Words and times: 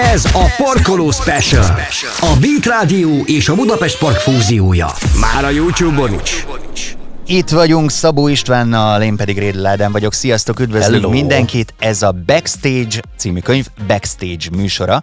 Ez 0.00 0.24
a 0.24 0.54
Parkoló 0.56 1.10
Special. 1.10 1.64
A 2.20 2.36
Beat 2.40 2.66
Rádió 2.66 3.22
és 3.24 3.48
a 3.48 3.54
Budapest 3.54 3.98
Park 3.98 4.16
fúziója. 4.16 4.94
Már 5.20 5.44
a 5.44 5.50
YouTube-on 5.50 6.20
is. 6.24 6.44
Itt 7.32 7.48
vagyunk 7.48 7.90
Szabó 7.90 8.28
Istvánnal, 8.28 9.02
én 9.02 9.16
pedig 9.16 9.38
Rédl 9.38 9.66
Ádám 9.66 9.92
vagyok. 9.92 10.12
Sziasztok, 10.12 10.60
üdvözlünk 10.60 11.00
Hello. 11.00 11.10
mindenkit. 11.10 11.74
Ez 11.78 12.02
a 12.02 12.12
Backstage 12.26 13.00
című 13.16 13.40
könyv, 13.40 13.66
Backstage 13.86 14.46
műsora. 14.52 15.00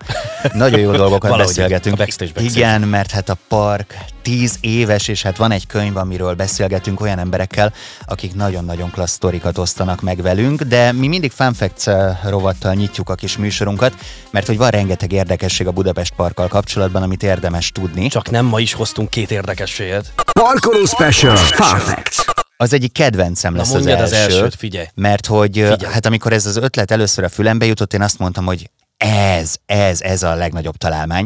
Nagyon 0.53 0.79
jó 0.79 0.91
dolgokat 0.91 1.37
beszélgetünk. 1.45 1.95
a 1.95 1.97
backstage, 1.97 2.31
backstage. 2.33 2.59
Igen, 2.59 2.81
mert 2.81 3.11
hát 3.11 3.29
a 3.29 3.37
park 3.47 3.95
tíz 4.21 4.57
éves, 4.61 5.07
és 5.07 5.21
hát 5.21 5.37
van 5.37 5.51
egy 5.51 5.67
könyv, 5.67 5.97
amiről 5.97 6.33
beszélgetünk 6.33 7.01
olyan 7.01 7.19
emberekkel, 7.19 7.73
akik 8.05 8.35
nagyon-nagyon 8.35 8.91
klassz 8.91 9.13
sztorikat 9.13 9.57
osztanak 9.57 10.01
meg 10.01 10.21
velünk, 10.21 10.61
de 10.61 10.91
mi 10.91 11.07
mindig 11.07 11.31
Fun 11.31 11.53
Facts 11.53 11.87
eh, 11.87 12.17
rovattal 12.23 12.73
nyitjuk 12.73 13.09
a 13.09 13.15
kis 13.15 13.37
műsorunkat, 13.37 13.93
mert 14.31 14.47
hogy 14.47 14.57
van 14.57 14.69
rengeteg 14.69 15.11
érdekesség 15.11 15.67
a 15.67 15.71
Budapest 15.71 16.13
Parkkal 16.15 16.47
kapcsolatban, 16.47 17.03
amit 17.03 17.23
érdemes 17.23 17.71
tudni. 17.71 18.07
Csak 18.07 18.29
nem 18.29 18.45
ma 18.45 18.59
is 18.59 18.73
hoztunk 18.73 19.09
két 19.09 19.31
érdekességet. 19.31 20.13
Parkoló 20.33 20.85
Special. 20.85 21.35
Fun 21.35 21.79
Facts. 21.79 22.16
Az 22.57 22.73
egyik 22.73 22.91
kedvencem 22.91 23.51
Na 23.51 23.57
lesz 23.57 23.67
az 23.67 23.73
mondjad 23.73 23.99
az 23.99 24.11
első. 24.11 24.35
elsőt, 24.35 24.55
figyelj. 24.55 24.85
Mert 24.95 25.25
hogy 25.25 25.51
Figyelj. 25.51 25.93
hát 25.93 26.05
amikor 26.05 26.33
ez 26.33 26.45
az 26.45 26.55
ötlet 26.57 26.91
először 26.91 27.23
a 27.23 27.29
fülembe 27.29 27.65
jutott, 27.65 27.93
én 27.93 28.01
azt 28.01 28.19
mondtam, 28.19 28.45
hogy 28.45 28.69
ez, 28.97 29.55
ez, 29.65 30.01
ez 30.01 30.23
a 30.23 30.35
legnagyobb 30.35 30.75
találmány. 30.75 31.25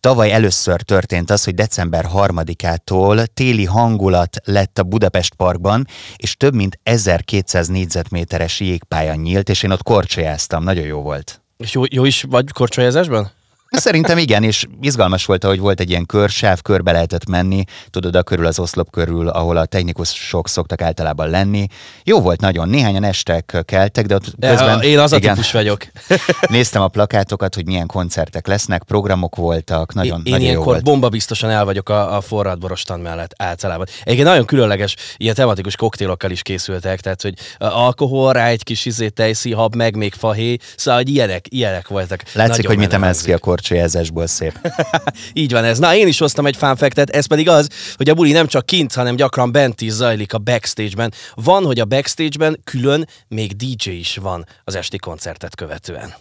Tavaly 0.00 0.32
először 0.32 0.80
történt 0.80 1.30
az, 1.30 1.44
hogy 1.44 1.54
december 1.54 2.06
3-ától 2.14 3.26
téli 3.34 3.64
hangulat 3.64 4.36
lett 4.44 4.78
a 4.78 4.82
Budapest 4.82 5.34
Parkban, 5.34 5.86
és 6.16 6.36
több 6.36 6.54
mint 6.54 6.78
1200 6.82 7.68
négyzetméteres 7.68 8.60
jégpálya 8.60 9.14
nyílt, 9.14 9.48
és 9.48 9.62
én 9.62 9.70
ott 9.70 9.82
korcsolyáztam, 9.82 10.64
nagyon 10.64 10.84
jó 10.84 11.00
volt. 11.00 11.40
És 11.56 11.72
jó, 11.72 11.82
jó 11.90 12.04
is 12.04 12.22
vagy 12.22 12.52
korcsolyázásban? 12.52 13.30
Szerintem 13.72 14.18
igen, 14.18 14.42
és 14.42 14.66
izgalmas 14.80 15.24
volt, 15.24 15.44
hogy 15.44 15.58
volt 15.58 15.80
egy 15.80 15.90
ilyen 15.90 16.06
körsáv, 16.06 16.62
körbe 16.62 16.92
lehetett 16.92 17.28
menni, 17.28 17.64
tudod, 17.90 18.16
a 18.16 18.22
körül 18.22 18.46
az 18.46 18.58
oszlop 18.58 18.90
körül, 18.90 19.28
ahol 19.28 19.56
a 19.56 19.64
technikusok 19.64 20.48
szoktak 20.48 20.82
általában 20.82 21.30
lenni. 21.30 21.66
Jó 22.04 22.20
volt 22.20 22.40
nagyon, 22.40 22.68
néhányan 22.68 23.04
estek, 23.04 23.62
keltek, 23.64 24.06
de 24.06 24.14
ott 24.14 24.24
közben... 24.40 24.78
a, 24.78 24.82
én 24.82 24.98
az 24.98 25.12
a 25.12 25.16
igen, 25.16 25.34
típus 25.34 25.52
vagyok. 25.52 25.86
Néztem 26.48 26.82
a 26.82 26.88
plakátokat, 26.88 27.54
hogy 27.54 27.66
milyen 27.66 27.86
koncertek 27.86 28.46
lesznek, 28.46 28.82
programok 28.82 29.36
voltak, 29.36 29.94
nagyon, 29.94 30.18
én, 30.18 30.24
én 30.24 30.32
nagyon 30.32 30.46
jó 30.46 30.50
ilyenkor 30.50 30.72
volt. 30.72 30.84
bomba 30.84 31.08
biztosan 31.08 31.50
el 31.50 31.64
vagyok 31.64 31.88
a, 31.88 32.16
a 32.16 32.20
forradborostan 32.20 33.00
mellett 33.00 33.34
általában. 33.36 33.86
Egyébként 34.02 34.28
nagyon 34.28 34.44
különleges, 34.44 34.96
ilyen 35.16 35.34
tematikus 35.34 35.76
koktélokkal 35.76 36.30
is 36.30 36.42
készültek, 36.42 37.00
tehát 37.00 37.22
hogy 37.22 37.34
a 37.58 37.64
alkohol, 37.64 38.32
rá 38.32 38.46
egy 38.46 38.62
kis 38.62 38.84
izé, 38.84 39.08
tejszíhab, 39.08 39.74
meg 39.74 39.96
még 39.96 40.14
fahé, 40.14 40.56
szóval 40.76 41.00
hogy 41.00 41.08
ilyenek, 41.08 41.46
ilyenek 41.48 41.88
voltak. 41.88 42.22
Látszik, 42.32 42.56
Nagyon 42.56 42.66
hogy 42.66 42.76
mit 42.76 42.92
emelsz 42.92 43.22
ki 43.22 43.32
a. 43.32 43.38
korcsolyázásból 43.62 44.26
szép. 44.26 44.58
Így 45.32 45.52
van 45.52 45.64
ez. 45.64 45.78
Na, 45.78 45.94
én 45.94 46.06
is 46.06 46.18
hoztam 46.18 46.46
egy 46.46 46.56
fanfektet, 46.56 47.10
ez 47.10 47.26
pedig 47.26 47.48
az, 47.48 47.68
hogy 47.96 48.08
a 48.08 48.14
buli 48.14 48.32
nem 48.32 48.46
csak 48.46 48.66
kint, 48.66 48.94
hanem 48.94 49.16
gyakran 49.16 49.52
bent 49.52 49.80
is 49.80 49.92
zajlik 49.92 50.32
a 50.32 50.38
backstage-ben. 50.38 51.12
Van, 51.34 51.64
hogy 51.64 51.80
a 51.80 51.84
backstage-ben 51.84 52.60
külön 52.64 53.08
még 53.28 53.56
DJ 53.56 53.90
is 53.90 54.16
van 54.16 54.46
az 54.64 54.74
esti 54.74 54.98
koncertet 54.98 55.54
követően. 55.54 56.14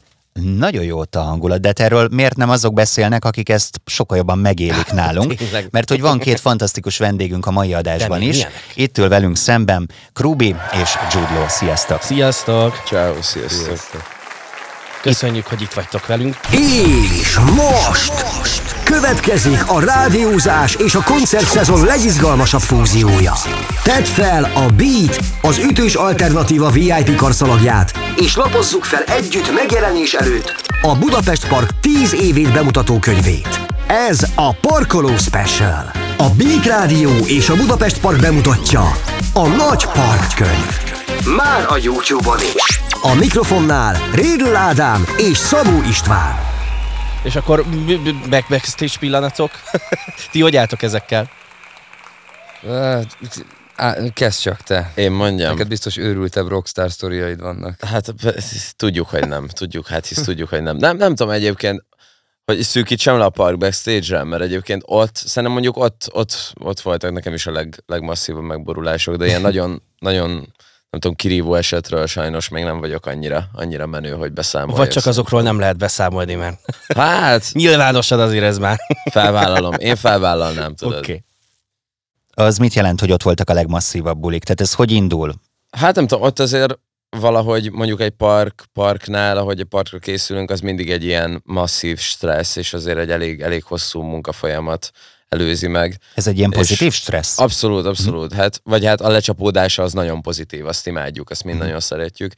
Nagyon 0.57 0.83
jó 0.83 0.99
ott 0.99 1.15
a 1.15 1.21
hangulat, 1.21 1.61
de 1.61 1.67
hát 1.67 1.79
erről 1.79 2.07
miért 2.11 2.35
nem 2.35 2.49
azok 2.49 2.73
beszélnek, 2.73 3.25
akik 3.25 3.49
ezt 3.49 3.81
sokkal 3.85 4.17
jobban 4.17 4.37
megélik 4.39 4.91
nálunk? 5.01 5.35
Tényleg. 5.35 5.67
Mert 5.71 5.89
hogy 5.89 6.01
van 6.01 6.19
két 6.19 6.39
fantasztikus 6.39 6.97
vendégünk 6.97 7.45
a 7.45 7.51
mai 7.51 7.73
adásban 7.73 8.21
is. 8.21 8.35
milyenek? 8.35 8.53
Itt 8.73 8.97
ül 8.97 9.07
velünk 9.09 9.37
szemben 9.37 9.89
Krubi 10.13 10.55
és 10.81 10.95
Jude 11.13 11.33
Law. 11.33 11.47
Sziasztok! 11.47 12.01
Sziasztok! 12.01 12.81
Ciao, 12.85 13.21
sziasztok. 13.21 14.20
Köszönjük, 15.01 15.47
hogy 15.47 15.61
itt 15.61 15.73
vagytok 15.73 16.05
velünk. 16.07 16.35
És 16.51 17.37
most 17.37 18.13
következik 18.83 19.69
a 19.69 19.79
rádiózás 19.79 20.75
és 20.75 20.95
a 20.95 21.03
koncertszezon 21.05 21.85
legizgalmasabb 21.85 22.61
fúziója. 22.61 23.33
Tedd 23.83 24.03
fel 24.03 24.43
a 24.43 24.65
Beat, 24.75 25.19
az 25.41 25.57
ütős 25.57 25.95
alternatíva 25.95 26.69
VIP 26.69 27.15
karszalagját, 27.15 27.99
és 28.15 28.35
lapozzuk 28.35 28.83
fel 28.83 29.03
együtt 29.03 29.53
megjelenés 29.53 30.13
előtt 30.13 30.61
a 30.81 30.95
Budapest 30.95 31.47
Park 31.47 31.69
10 31.81 32.13
évét 32.13 32.53
bemutató 32.53 32.99
könyvét. 32.99 33.59
Ez 33.87 34.19
a 34.35 34.53
Parkoló 34.53 35.17
Special. 35.17 35.91
A 36.17 36.29
Beat 36.37 36.65
Rádió 36.65 37.09
és 37.25 37.49
a 37.49 37.55
Budapest 37.55 37.99
Park 37.99 38.19
bemutatja 38.19 38.81
a 39.33 39.47
Nagy 39.47 39.85
Park 39.85 40.35
könyv. 40.35 41.00
Már 41.25 41.65
a 41.69 41.77
YouTube-on 41.77 42.39
is. 42.39 42.81
A 43.01 43.15
mikrofonnál 43.15 44.09
Rédl 44.13 44.55
Ádám 44.55 45.05
és 45.17 45.37
Szabó 45.37 45.81
István. 45.89 46.35
És 47.23 47.35
akkor 47.35 47.65
back 48.29 48.49
backstage 48.49 48.93
pillanatok. 48.99 49.51
Ti 50.31 50.41
hogy 50.41 50.55
álltok 50.55 50.81
ezekkel? 50.81 51.29
Kezd 54.13 54.41
csak 54.41 54.61
te. 54.61 54.91
Én 54.95 55.11
mondjam. 55.11 55.51
Neked 55.51 55.67
biztos 55.67 55.97
őrültebb 55.97 56.47
rockstar 56.47 56.91
sztoriaid 56.91 57.41
vannak. 57.41 57.83
Hát 57.83 58.13
tudjuk, 58.75 59.09
hogy 59.09 59.27
nem. 59.27 59.47
Tudjuk, 59.47 59.87
hát 59.87 60.05
hisz 60.05 60.23
tudjuk, 60.23 60.49
hogy 60.49 60.61
nem. 60.61 60.77
Nem, 60.77 60.97
nem 60.97 61.15
tudom 61.15 61.33
egyébként, 61.33 61.85
hogy 62.45 62.61
szűkítsem 62.61 63.17
le 63.17 63.23
a 63.23 63.29
park 63.29 63.57
backstage-re, 63.57 64.23
mert 64.23 64.41
egyébként 64.41 64.83
ott, 64.85 65.15
szerintem 65.15 65.51
mondjuk 65.51 65.77
ott, 65.77 66.09
ott, 66.11 66.53
ott 66.59 66.79
voltak 66.79 67.11
nekem 67.11 67.33
is 67.33 67.47
a 67.47 67.51
leg, 67.51 67.83
legmasszívabb 67.85 68.43
megborulások, 68.43 69.15
de 69.15 69.25
ilyen 69.25 69.41
nagyon, 69.41 69.81
nagyon 69.99 70.53
nem 70.91 70.99
tudom, 70.99 71.15
kirívó 71.15 71.55
esetről 71.55 72.07
sajnos 72.07 72.49
még 72.49 72.63
nem 72.63 72.79
vagyok 72.79 73.05
annyira, 73.05 73.49
annyira 73.53 73.85
menő, 73.85 74.11
hogy 74.11 74.31
beszámoljak. 74.31 74.77
Vagy 74.77 74.89
csak 74.89 75.05
azokról 75.05 75.41
nem 75.41 75.59
lehet 75.59 75.77
beszámolni, 75.77 76.35
mert 76.35 76.59
Hát, 76.95 77.49
nyilvánosan 77.53 78.19
azért 78.19 78.43
ez 78.43 78.57
már. 78.57 78.77
felvállalom. 79.11 79.73
Én 79.73 79.95
felvállalnám, 79.95 80.75
tudod. 80.75 80.97
Oké. 80.97 81.11
Okay. 81.11 81.23
Az 82.45 82.57
mit 82.57 82.73
jelent, 82.73 82.99
hogy 82.99 83.11
ott 83.11 83.23
voltak 83.23 83.49
a 83.49 83.53
legmasszívabb 83.53 84.19
bulik? 84.19 84.43
Tehát 84.43 84.61
ez 84.61 84.73
hogy 84.73 84.91
indul? 84.91 85.33
Hát 85.71 85.95
nem 85.95 86.07
tudom, 86.07 86.23
ott 86.23 86.39
azért 86.39 86.79
valahogy 87.09 87.71
mondjuk 87.71 88.01
egy 88.01 88.11
park, 88.11 88.63
parknál, 88.73 89.37
ahogy 89.37 89.59
a 89.59 89.65
parkra 89.65 89.99
készülünk, 89.99 90.51
az 90.51 90.59
mindig 90.59 90.91
egy 90.91 91.03
ilyen 91.03 91.41
masszív 91.45 91.99
stressz, 91.99 92.55
és 92.55 92.73
azért 92.73 92.97
egy 92.97 93.11
elég, 93.11 93.41
elég 93.41 93.63
hosszú 93.63 94.01
munkafolyamat 94.01 94.91
előzi 95.31 95.67
meg. 95.67 95.97
Ez 96.15 96.27
egy 96.27 96.37
ilyen 96.37 96.49
pozitív 96.49 96.93
stressz? 96.93 97.39
Abszolút, 97.39 97.85
abszolút. 97.85 98.33
Hát, 98.33 98.61
vagy 98.63 98.85
hát 98.85 99.01
a 99.01 99.09
lecsapódása 99.09 99.83
az 99.83 99.93
nagyon 99.93 100.21
pozitív, 100.21 100.65
azt 100.65 100.87
imádjuk, 100.87 101.29
azt 101.29 101.43
mind 101.43 101.57
nagyon 101.57 101.79
szeretjük. 101.79 102.33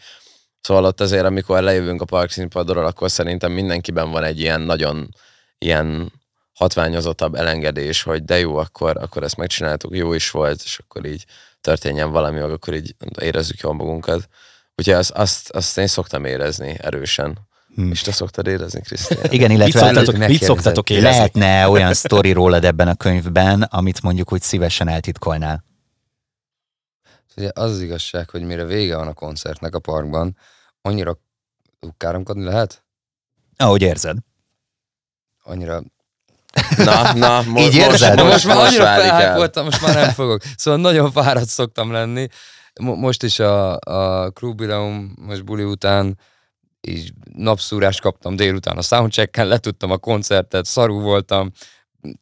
Szóval 0.61 0.85
ott 0.85 1.01
azért, 1.01 1.25
amikor 1.25 1.61
lejövünk 1.61 2.01
a 2.01 2.05
park 2.05 2.31
színpadról, 2.31 2.85
akkor 2.85 3.11
szerintem 3.11 3.51
mindenkiben 3.51 4.11
van 4.11 4.23
egy 4.23 4.39
ilyen 4.39 4.61
nagyon 4.61 5.15
ilyen 5.57 6.11
hatványozottabb 6.53 7.35
elengedés, 7.35 8.03
hogy 8.03 8.23
de 8.23 8.39
jó, 8.39 8.55
akkor, 8.55 8.97
akkor 8.97 9.23
ezt 9.23 9.37
megcsináltuk, 9.37 9.95
jó 9.95 10.13
is 10.13 10.31
volt, 10.31 10.61
és 10.63 10.79
akkor 10.79 11.05
így 11.05 11.25
történjen 11.61 12.11
valami, 12.11 12.39
akkor 12.39 12.73
így 12.73 12.95
érezzük 13.21 13.59
jól 13.59 13.73
magunkat. 13.73 14.27
Úgyhogy 14.75 14.93
azt, 14.93 15.11
azt, 15.11 15.49
azt 15.49 15.77
én 15.77 15.87
szoktam 15.87 16.25
érezni 16.25 16.77
erősen. 16.81 17.37
Hmm. 17.75 17.91
És 17.91 18.01
te 18.01 18.11
szoktad 18.11 18.47
érezni, 18.47 18.81
Krisztián? 18.81 19.31
Igen, 19.37 19.49
Mit 19.51 19.57
illetve 19.57 19.79
szoktatok, 19.79 20.07
mit 20.07 20.17
megkérdezed. 20.17 20.47
szoktatok 20.47 20.89
érezni? 20.89 21.09
lehetne 21.09 21.67
olyan 21.67 21.93
sztori 21.93 22.31
rólad 22.31 22.63
ebben 22.65 22.87
a 22.87 22.95
könyvben, 22.95 23.61
amit 23.61 24.01
mondjuk 24.01 24.31
úgy 24.33 24.41
szívesen 24.41 24.87
eltitkolnál. 24.87 25.63
Ugye 27.37 27.49
az 27.53 27.71
az 27.71 27.81
igazság, 27.81 28.29
hogy 28.29 28.41
mire 28.43 28.65
vége 28.65 28.95
van 28.95 29.07
a 29.07 29.13
koncertnek 29.13 29.75
a 29.75 29.79
parkban, 29.79 30.37
annyira 30.81 31.17
káromkodni 31.97 32.43
lehet? 32.43 32.83
Ahogy 33.57 33.81
érzed. 33.81 34.17
Annyira... 35.43 35.81
Na, 36.77 37.13
na, 37.13 37.41
mo- 37.41 37.59
Így 37.59 37.75
érzed? 37.75 38.15
De 38.15 38.23
most 38.23 38.45
már 38.47 38.57
annyira 38.57 38.83
felhájpoltam, 38.85 39.63
most 39.65 39.81
már 39.81 39.95
nem 39.95 40.09
fogok. 40.09 40.41
Szóval 40.55 40.79
nagyon 40.79 41.11
fáradt 41.11 41.47
szoktam 41.49 41.91
lenni. 41.91 42.27
Mo- 42.81 42.97
most 42.97 43.23
is 43.23 43.39
a, 43.39 43.77
a 43.79 44.29
Krubileum, 44.29 45.13
most 45.21 45.43
buli 45.45 45.63
után 45.63 46.17
így 46.87 47.13
napszúrást 47.35 48.01
kaptam 48.01 48.35
délután 48.35 48.77
a 48.77 48.81
soundchecken, 48.81 49.47
letudtam 49.47 49.91
a 49.91 49.97
koncertet, 49.97 50.65
szarú 50.65 50.99
voltam, 51.01 51.51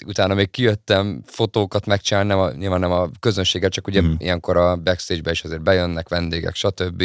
utána 0.05 0.33
még 0.33 0.49
kijöttem 0.49 1.21
fotókat 1.25 1.85
megcsinálni, 1.85 2.29
nem 2.29 2.39
a, 2.39 2.51
nyilván 2.51 2.79
nem 2.79 2.91
a 2.91 3.09
közönséggel, 3.19 3.69
csak 3.69 3.87
ugye 3.87 4.01
mm. 4.01 4.13
ilyenkor 4.17 4.57
a 4.57 4.75
backstage-be 4.75 5.31
is 5.31 5.43
azért 5.43 5.61
bejönnek 5.61 6.09
vendégek, 6.09 6.55
stb. 6.55 7.03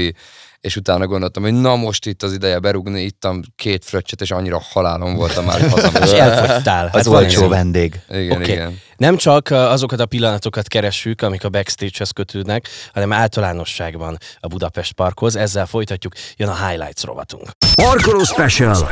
És 0.60 0.76
utána 0.76 1.06
gondoltam, 1.06 1.42
hogy 1.42 1.52
na 1.52 1.76
most 1.76 2.06
itt 2.06 2.22
az 2.22 2.32
ideje 2.32 2.58
berúgni, 2.58 3.02
ittam 3.02 3.40
két 3.56 3.84
fröccset, 3.84 4.20
és 4.20 4.30
annyira 4.30 4.60
halálom 4.72 5.14
voltam 5.14 5.44
már, 5.44 5.60
hogy 5.70 6.02
És 6.02 6.10
elfogytál. 6.10 6.84
Az 6.86 6.92
Hát 6.92 7.06
olcsó 7.06 7.42
ez. 7.42 7.48
vendég. 7.48 8.00
Igen, 8.10 8.40
Oké. 8.40 8.52
igen. 8.52 8.78
Nem 8.96 9.16
csak 9.16 9.50
azokat 9.50 10.00
a 10.00 10.06
pillanatokat 10.06 10.68
keressük, 10.68 11.22
amik 11.22 11.44
a 11.44 11.48
backstage-hez 11.48 12.10
kötődnek, 12.10 12.68
hanem 12.92 13.12
általánosságban 13.12 14.18
a 14.40 14.46
Budapest 14.46 14.92
Parkhoz. 14.92 15.36
Ezzel 15.36 15.66
folytatjuk, 15.66 16.12
jön 16.36 16.48
a 16.48 16.66
Highlights 16.66 17.02
rovatunk. 17.04 17.50
Parkoló 17.74 18.22
Special. 18.24 18.88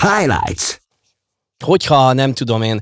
Highlights. 0.00 0.79
Hogyha 1.64 2.12
nem 2.12 2.34
tudom 2.34 2.62
én, 2.62 2.80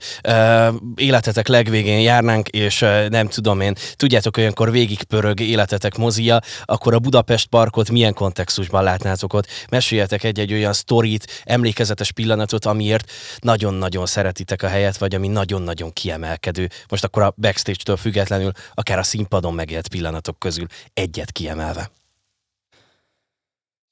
életetek 0.95 1.49
legvégén 1.49 2.01
járnánk, 2.01 2.49
és 2.49 2.79
nem 3.09 3.29
tudom 3.29 3.61
én, 3.61 3.75
tudjátok, 3.97 4.37
olyankor 4.37 4.71
végigpörög 4.71 5.41
életetek 5.41 5.97
mozia, 5.97 6.41
akkor 6.65 6.95
a 6.95 6.99
Budapest 6.99 7.47
parkot 7.47 7.91
milyen 7.91 8.15
kontextusban 8.15 8.83
látnátok 8.83 9.33
ott? 9.33 9.47
Meséljetek 9.71 10.25
egy-egy 10.25 10.53
olyan 10.53 10.73
sztorit, 10.73 11.43
emlékezetes 11.45 12.13
pillanatot, 12.13 12.65
amiért 12.65 13.11
nagyon-nagyon 13.39 14.07
szeretitek 14.07 14.63
a 14.63 14.69
helyet, 14.69 14.99
vagy 14.99 15.15
ami 15.15 15.29
nagyon-nagyon 15.29 15.93
kiemelkedő. 15.93 16.69
Most 16.89 17.05
akkor 17.05 17.23
a 17.23 17.35
backstage-től 17.37 17.97
függetlenül, 17.97 18.53
akár 18.75 18.99
a 18.99 19.03
színpadon 19.03 19.55
megélt 19.55 19.89
pillanatok 19.89 20.39
közül 20.39 20.67
egyet 20.95 21.33
kiemelve. 21.33 21.91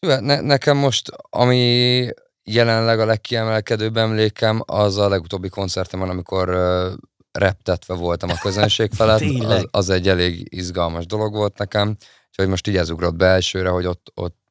Hát 0.07 0.21
Ne, 0.21 0.41
nekem 0.41 0.77
most, 0.77 1.11
ami 1.31 2.09
jelenleg 2.51 3.01
a 3.01 3.05
legkiemelkedőbb 3.05 3.97
emlékem, 3.97 4.63
az 4.65 4.97
a 4.97 5.09
legutóbbi 5.09 5.49
koncertemon, 5.49 6.09
amikor 6.11 6.49
uh, 6.49 6.93
reptetve 7.33 7.95
voltam 7.95 8.31
a 8.31 8.39
közönség 8.43 8.93
felett. 8.99 9.23
Az, 9.41 9.67
az 9.71 9.91
egy 9.91 10.09
elég 10.09 10.47
izgalmas 10.55 11.07
dolog 11.07 11.35
volt 11.35 11.59
nekem. 11.59 11.97
Úgyhogy 12.29 12.49
most 12.49 12.67
így 12.67 12.77
ez 12.77 12.91
ugrott 12.91 13.15
be 13.15 13.27
elsőre, 13.27 13.69
hogy 13.69 13.87
ott, 13.87 14.13
ott 14.15 14.46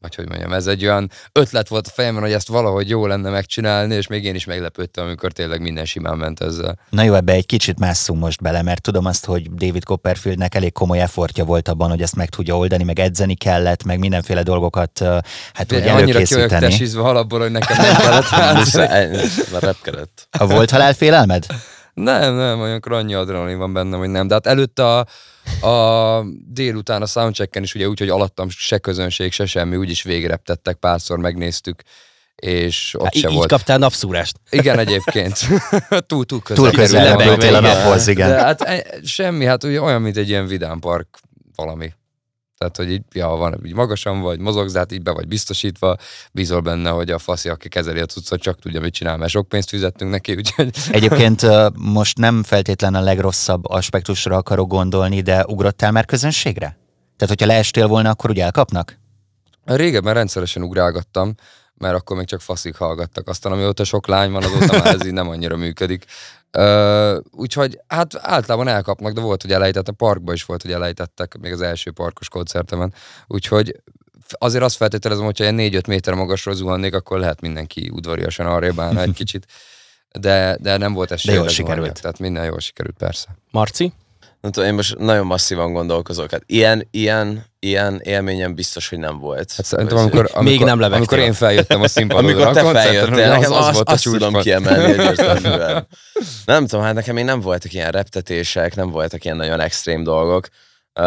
vagy 0.00 0.14
hogy 0.14 0.28
mondjam, 0.28 0.52
ez 0.52 0.66
egy 0.66 0.84
olyan 0.84 1.10
ötlet 1.32 1.68
volt 1.68 1.86
a 1.86 1.90
fejemben, 1.90 2.22
hogy 2.22 2.32
ezt 2.32 2.48
valahogy 2.48 2.88
jó 2.88 3.06
lenne 3.06 3.30
megcsinálni, 3.30 3.94
és 3.94 4.06
még 4.06 4.24
én 4.24 4.34
is 4.34 4.44
meglepődtem, 4.44 5.04
amikor 5.04 5.32
tényleg 5.32 5.60
minden 5.60 5.84
simán 5.84 6.18
ment 6.18 6.40
ezzel. 6.40 6.78
Na 6.90 7.02
jó, 7.02 7.14
ebbe 7.14 7.32
egy 7.32 7.46
kicsit 7.46 7.78
másszunk 7.78 8.20
most 8.20 8.42
bele, 8.42 8.62
mert 8.62 8.82
tudom 8.82 9.04
azt, 9.04 9.24
hogy 9.24 9.50
David 9.54 9.84
Copperfieldnek 9.84 10.54
elég 10.54 10.72
komoly 10.72 11.00
effortja 11.00 11.44
volt 11.44 11.68
abban, 11.68 11.90
hogy 11.90 12.02
ezt 12.02 12.16
meg 12.16 12.28
tudja 12.28 12.56
oldani, 12.56 12.84
meg 12.84 12.98
edzeni 12.98 13.34
kellett, 13.34 13.84
meg 13.84 13.98
mindenféle 13.98 14.42
dolgokat 14.42 14.98
hát 15.52 15.72
úgy 15.72 15.78
Annyira 15.78 15.94
ki 15.94 15.94
vagyok 15.94 16.14
előkészíteni. 16.14 16.66
tesizve 16.66 17.02
alapból, 17.02 17.40
hogy 17.40 17.50
nekem 17.50 17.76
nem 17.76 17.96
kellett 17.96 19.60
repkedett. 19.60 20.28
A 20.38 20.46
volt 20.46 20.70
halálfélelmed? 20.70 21.46
Nem, 22.02 22.34
nem, 22.34 22.60
olyankor 22.60 22.92
annyi 22.92 23.14
adrenalin 23.14 23.58
van 23.58 23.72
bennem, 23.72 23.98
hogy 23.98 24.08
nem. 24.08 24.26
De 24.26 24.34
hát 24.34 24.46
előtte 24.46 24.84
a, 24.84 25.06
a 25.66 26.24
délután 26.46 27.02
a 27.02 27.06
soundchecken 27.06 27.62
is 27.62 27.74
ugye 27.74 27.88
úgy, 27.88 27.98
hogy 27.98 28.08
alattam 28.08 28.48
se 28.48 28.78
közönség, 28.78 29.32
se 29.32 29.46
semmi, 29.46 29.76
úgyis 29.76 30.02
végreptettek, 30.02 30.76
párszor 30.76 31.18
megnéztük, 31.18 31.82
és 32.34 32.94
ott 32.98 33.04
Hát, 33.04 33.14
se 33.14 33.28
így, 33.28 33.34
volt. 33.34 33.48
kaptál 33.48 33.78
napszúrást. 33.78 34.36
Igen, 34.50 34.78
egyébként. 34.78 35.38
túl, 36.06 36.24
túl 36.24 36.42
közel. 36.42 36.64
Túl 36.64 36.70
közel 36.72 37.16
kerültél 37.16 37.54
a 37.54 37.60
naphoz, 37.60 38.06
igen. 38.06 38.28
De 38.28 38.40
hát 38.40 38.60
e- 38.60 38.86
semmi, 39.04 39.44
hát 39.44 39.64
ugye 39.64 39.80
olyan, 39.82 40.02
mint 40.02 40.16
egy 40.16 40.28
ilyen 40.28 40.46
vidámpark 40.46 41.18
valami. 41.54 41.92
Tehát, 42.60 42.76
hogy 42.76 42.90
így, 42.92 43.02
ja, 43.12 43.28
van, 43.28 43.60
így 43.66 43.74
magasan 43.74 44.20
vagy, 44.20 44.38
mozogsz, 44.38 44.74
hát 44.74 44.92
így 44.92 45.02
be 45.02 45.10
vagy 45.10 45.28
biztosítva, 45.28 45.96
bízol 46.32 46.60
benne, 46.60 46.90
hogy 46.90 47.10
a 47.10 47.18
faszi, 47.18 47.48
aki 47.48 47.68
kezeli 47.68 48.00
a 48.00 48.06
cuccot, 48.06 48.40
csak 48.40 48.58
tudja, 48.58 48.80
mit 48.80 48.92
csinál, 48.92 49.16
mert 49.16 49.30
sok 49.30 49.48
pénzt 49.48 49.68
fizettünk 49.68 50.10
neki, 50.10 50.34
úgyhogy 50.36 50.70
Egyébként 50.90 51.46
most 51.74 52.18
nem 52.18 52.42
feltétlen 52.42 52.94
a 52.94 53.00
legrosszabb 53.00 53.68
aspektusra 53.68 54.36
akarok 54.36 54.68
gondolni, 54.68 55.20
de 55.20 55.44
ugrottál 55.46 55.92
már 55.92 56.04
közönségre? 56.04 56.78
Tehát, 57.16 57.38
hogyha 57.38 57.46
leestél 57.46 57.86
volna, 57.86 58.10
akkor 58.10 58.30
ugye 58.30 58.44
elkapnak? 58.44 58.98
régebben 59.64 60.14
rendszeresen 60.14 60.62
ugrálgattam, 60.62 61.34
mert 61.80 61.94
akkor 61.94 62.16
még 62.16 62.26
csak 62.26 62.40
faszik 62.40 62.76
hallgattak. 62.76 63.28
Aztán 63.28 63.52
amióta 63.52 63.84
sok 63.84 64.06
lány 64.06 64.30
van, 64.30 64.42
azóta 64.42 64.78
már 64.78 64.94
ez 64.94 65.06
így 65.06 65.12
nem 65.12 65.28
annyira 65.28 65.56
működik. 65.56 66.04
Ö, 66.50 67.18
úgyhogy 67.30 67.80
hát 67.86 68.14
általában 68.16 68.68
elkapnak, 68.68 69.12
de 69.12 69.20
volt, 69.20 69.42
hogy 69.42 69.52
elejtett, 69.52 69.88
a 69.88 69.92
parkba 69.92 70.32
is 70.32 70.44
volt, 70.44 70.62
hogy 70.62 70.72
elejtettek, 70.72 71.38
még 71.40 71.52
az 71.52 71.60
első 71.60 71.90
parkos 71.90 72.28
koncertemen. 72.28 72.94
Úgyhogy 73.26 73.80
azért 74.38 74.64
azt 74.64 74.76
feltételezem, 74.76 75.24
hogyha 75.24 75.44
ilyen 75.50 75.70
4-5 75.72 75.86
méter 75.86 76.14
magasról 76.14 76.54
zuhannék, 76.54 76.94
akkor 76.94 77.18
lehet 77.18 77.40
mindenki 77.40 77.90
udvariasan 77.92 78.46
arrébb 78.46 78.80
állna 78.80 79.00
egy 79.00 79.12
kicsit. 79.12 79.46
De, 80.18 80.56
de 80.60 80.76
nem 80.76 80.92
volt 80.92 81.10
ez 81.10 81.22
De 81.24 81.32
jól 81.32 81.48
sikerült. 81.48 81.78
zuhanni, 81.80 82.00
Tehát 82.00 82.18
minden 82.18 82.44
jól 82.44 82.60
sikerült, 82.60 82.96
persze. 82.96 83.28
Marci? 83.50 83.92
Nem 84.40 84.52
tudom, 84.52 84.68
én 84.68 84.74
most 84.74 84.98
nagyon 84.98 85.26
masszívan 85.26 85.72
gondolkozok. 85.72 86.30
Hát 86.30 86.42
ilyen, 86.46 86.88
ilyen, 86.90 87.44
ilyen 87.58 88.00
élményem 88.04 88.54
biztos, 88.54 88.88
hogy 88.88 88.98
nem 88.98 89.18
volt. 89.18 89.52
Hát 89.52 89.66
szerintem, 89.66 89.96
amikor, 89.96 90.30
amikor, 90.32 90.66
nem 90.66 90.80
lebegtél. 90.80 90.96
amikor 90.96 91.18
én 91.18 91.32
feljöttem 91.32 91.82
a 91.82 91.88
színpadra, 91.88 92.24
Amikor 92.24 92.46
a 92.46 92.50
te 92.50 92.64
feljöttél, 92.64 93.22
az, 93.22 93.28
nekem 93.28 93.52
az, 93.52 93.66
azt, 93.66 93.74
volt 93.74 93.88
a 93.88 93.92
azt 93.92 94.02
tudom 94.02 94.32
csúcspont. 94.32 94.44
kiemelni 94.44 94.92
egyértelműen. 94.92 95.86
Nem 96.44 96.66
tudom, 96.66 96.84
hát 96.84 96.94
nekem 96.94 97.14
még 97.14 97.24
nem 97.24 97.40
voltak 97.40 97.72
ilyen 97.72 97.90
reptetések, 97.90 98.74
nem 98.74 98.90
voltak 98.90 99.24
ilyen 99.24 99.36
nagyon 99.36 99.60
extrém 99.60 100.02
dolgok. 100.02 100.48
Uh, 101.00 101.04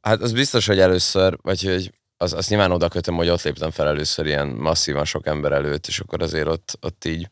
hát 0.00 0.20
az 0.20 0.32
biztos, 0.32 0.66
hogy 0.66 0.78
először, 0.78 1.38
vagy 1.42 1.62
hogy 1.62 1.92
az, 2.16 2.32
azt 2.32 2.48
nyilván 2.48 2.72
oda 2.72 2.88
kötöm, 2.88 3.14
hogy 3.14 3.28
ott 3.28 3.42
léptem 3.42 3.70
fel 3.70 3.86
először 3.86 4.26
ilyen 4.26 4.46
masszívan 4.46 5.04
sok 5.04 5.26
ember 5.26 5.52
előtt, 5.52 5.86
és 5.86 5.98
akkor 5.98 6.22
azért 6.22 6.46
ott, 6.46 6.78
ott 6.80 7.04
így 7.04 7.28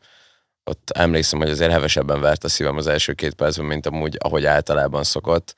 ott 0.65 0.89
emlékszem, 0.93 1.39
hogy 1.39 1.49
azért 1.49 1.71
hevesebben 1.71 2.21
vert 2.21 2.43
a 2.43 2.49
szívem 2.49 2.77
az 2.77 2.87
első 2.87 3.13
két 3.13 3.33
percben, 3.33 3.65
mint 3.65 3.85
amúgy, 3.85 4.17
ahogy 4.19 4.45
általában 4.45 5.03
szokott. 5.03 5.55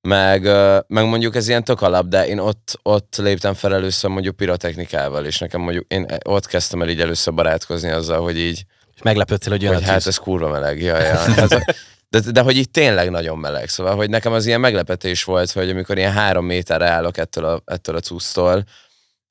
Meg, 0.00 0.42
meg 0.86 1.04
mondjuk 1.04 1.36
ez 1.36 1.48
ilyen 1.48 1.64
tök 1.64 1.82
alap, 1.82 2.06
de 2.06 2.26
én 2.26 2.38
ott, 2.38 2.78
ott 2.82 3.16
léptem 3.16 3.54
fel 3.54 3.74
először 3.74 4.10
mondjuk 4.10 4.36
pirotechnikával, 4.36 5.24
és 5.24 5.38
nekem 5.38 5.60
mondjuk 5.60 5.84
én 5.88 6.06
ott 6.24 6.46
kezdtem 6.46 6.82
el 6.82 6.88
így 6.88 7.00
először 7.00 7.34
barátkozni 7.34 7.90
azzal, 7.90 8.22
hogy 8.22 8.38
így, 8.38 8.64
És 8.94 9.02
meglepődtél, 9.02 9.52
hogy 9.52 9.62
jön 9.62 9.74
hogy 9.74 9.82
hát 9.82 10.06
ez 10.06 10.16
kurva 10.16 10.48
meleg, 10.48 10.82
ja, 10.82 10.98
ja. 11.08 11.16
Hát, 11.16 11.76
de, 12.08 12.20
de, 12.30 12.40
hogy 12.40 12.56
így 12.56 12.70
tényleg 12.70 13.10
nagyon 13.10 13.38
meleg, 13.38 13.68
szóval, 13.68 13.96
hogy 13.96 14.10
nekem 14.10 14.32
az 14.32 14.46
ilyen 14.46 14.60
meglepetés 14.60 15.24
volt, 15.24 15.50
hogy 15.50 15.70
amikor 15.70 15.98
ilyen 15.98 16.12
három 16.12 16.44
méterre 16.44 16.88
állok 16.88 17.16
ettől 17.16 17.44
a, 17.44 17.62
ettől 17.64 17.96
a 17.96 18.00
cucctól, 18.00 18.64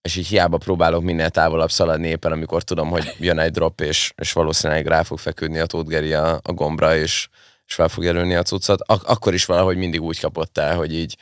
és 0.03 0.15
így 0.15 0.27
hiába 0.27 0.57
próbálok 0.57 1.03
minél 1.03 1.29
távolabb 1.29 1.71
szaladni 1.71 2.07
éppen, 2.07 2.31
amikor 2.31 2.63
tudom, 2.63 2.89
hogy 2.89 3.15
jön 3.19 3.39
egy 3.39 3.51
drop, 3.51 3.81
és, 3.81 4.13
és 4.15 4.33
valószínűleg 4.33 4.85
rá 4.85 5.03
fog 5.03 5.19
feküdni 5.19 5.59
a 5.59 5.65
Tóth 5.65 5.89
Geri 5.89 6.13
a, 6.13 6.39
a 6.43 6.51
gombra, 6.51 6.95
és, 6.95 7.27
és 7.67 7.73
fel 7.73 7.87
fog 7.87 8.03
jelölni 8.03 8.35
a 8.35 8.43
cuccot, 8.43 8.81
ak- 8.85 9.07
akkor 9.07 9.33
is 9.33 9.45
valahogy 9.45 9.77
mindig 9.77 10.01
úgy 10.01 10.19
kapott 10.19 10.57
el, 10.57 10.75
hogy 10.75 10.93
így, 10.93 11.17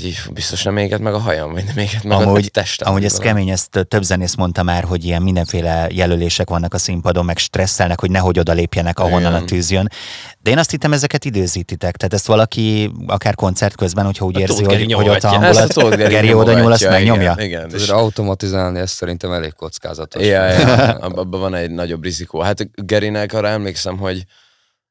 hogy 0.00 0.06
így 0.06 0.18
biztos 0.32 0.62
nem 0.62 0.76
éget 0.76 1.00
meg 1.00 1.14
a 1.14 1.18
hajam, 1.18 1.52
vagy 1.52 1.64
nem 1.64 1.78
éget 1.78 2.02
meg 2.02 2.18
a 2.18 2.20
Amúgy, 2.20 2.50
testem. 2.50 2.88
amúgy 2.88 3.04
ez 3.04 3.18
kemény, 3.18 3.48
ezt 3.48 3.86
több 3.88 4.02
zenész 4.02 4.34
mondta 4.34 4.62
már, 4.62 4.84
hogy 4.84 5.04
ilyen 5.04 5.22
mindenféle 5.22 5.86
jelölések 5.90 6.48
vannak 6.48 6.74
a 6.74 6.78
színpadon, 6.78 7.24
meg 7.24 7.38
stresszelnek, 7.38 8.00
hogy 8.00 8.10
nehogy 8.10 8.38
oda 8.38 8.52
lépjenek, 8.52 8.98
ahonnan 8.98 9.30
Igen. 9.30 9.42
a 9.42 9.44
tűz 9.44 9.70
jön. 9.70 9.90
De 10.38 10.50
én 10.50 10.58
azt 10.58 10.70
hittem, 10.70 10.92
ezeket 10.92 11.24
időzítitek. 11.24 11.96
Tehát 11.96 12.14
ezt 12.14 12.26
valaki 12.26 12.90
akár 13.06 13.34
koncert 13.34 13.76
közben, 13.76 14.04
hogyha 14.04 14.24
úgy 14.24 14.36
A 14.36 14.40
érzi, 14.40 14.64
hogy, 14.64 14.92
hogy 14.92 15.08
ott 15.08 15.14
a. 15.14 15.14
Ezt 15.14 15.24
a 15.24 15.28
hangulat, 15.28 15.72
Tóth 15.72 15.96
Geri 15.96 16.32
oda 16.34 16.58
nyúl, 16.60 16.72
azt 16.72 16.88
megnyomja. 16.88 17.34
Igen, 17.38 17.46
igen. 17.46 17.80
És- 17.80 17.88
automatizálni 17.88 18.78
ez 18.78 18.90
szerintem 18.90 19.32
elég 19.32 19.54
kockázatos. 19.54 20.26
Ja, 20.26 20.44
ja, 20.44 20.76
ab- 21.04 21.18
abban 21.18 21.40
van 21.40 21.54
egy 21.54 21.70
nagyobb 21.70 22.02
rizikó. 22.02 22.40
Hát 22.40 22.84
Gerinek 22.86 23.32
arra 23.32 23.48
emlékszem, 23.48 23.98
hogy 23.98 24.24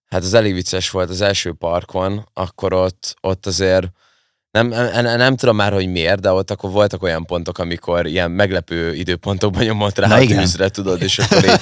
hát 0.10 0.24
az 0.24 0.34
elég 0.34 0.54
vicces 0.54 0.90
volt 0.90 1.10
az 1.10 1.22
első 1.22 1.54
parkon, 1.54 2.30
akkor 2.34 2.74
ott, 2.74 3.16
ott 3.22 3.46
azért 3.46 3.88
nem, 4.56 4.68
nem, 4.68 5.04
nem, 5.04 5.18
nem 5.18 5.36
tudom 5.36 5.56
már, 5.56 5.74
hogy 5.74 5.88
miért, 5.88 6.19
de 6.19 6.31
ott 6.31 6.52
akkor 6.52 6.72
voltak 6.72 7.04
olyan 7.04 7.25
pontok, 7.25 7.57
amikor 7.57 8.06
ilyen 8.06 8.31
meglepő 8.31 8.94
időpontokban 8.94 9.63
nyomott 9.63 9.98
rá 9.98 10.07
Na 10.07 10.16
a 10.16 10.25
tűzre, 10.25 10.69
tudod, 10.69 11.02
és 11.02 11.19
akkor 11.19 11.44
így, 11.44 11.60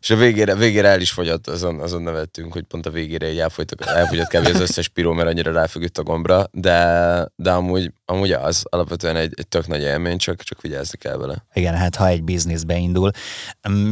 és 0.00 0.10
a 0.10 0.16
végére, 0.16 0.54
végére 0.54 0.88
el 0.88 1.00
is 1.00 1.10
fogyott, 1.10 1.46
azon, 1.46 1.80
azon 1.80 2.02
nevettünk, 2.02 2.52
hogy 2.52 2.62
pont 2.62 2.86
a 2.86 2.90
végére 2.90 3.30
így 3.30 3.38
elfogyott, 3.38 3.84
elfogyott 3.84 4.28
kb. 4.28 4.46
az 4.46 4.60
összes 4.60 4.88
piró, 4.88 5.12
mert 5.12 5.28
annyira 5.28 5.52
ráfüggött 5.52 5.98
a 5.98 6.02
gombra, 6.02 6.46
de, 6.52 7.28
de 7.36 7.50
amúgy, 7.50 7.92
amúgy 8.04 8.32
az 8.32 8.64
alapvetően 8.68 9.16
egy, 9.16 9.32
egy 9.36 9.48
tök 9.48 9.66
nagy 9.66 9.80
élmény, 9.80 10.18
csak, 10.18 10.42
csak 10.42 10.60
vigyázni 10.60 10.98
kell 10.98 11.16
vele. 11.16 11.44
Igen, 11.54 11.74
hát 11.74 11.96
ha 11.96 12.08
egy 12.08 12.22
bizniszbe 12.22 12.76
indul. 12.76 13.10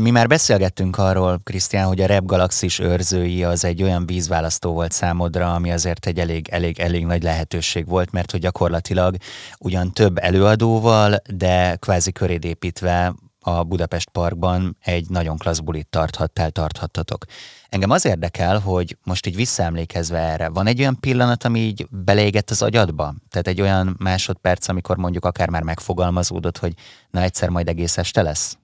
Mi 0.02 0.11
már 0.11 0.26
beszélgettünk 0.26 0.99
arról, 0.99 1.40
Krisztián, 1.44 1.87
hogy 1.87 2.00
a 2.00 2.06
Rap 2.06 2.25
Galaxis 2.25 2.78
őrzői 2.78 3.44
az 3.44 3.64
egy 3.64 3.82
olyan 3.82 4.06
vízválasztó 4.06 4.73
volt 4.73 4.92
számodra, 4.92 5.54
ami 5.54 5.73
azért 5.73 6.06
egy 6.06 6.18
elég, 6.18 6.49
elég, 6.49 6.80
elég 6.80 7.04
nagy 7.04 7.23
lehetőség 7.23 7.87
volt, 7.87 8.12
mert 8.12 8.30
hogy 8.30 8.43
gyakorlatilag 8.44 9.16
ugyan 9.58 9.92
több 9.92 10.18
előadóval, 10.18 11.22
de 11.34 11.76
kvázi 11.76 12.12
köréd 12.12 12.44
építve 12.44 13.14
a 13.40 13.62
Budapest 13.62 14.10
Parkban 14.10 14.76
egy 14.80 15.08
nagyon 15.08 15.38
klassz 15.38 15.58
bulit 15.58 15.88
tarthattál, 15.90 16.50
tarthattatok. 16.50 17.24
Engem 17.68 17.90
az 17.90 18.04
érdekel, 18.04 18.58
hogy 18.58 18.96
most 19.04 19.26
így 19.26 19.36
visszaemlékezve 19.36 20.18
erre, 20.18 20.48
van 20.48 20.66
egy 20.66 20.80
olyan 20.80 21.00
pillanat, 21.00 21.44
ami 21.44 21.60
így 21.60 21.86
beleégett 21.90 22.50
az 22.50 22.62
agyadba? 22.62 23.14
Tehát 23.28 23.46
egy 23.46 23.60
olyan 23.60 23.96
másodperc, 23.98 24.68
amikor 24.68 24.96
mondjuk 24.96 25.24
akár 25.24 25.48
már 25.48 25.62
megfogalmazódott, 25.62 26.58
hogy 26.58 26.74
na 27.10 27.22
egyszer 27.22 27.48
majd 27.48 27.68
egész 27.68 27.98
este 27.98 28.22
lesz? 28.22 28.58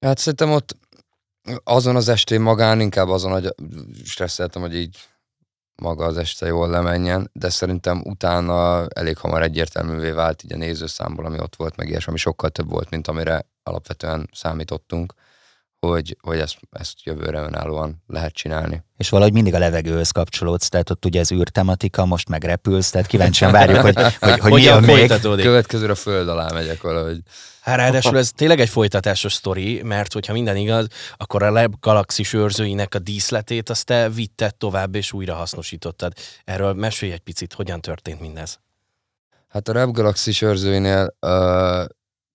Hát 0.00 0.18
szerintem 0.18 0.50
ott 0.50 0.76
azon 1.64 1.96
az 1.96 2.08
estén 2.08 2.40
magán 2.40 2.80
inkább 2.80 3.08
azon, 3.08 3.32
hogy 3.32 3.54
stresszeltem, 4.04 4.62
hogy 4.62 4.76
így 4.76 4.96
maga 5.82 6.04
az 6.04 6.16
este 6.16 6.46
jól 6.46 6.68
lemenjen, 6.68 7.30
de 7.32 7.48
szerintem 7.48 8.02
utána 8.04 8.86
elég 8.88 9.16
hamar 9.16 9.42
egyértelművé 9.42 10.10
vált 10.10 10.42
így 10.42 10.52
a 10.52 10.56
nézőszámból, 10.56 11.24
ami 11.24 11.40
ott 11.40 11.56
volt, 11.56 11.76
meg 11.76 11.88
ilyesmi, 11.88 12.08
ami 12.08 12.18
sokkal 12.18 12.50
több 12.50 12.68
volt, 12.68 12.90
mint 12.90 13.08
amire 13.08 13.46
alapvetően 13.62 14.28
számítottunk, 14.32 15.14
hogy, 15.90 16.16
hogy 16.20 16.38
ezt, 16.38 16.58
ezt 16.70 17.02
jövőre 17.02 17.40
önállóan 17.40 18.02
lehet 18.06 18.32
csinálni. 18.32 18.84
És 18.96 19.08
valahogy 19.08 19.32
mindig 19.32 19.54
a 19.54 19.58
levegőhöz 19.58 20.10
kapcsolódsz, 20.10 20.68
tehát 20.68 20.90
ott 20.90 21.04
ugye 21.04 21.20
az 21.20 21.32
űrtematika, 21.32 22.04
most 22.04 22.28
meg 22.28 22.44
repülsz, 22.44 22.90
tehát 22.90 23.06
kíváncsian 23.06 23.52
várjuk, 23.52 23.78
hogy, 23.80 23.94
hogy, 24.02 24.12
hogy 24.20 24.42
mi 24.42 24.50
Hogyan 24.50 24.74
jön 24.74 24.82
még. 24.84 24.96
folytatódik? 24.96 25.44
Következőre 25.44 25.92
a 25.92 25.94
föld 25.94 26.28
alá 26.28 26.50
megyek 26.52 26.82
valahogy. 26.82 27.18
Hát 27.60 27.76
ráadásul 27.76 28.18
ez 28.18 28.30
tényleg 28.30 28.60
egy 28.60 28.68
folytatásos 28.68 29.32
sztori, 29.32 29.82
mert 29.82 30.12
hogyha 30.12 30.32
minden 30.32 30.56
igaz, 30.56 30.86
akkor 31.16 31.42
a 31.42 31.50
Lab 31.50 31.74
galaxis 31.80 32.32
őrzőinek 32.32 32.94
a 32.94 32.98
díszletét 32.98 33.70
azt 33.70 33.86
te 33.86 34.08
vitted 34.08 34.54
tovább 34.54 34.94
és 34.94 35.12
újra 35.12 35.34
hasznosítottad. 35.34 36.12
Erről 36.44 36.72
mesélj 36.72 37.12
egy 37.12 37.20
picit, 37.20 37.52
hogyan 37.52 37.80
történt 37.80 38.20
mindez. 38.20 38.58
Hát 39.48 39.68
a 39.68 39.72
Rap 39.72 39.90
Galaxis 39.90 40.42
őrzőinél 40.42 41.16
uh, 41.20 41.84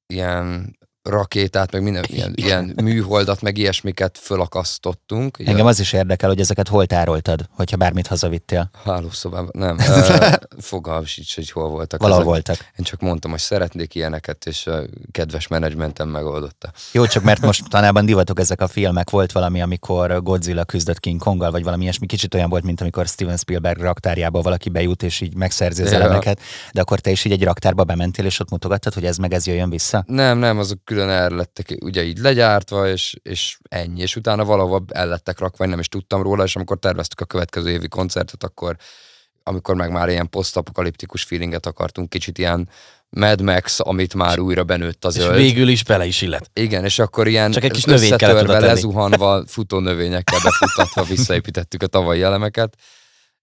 ilyen 0.08 0.78
rakétát, 1.04 1.72
meg 1.72 1.82
minden 1.84 2.04
ilyen, 2.08 2.34
ilyen 2.36 2.74
műholdat, 2.84 3.42
meg 3.42 3.58
ilyesmiket 3.58 4.18
fölakasztottunk. 4.18 5.38
Engem 5.46 5.66
az 5.66 5.80
is 5.80 5.94
érdekel, 5.94 6.30
hogy 6.30 6.40
ezeket 6.40 6.68
hol 6.68 6.86
tároltad, 6.86 7.46
hogyha 7.56 7.78
bármit 7.78 8.08
hazavittél. 8.08 8.70
Hálószobában, 8.84 9.50
nem. 9.54 9.78
Fogalmam 10.60 11.06
sincs, 11.06 11.36
hogy 11.36 11.52
hol 11.52 11.70
voltak. 11.70 12.02
Valahol 12.02 12.22
ezek. 12.22 12.34
voltak. 12.34 12.72
Én 12.78 12.86
csak 12.86 13.00
mondtam, 13.00 13.32
hogy 13.32 13.40
szeretnék 13.40 13.96
ilyeneket, 13.96 14.46
és 14.46 14.68
a 14.68 14.82
kedves 15.12 15.48
menedzsmentem 15.48 16.10
megoldotta. 16.10 16.72
Jó, 16.92 17.06
csak 17.06 17.24
mert 17.24 17.42
most 17.42 17.70
tanában 17.70 18.06
divatok 18.06 18.40
ezek 18.40 18.62
a 18.62 18.68
filmek, 18.68 19.10
volt 19.10 19.32
valami, 19.32 19.62
amikor 19.62 20.24
Godzilla 20.24 20.64
küzdött 20.66 21.00
King 21.00 21.20
Konggal, 21.20 21.52
vagy 21.52 21.64
valami 21.64 21.84
ilyesmi, 21.84 22.06
kicsit 22.06 22.34
olyan 22.34 22.50
volt, 22.50 22.64
mint 22.64 22.82
amikor 22.82 23.08
Steven 23.08 23.38
Spielberg 23.38 23.80
raktárjába 23.82 24.42
valaki 24.42 24.70
bejut, 24.70 25.04
és 25.04 25.22
így 25.22 25.36
megszerzi 25.36 25.84
az 25.84 25.92
Ja. 25.92 25.98
elemeket, 26.00 26.40
de 26.72 26.82
akkor 26.82 27.00
te 27.00 27.10
is 27.10 27.26
így 27.26 27.32
egy 27.32 27.44
raktárba 27.44 27.84
bementél, 27.84 28.26
és 28.26 28.40
ott 28.40 28.50
mutogattad, 28.50 28.94
hogy 28.94 29.06
ez 29.06 29.18
meg 29.18 29.34
ez 29.34 29.48
jöjjön 29.48 29.70
vissza? 29.70 30.04
Nem, 30.08 30.38
nem, 30.38 30.58
azok 30.58 30.84
külön 30.90 31.10
el 31.10 31.30
lettek 31.30 31.76
ugye 31.80 32.04
így 32.04 32.18
legyártva, 32.18 32.88
és, 32.88 33.16
és 33.24 33.58
ennyi. 33.70 34.02
És 34.02 34.16
utána 34.16 34.46
valahova 34.46 34.84
el 34.88 35.08
lettek 35.08 35.40
rakva, 35.40 35.64
én 35.64 35.70
nem 35.70 35.80
is 35.80 35.88
tudtam 35.88 36.22
róla, 36.22 36.44
és 36.44 36.56
amikor 36.56 36.80
terveztük 36.80 37.20
a 37.22 37.26
következő 37.26 37.70
évi 37.70 37.88
koncertet, 37.88 38.44
akkor 38.44 38.76
amikor 39.44 39.76
meg 39.76 39.92
már 39.92 40.10
ilyen 40.10 40.30
posztapokaliptikus 40.30 41.24
feelinget 41.24 41.66
akartunk, 41.66 42.10
kicsit 42.10 42.38
ilyen 42.38 42.70
Mad 43.10 43.42
Max, 43.42 43.80
amit 43.80 44.14
már 44.14 44.40
újra 44.40 44.64
benőtt 44.64 45.06
a 45.06 45.08
És 45.08 45.14
zöld. 45.14 45.36
végül 45.36 45.68
is 45.68 45.84
bele 45.84 46.06
is 46.06 46.22
illet. 46.22 46.50
Igen, 46.54 46.84
és 46.84 47.00
akkor 47.00 47.28
ilyen 47.28 47.52
Csak 47.52 47.64
egy 47.64 47.72
kis 47.72 47.86
összetörve, 47.88 48.60
lezuhanva, 48.60 49.44
futó 49.48 49.80
növényekkel 49.80 50.40
befuttatva 50.44 51.04
visszaépítettük 51.04 51.84
a 51.84 51.88
tavalyi 51.88 52.22
elemeket, 52.22 52.76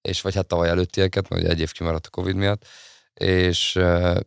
és 0.02 0.20
vagy 0.20 0.34
hát 0.34 0.46
tavaly 0.46 0.68
előttieket, 0.68 1.28
mert 1.28 1.42
ugye 1.42 1.50
egy 1.50 1.60
év 1.60 1.72
kimaradt 1.72 2.06
a 2.06 2.10
Covid 2.10 2.34
miatt, 2.34 2.66
és, 3.14 3.78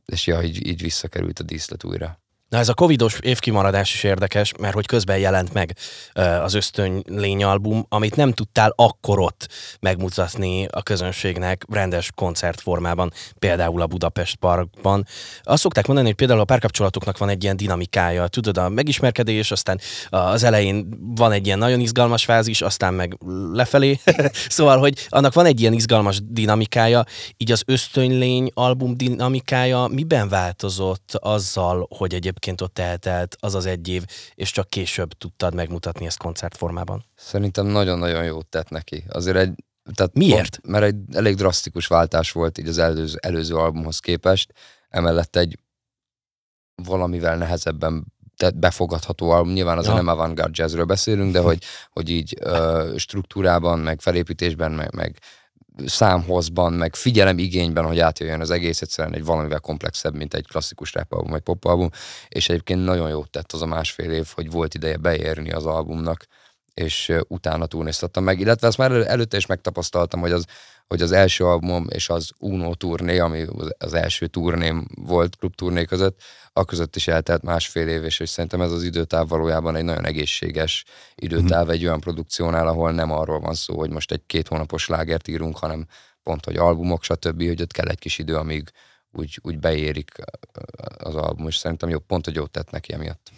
és 0.05 0.27
ja, 0.27 0.41
így, 0.41 0.67
így 0.67 0.81
visszakerült 0.81 1.39
a 1.39 1.43
díszlet 1.43 1.83
újra. 1.83 2.19
Na 2.49 2.57
ez 2.57 2.69
a 2.69 2.73
covidos 2.73 3.17
évkimaradás 3.21 3.93
is 3.93 4.03
érdekes, 4.03 4.51
mert 4.59 4.73
hogy 4.73 4.85
közben 4.85 5.17
jelent 5.17 5.53
meg 5.53 5.75
az 6.43 6.53
Ösztöny 6.53 7.03
Lény 7.07 7.43
album, 7.43 7.85
amit 7.89 8.15
nem 8.15 8.31
tudtál 8.31 8.73
akkor 8.75 9.19
ott 9.19 9.47
megmutatni 9.79 10.65
a 10.71 10.83
közönségnek 10.83 11.65
rendes 11.69 12.11
koncertformában, 12.15 13.11
például 13.39 13.81
a 13.81 13.87
Budapest 13.87 14.35
Parkban. 14.35 15.05
Azt 15.41 15.61
szokták 15.61 15.85
mondani, 15.85 16.07
hogy 16.07 16.17
például 16.17 16.39
a 16.39 16.43
párkapcsolatoknak 16.45 17.17
van 17.17 17.29
egy 17.29 17.43
ilyen 17.43 17.57
dinamikája, 17.57 18.27
tudod, 18.27 18.57
a 18.57 18.69
megismerkedés, 18.69 19.51
aztán 19.51 19.79
az 20.09 20.43
elején 20.43 20.87
van 21.15 21.31
egy 21.31 21.45
ilyen 21.45 21.57
nagyon 21.57 21.79
izgalmas 21.79 22.25
fázis, 22.25 22.61
aztán 22.61 22.93
meg 22.93 23.17
lefelé. 23.51 23.99
szóval, 24.49 24.77
hogy 24.77 25.05
annak 25.09 25.33
van 25.33 25.45
egy 25.45 25.61
ilyen 25.61 25.73
izgalmas 25.73 26.19
dinamikája, 26.23 27.03
így 27.37 27.51
az 27.51 27.63
Ösztönylény 27.65 28.49
album 28.53 28.97
dinamikája 28.97 29.87
miben 29.87 30.29
változott 30.29 31.11
azzal, 31.19 31.87
hogy 31.97 32.13
egyébként 32.13 32.37
ott 32.61 32.79
eltelt 32.79 33.35
az 33.39 33.55
az 33.55 33.65
egy 33.65 33.87
év, 33.87 34.05
és 34.33 34.51
csak 34.51 34.69
később 34.69 35.13
tudtad 35.13 35.53
megmutatni 35.53 36.05
ezt 36.05 36.17
koncertformában? 36.17 37.05
Szerintem 37.15 37.65
nagyon-nagyon 37.65 38.23
jót 38.23 38.45
tett 38.47 38.69
neki. 38.69 39.03
Azért 39.07 39.37
egy, 39.37 39.53
tehát 39.93 40.13
Miért? 40.13 40.59
Pont, 40.59 40.73
mert 40.73 40.85
egy 40.85 41.15
elég 41.15 41.35
drasztikus 41.35 41.87
váltás 41.87 42.31
volt 42.31 42.57
így 42.57 42.67
az 42.67 42.77
előző, 42.77 43.17
előző 43.21 43.55
albumhoz 43.55 43.99
képest, 43.99 44.53
emellett 44.89 45.35
egy 45.35 45.59
valamivel 46.75 47.37
nehezebben 47.37 48.05
te- 48.37 48.51
befogadható 48.51 49.29
album. 49.29 49.53
Nyilván 49.53 49.77
azért 49.77 49.95
Ja. 49.95 50.01
nem 50.01 50.13
avantgárd 50.13 50.57
jazzről 50.57 50.85
beszélünk, 50.85 51.31
de 51.33 51.39
hogy, 51.49 51.63
hogy 51.91 52.09
így 52.09 52.37
ö, 52.39 52.93
struktúrában, 52.97 53.79
meg 53.79 54.01
felépítésben, 54.01 54.71
meg, 54.71 54.93
meg 54.93 55.19
számhozban, 55.85 56.73
meg 56.73 56.95
figyelem 56.95 57.37
igényben, 57.37 57.85
hogy 57.85 57.99
átjöjjön 57.99 58.41
az 58.41 58.49
egész, 58.49 58.81
egyszerűen 58.81 59.15
egy 59.15 59.25
valamivel 59.25 59.59
komplexebb, 59.59 60.15
mint 60.15 60.33
egy 60.33 60.47
klasszikus 60.47 60.93
rap 60.93 61.13
album 61.13 61.31
vagy 61.31 61.41
pop 61.41 61.65
album, 61.65 61.89
és 62.29 62.49
egyébként 62.49 62.83
nagyon 62.83 63.09
jót 63.09 63.29
tett 63.29 63.51
az 63.51 63.61
a 63.61 63.65
másfél 63.65 64.11
év, 64.11 64.27
hogy 64.35 64.51
volt 64.51 64.73
ideje 64.73 64.97
beérni 64.97 65.51
az 65.51 65.65
albumnak, 65.65 66.25
és 66.79 67.13
utána 67.27 67.65
túlnéztattam 67.65 68.23
meg, 68.23 68.39
illetve 68.39 68.67
ezt 68.67 68.77
már 68.77 68.91
elő- 68.91 69.05
előtte 69.05 69.37
is 69.37 69.45
megtapasztaltam, 69.45 70.19
hogy 70.19 70.31
az, 70.31 70.45
hogy 70.87 71.01
az 71.01 71.11
első 71.11 71.45
albumom 71.45 71.87
és 71.89 72.09
az 72.09 72.31
Uno 72.39 72.75
turné, 72.75 73.19
ami 73.19 73.45
az- 73.77 73.93
első 73.93 74.27
turném 74.27 74.87
volt 74.95 75.35
klubturné 75.35 75.85
között, 75.85 76.21
a 76.53 76.65
között 76.65 76.95
is 76.95 77.07
eltelt 77.07 77.41
másfél 77.41 77.87
év, 77.87 78.03
és, 78.03 78.19
és 78.19 78.29
szerintem 78.29 78.61
ez 78.61 78.71
az 78.71 78.83
időtáv 78.83 79.27
valójában 79.27 79.75
egy 79.75 79.83
nagyon 79.83 80.05
egészséges 80.05 80.85
időtáv 81.15 81.69
egy 81.69 81.85
olyan 81.85 81.99
produkciónál, 81.99 82.67
ahol 82.67 82.91
nem 82.91 83.11
arról 83.11 83.39
van 83.39 83.53
szó, 83.53 83.77
hogy 83.77 83.89
most 83.89 84.11
egy 84.11 84.21
két 84.25 84.47
hónapos 84.47 84.87
lágert 84.87 85.27
írunk, 85.27 85.57
hanem 85.57 85.85
pont, 86.23 86.45
hogy 86.45 86.55
albumok, 86.55 87.03
stb., 87.03 87.43
hogy 87.47 87.61
ott 87.61 87.71
kell 87.71 87.87
egy 87.87 87.99
kis 87.99 88.17
idő, 88.17 88.35
amíg 88.35 88.71
úgy, 89.11 89.39
úgy 89.41 89.59
beérik 89.59 90.11
az 90.97 91.15
album, 91.15 91.47
és 91.47 91.55
szerintem 91.55 91.89
jó, 91.89 91.99
pont, 91.99 92.25
hogy 92.25 92.35
jót 92.35 92.51
tett 92.51 92.71
neki 92.71 92.93
emiatt. 92.93 93.31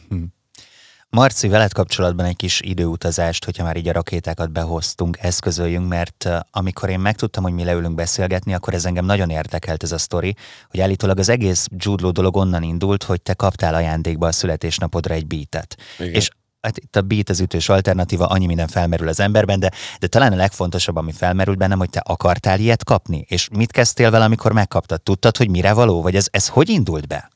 Marci, 1.15 1.47
veled 1.47 1.73
kapcsolatban 1.73 2.25
egy 2.25 2.35
kis 2.35 2.61
időutazást, 2.61 3.45
hogyha 3.45 3.63
már 3.63 3.77
így 3.77 3.87
a 3.87 3.91
rakétákat 3.91 4.51
behoztunk, 4.51 5.17
eszközöljünk, 5.19 5.87
mert 5.87 6.29
amikor 6.51 6.89
én 6.89 6.99
megtudtam, 6.99 7.43
hogy 7.43 7.53
mi 7.53 7.63
leülünk 7.63 7.95
beszélgetni, 7.95 8.53
akkor 8.53 8.73
ez 8.73 8.85
engem 8.85 9.05
nagyon 9.05 9.29
érdekelt 9.29 9.83
ez 9.83 9.91
a 9.91 9.97
sztori, 9.97 10.35
hogy 10.69 10.79
állítólag 10.79 11.19
az 11.19 11.29
egész 11.29 11.67
Jude 11.75 12.03
Law 12.03 12.11
dolog 12.11 12.35
onnan 12.35 12.63
indult, 12.63 13.03
hogy 13.03 13.21
te 13.21 13.33
kaptál 13.33 13.75
ajándékba 13.75 14.27
a 14.27 14.31
születésnapodra 14.31 15.13
egy 15.13 15.27
beatet. 15.27 15.75
Igen. 15.99 16.13
És 16.13 16.29
hát 16.61 16.77
itt 16.77 16.95
a 16.95 17.01
beat 17.01 17.29
az 17.29 17.39
ütős 17.39 17.69
alternatíva, 17.69 18.25
annyi 18.25 18.45
minden 18.45 18.67
felmerül 18.67 19.07
az 19.07 19.19
emberben, 19.19 19.59
de, 19.59 19.71
de 19.99 20.07
talán 20.07 20.33
a 20.33 20.35
legfontosabb, 20.35 20.95
ami 20.95 21.11
felmerült 21.11 21.57
bennem, 21.57 21.77
hogy 21.77 21.89
te 21.89 22.01
akartál 22.05 22.59
ilyet 22.59 22.83
kapni, 22.83 23.25
és 23.27 23.47
mit 23.51 23.71
kezdtél 23.71 24.11
vele, 24.11 24.25
amikor 24.25 24.51
megkaptad? 24.51 25.01
Tudtad, 25.01 25.37
hogy 25.37 25.49
mire 25.49 25.73
való, 25.73 26.01
vagy 26.01 26.15
ez, 26.15 26.27
ez 26.31 26.47
hogy 26.47 26.69
indult 26.69 27.07
be? 27.07 27.30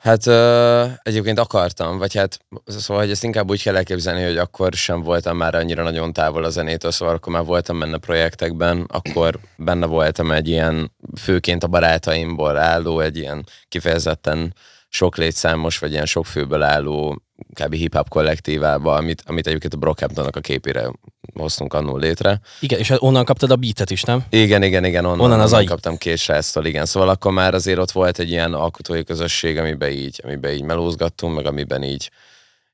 Hát 0.00 0.26
ö, 0.26 0.84
egyébként 1.02 1.38
akartam, 1.38 1.98
vagy 1.98 2.14
hát 2.14 2.38
szóval, 2.66 3.02
hogy 3.02 3.10
ezt 3.10 3.24
inkább 3.24 3.50
úgy 3.50 3.62
kell 3.62 3.76
elképzelni, 3.76 4.24
hogy 4.24 4.36
akkor 4.36 4.72
sem 4.72 5.02
voltam 5.02 5.36
már 5.36 5.54
annyira 5.54 5.82
nagyon 5.82 6.12
távol 6.12 6.44
a 6.44 6.50
zenétől, 6.50 6.90
szóval 6.90 7.14
akkor 7.14 7.32
már 7.32 7.44
voltam 7.44 7.78
benne 7.78 7.98
projektekben, 7.98 8.86
akkor 8.88 9.38
benne 9.56 9.86
voltam 9.86 10.32
egy 10.32 10.48
ilyen, 10.48 10.92
főként 11.18 11.64
a 11.64 11.68
barátaimból 11.68 12.56
álló, 12.56 13.00
egy 13.00 13.16
ilyen 13.16 13.46
kifejezetten 13.68 14.54
sok 14.92 15.16
létszámos, 15.16 15.78
vagy 15.78 15.92
ilyen 15.92 16.06
sok 16.06 16.26
főből 16.26 16.62
álló 16.62 17.22
kb. 17.62 17.74
hip-hop 17.74 18.08
kollektívába, 18.08 18.94
amit, 18.94 19.22
amit 19.26 19.46
egyébként 19.46 19.74
a 19.74 19.76
Brockhamptonnak 19.76 20.36
a 20.36 20.40
képére 20.40 20.92
hoztunk 21.34 21.74
annól 21.74 22.00
létre. 22.00 22.40
Igen, 22.60 22.78
és 22.78 22.88
hát 22.88 23.02
onnan 23.02 23.24
kaptad 23.24 23.50
a 23.50 23.56
beatet 23.56 23.90
is, 23.90 24.02
nem? 24.02 24.24
Igen, 24.30 24.62
igen, 24.62 24.84
igen, 24.84 25.04
onnan, 25.04 25.20
Onnan 25.20 25.40
az 25.40 25.52
onnan 25.52 25.64
kaptam 25.64 25.96
két 25.96 26.18
sráctól, 26.18 26.64
igen. 26.64 26.86
Szóval 26.86 27.08
akkor 27.08 27.32
már 27.32 27.54
azért 27.54 27.78
ott 27.78 27.90
volt 27.90 28.18
egy 28.18 28.30
ilyen 28.30 28.54
alkotói 28.54 29.04
közösség, 29.04 29.58
amiben 29.58 29.90
így, 29.90 30.20
amiben 30.24 30.52
így 30.52 30.62
melózgattunk, 30.62 31.34
meg 31.34 31.46
amiben 31.46 31.82
így, 31.82 32.10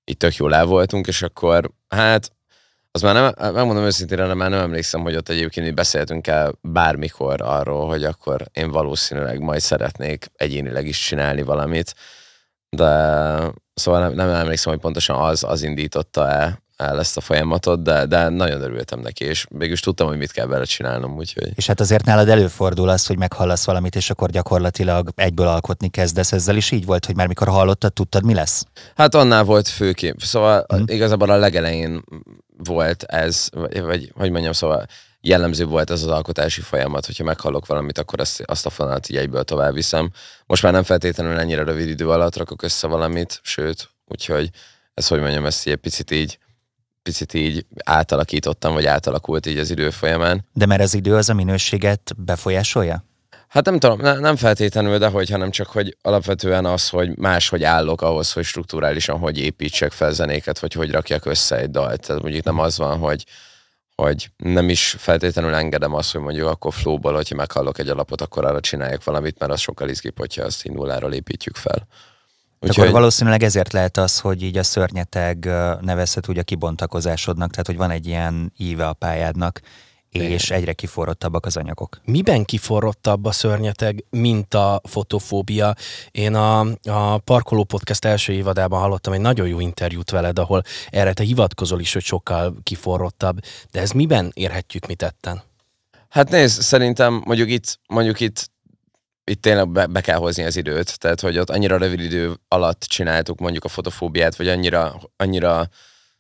így 0.04 0.16
tök 0.16 0.37
jól 0.37 0.54
el 0.54 0.66
voltunk, 0.66 1.06
és 1.06 1.23
akkor 1.23 1.70
hát 1.88 2.32
az 2.96 3.02
már 3.02 3.14
nem, 3.14 3.52
megmondom 3.54 3.84
őszintén, 3.84 4.18
nem, 4.18 4.36
már 4.36 4.50
nem 4.50 4.60
emlékszem, 4.60 5.00
hogy 5.00 5.16
ott 5.16 5.28
egyébként 5.28 5.66
mi 5.66 5.72
beszéltünk 5.72 6.26
el 6.26 6.58
bármikor 6.60 7.42
arról, 7.42 7.86
hogy 7.86 8.04
akkor 8.04 8.44
én 8.52 8.70
valószínűleg 8.70 9.40
majd 9.40 9.60
szeretnék 9.60 10.30
egyénileg 10.34 10.86
is 10.86 10.98
csinálni 10.98 11.42
valamit, 11.42 11.94
de 12.68 12.84
szóval 13.74 14.00
nem, 14.00 14.12
nem 14.12 14.28
emlékszem, 14.28 14.72
hogy 14.72 14.80
pontosan 14.80 15.16
az, 15.16 15.44
az 15.44 15.62
indította 15.62 16.28
el, 16.28 16.62
el 16.76 16.99
ezt 16.99 17.16
a 17.16 17.21
folyamatot, 17.21 17.83
de, 17.83 18.06
de 18.06 18.28
nagyon 18.28 18.61
örültem 18.61 19.00
neki, 19.00 19.25
és 19.25 19.47
mégis 19.50 19.80
tudtam, 19.80 20.06
hogy 20.06 20.16
mit 20.16 20.33
kell 20.33 20.47
vele 20.47 20.64
csinálnom, 20.64 21.16
úgyhogy... 21.16 21.52
És 21.54 21.66
hát 21.66 21.80
azért 21.80 22.04
nálad 22.04 22.28
előfordul 22.28 22.88
az, 22.88 23.06
hogy 23.06 23.18
meghallasz 23.18 23.64
valamit, 23.64 23.97
és 23.97 24.11
akkor 24.11 24.30
gyakorlatilag 24.30 25.11
egyből 25.14 25.47
alkotni 25.47 25.88
kezdesz. 25.88 26.33
Ezzel 26.33 26.56
is 26.56 26.71
így 26.71 26.85
volt, 26.85 27.06
hogy 27.06 27.16
már 27.16 27.26
mikor 27.26 27.49
hallottad, 27.49 27.92
tudtad, 27.92 28.25
mi 28.25 28.35
lesz? 28.35 28.64
Hát 28.97 29.14
annál 29.14 29.45
volt 29.45 29.68
főkép. 29.68 30.21
Szóval 30.23 30.66
Mhm. 30.68 30.80
mm. 30.80 30.85
igazából 30.87 31.30
a 31.30 31.37
legelején 31.37 32.04
volt 32.64 33.02
ez, 33.02 33.49
vagy, 33.52 33.80
vagy 33.83 34.12
hogy 34.14 34.30
mondjam, 34.30 34.52
szóval 34.52 34.87
jellemző 35.21 35.64
volt 35.64 35.90
ez 35.90 36.02
az 36.02 36.09
alkotási 36.09 36.61
folyamat, 36.61 37.06
hogyha 37.06 37.25
meghallok 37.25 37.66
valamit, 37.66 37.99
akkor 37.99 38.21
azt, 38.21 38.42
azt 38.45 38.66
a 38.66 38.71
fonalat 38.71 39.09
így 39.09 39.16
egyből 39.16 39.45
tovább 39.45 39.75
viszem. 39.75 40.11
Most 40.47 40.62
már 40.62 40.73
nem 40.73 40.83
feltétlenül 40.83 41.38
ennyire 41.38 41.62
rövid 41.62 41.88
idő 41.88 42.11
alatt 42.11 42.37
rakok 42.37 42.62
össze 42.62 42.87
valamit, 42.87 43.40
sőt, 43.42 43.88
úgyhogy 44.04 44.50
ez, 44.95 45.09
hogy 45.09 45.21
mondjam, 45.21 45.47
ezt 45.47 45.66
egy 45.66 45.76
picit 45.76 46.11
így 46.11 46.38
picit 47.06 47.34
így 47.34 47.66
átalakítottam, 47.84 48.72
vagy 48.72 48.86
átalakult 48.86 49.46
így 49.46 49.58
az 49.58 49.70
idő 49.70 49.90
folyamán. 49.90 50.44
De 50.52 50.66
mert 50.66 50.82
az 50.82 50.94
idő 50.94 51.14
az 51.14 51.28
a 51.28 51.34
minőséget 51.34 52.14
befolyásolja? 52.16 53.04
Hát 53.48 53.64
nem 53.64 53.78
tudom, 53.78 54.00
ne, 54.00 54.18
nem 54.18 54.36
feltétlenül, 54.36 54.98
de 54.98 55.08
hogy, 55.08 55.30
hanem 55.30 55.50
csak, 55.50 55.66
hogy 55.66 55.96
alapvetően 56.02 56.64
az, 56.64 56.88
hogy 56.88 57.16
máshogy 57.16 57.62
állok 57.62 58.02
ahhoz, 58.02 58.32
hogy 58.32 58.44
strukturálisan 58.44 59.18
hogy 59.18 59.38
építsek 59.38 59.92
fel 59.92 60.12
zenéket, 60.12 60.58
vagy 60.58 60.72
hogy 60.72 60.90
rakjak 60.90 61.26
össze 61.26 61.56
egy 61.56 61.70
dalt. 61.70 62.06
Tehát 62.06 62.22
mondjuk 62.22 62.44
nem 62.44 62.58
az 62.58 62.78
van, 62.78 62.98
hogy, 62.98 63.25
hogy 63.94 64.30
nem 64.36 64.68
is 64.68 64.96
feltétlenül 64.98 65.54
engedem 65.54 65.94
azt, 65.94 66.12
hogy 66.12 66.20
mondjuk 66.20 66.48
akkor 66.48 66.72
flowból, 66.72 67.14
hogyha 67.14 67.34
meghallok 67.34 67.78
egy 67.78 67.88
alapot, 67.88 68.20
akkor 68.20 68.44
arra 68.44 68.60
csináljak 68.60 69.04
valamit, 69.04 69.38
mert 69.38 69.52
az 69.52 69.60
sokkal 69.60 69.88
izgibb, 69.88 70.18
hogyha 70.18 70.44
azt 70.44 70.66
így 70.66 70.72
nulláról 70.72 71.12
építjük 71.12 71.56
fel. 71.56 71.86
Úgyhogy... 72.60 72.84
Akkor 72.84 72.90
valószínűleg 72.90 73.42
ezért 73.42 73.72
lehet 73.72 73.96
az, 73.96 74.20
hogy 74.20 74.42
így 74.42 74.58
a 74.58 74.62
szörnyeteg 74.62 75.44
nevezhet 75.80 76.28
úgy 76.28 76.38
a 76.38 76.42
kibontakozásodnak, 76.42 77.50
tehát 77.50 77.66
hogy 77.66 77.76
van 77.76 77.90
egy 77.90 78.06
ilyen 78.06 78.52
íve 78.56 78.88
a 78.88 78.92
pályádnak, 78.92 79.60
és 80.10 80.50
egyre 80.50 80.72
kiforrottabbak 80.72 81.46
az 81.46 81.56
anyagok. 81.56 82.00
Miben 82.04 82.44
kiforrottabb 82.44 83.25
a 83.25 83.32
szörnyeteg, 83.32 84.04
mint 84.10 84.54
a 84.54 84.80
fotofóbia? 84.84 85.75
Én 86.10 86.34
a, 86.34 86.60
a 86.84 87.18
Parkoló 87.18 87.64
Podcast 87.64 88.04
első 88.04 88.32
évadában 88.32 88.80
hallottam 88.80 89.12
egy 89.12 89.20
nagyon 89.20 89.48
jó 89.48 89.60
interjút 89.60 90.10
veled, 90.10 90.38
ahol 90.38 90.62
erre 90.90 91.12
te 91.12 91.22
hivatkozol 91.22 91.80
is, 91.80 91.92
hogy 91.92 92.02
sokkal 92.02 92.54
kiforrottabb, 92.62 93.38
de 93.70 93.80
ez 93.80 93.90
miben 93.90 94.30
érhetjük 94.34 94.86
mi 94.86 94.94
tetten? 94.94 95.42
Hát 96.08 96.30
nézd, 96.30 96.60
szerintem 96.60 97.22
mondjuk 97.25 97.50
itt, 97.50 97.78
mondjuk 97.86 98.20
itt 98.20 98.50
itt 99.30 99.42
tényleg 99.42 99.68
be, 99.68 99.87
be 99.87 100.00
kell 100.00 100.16
hozni 100.16 100.45
az 100.45 100.56
időt, 100.56 100.99
tehát 100.99 101.21
hogy 101.21 101.38
ott 101.38 101.50
annyira 101.50 101.76
rövid 101.76 102.00
idő 102.00 102.35
alatt 102.49 102.80
csináltuk 102.80 103.38
mondjuk 103.38 103.64
a 103.64 103.68
fotofóbiát, 103.68 104.37
vagy 104.37 104.49
annyira, 104.49 105.00
annyira 105.16 105.68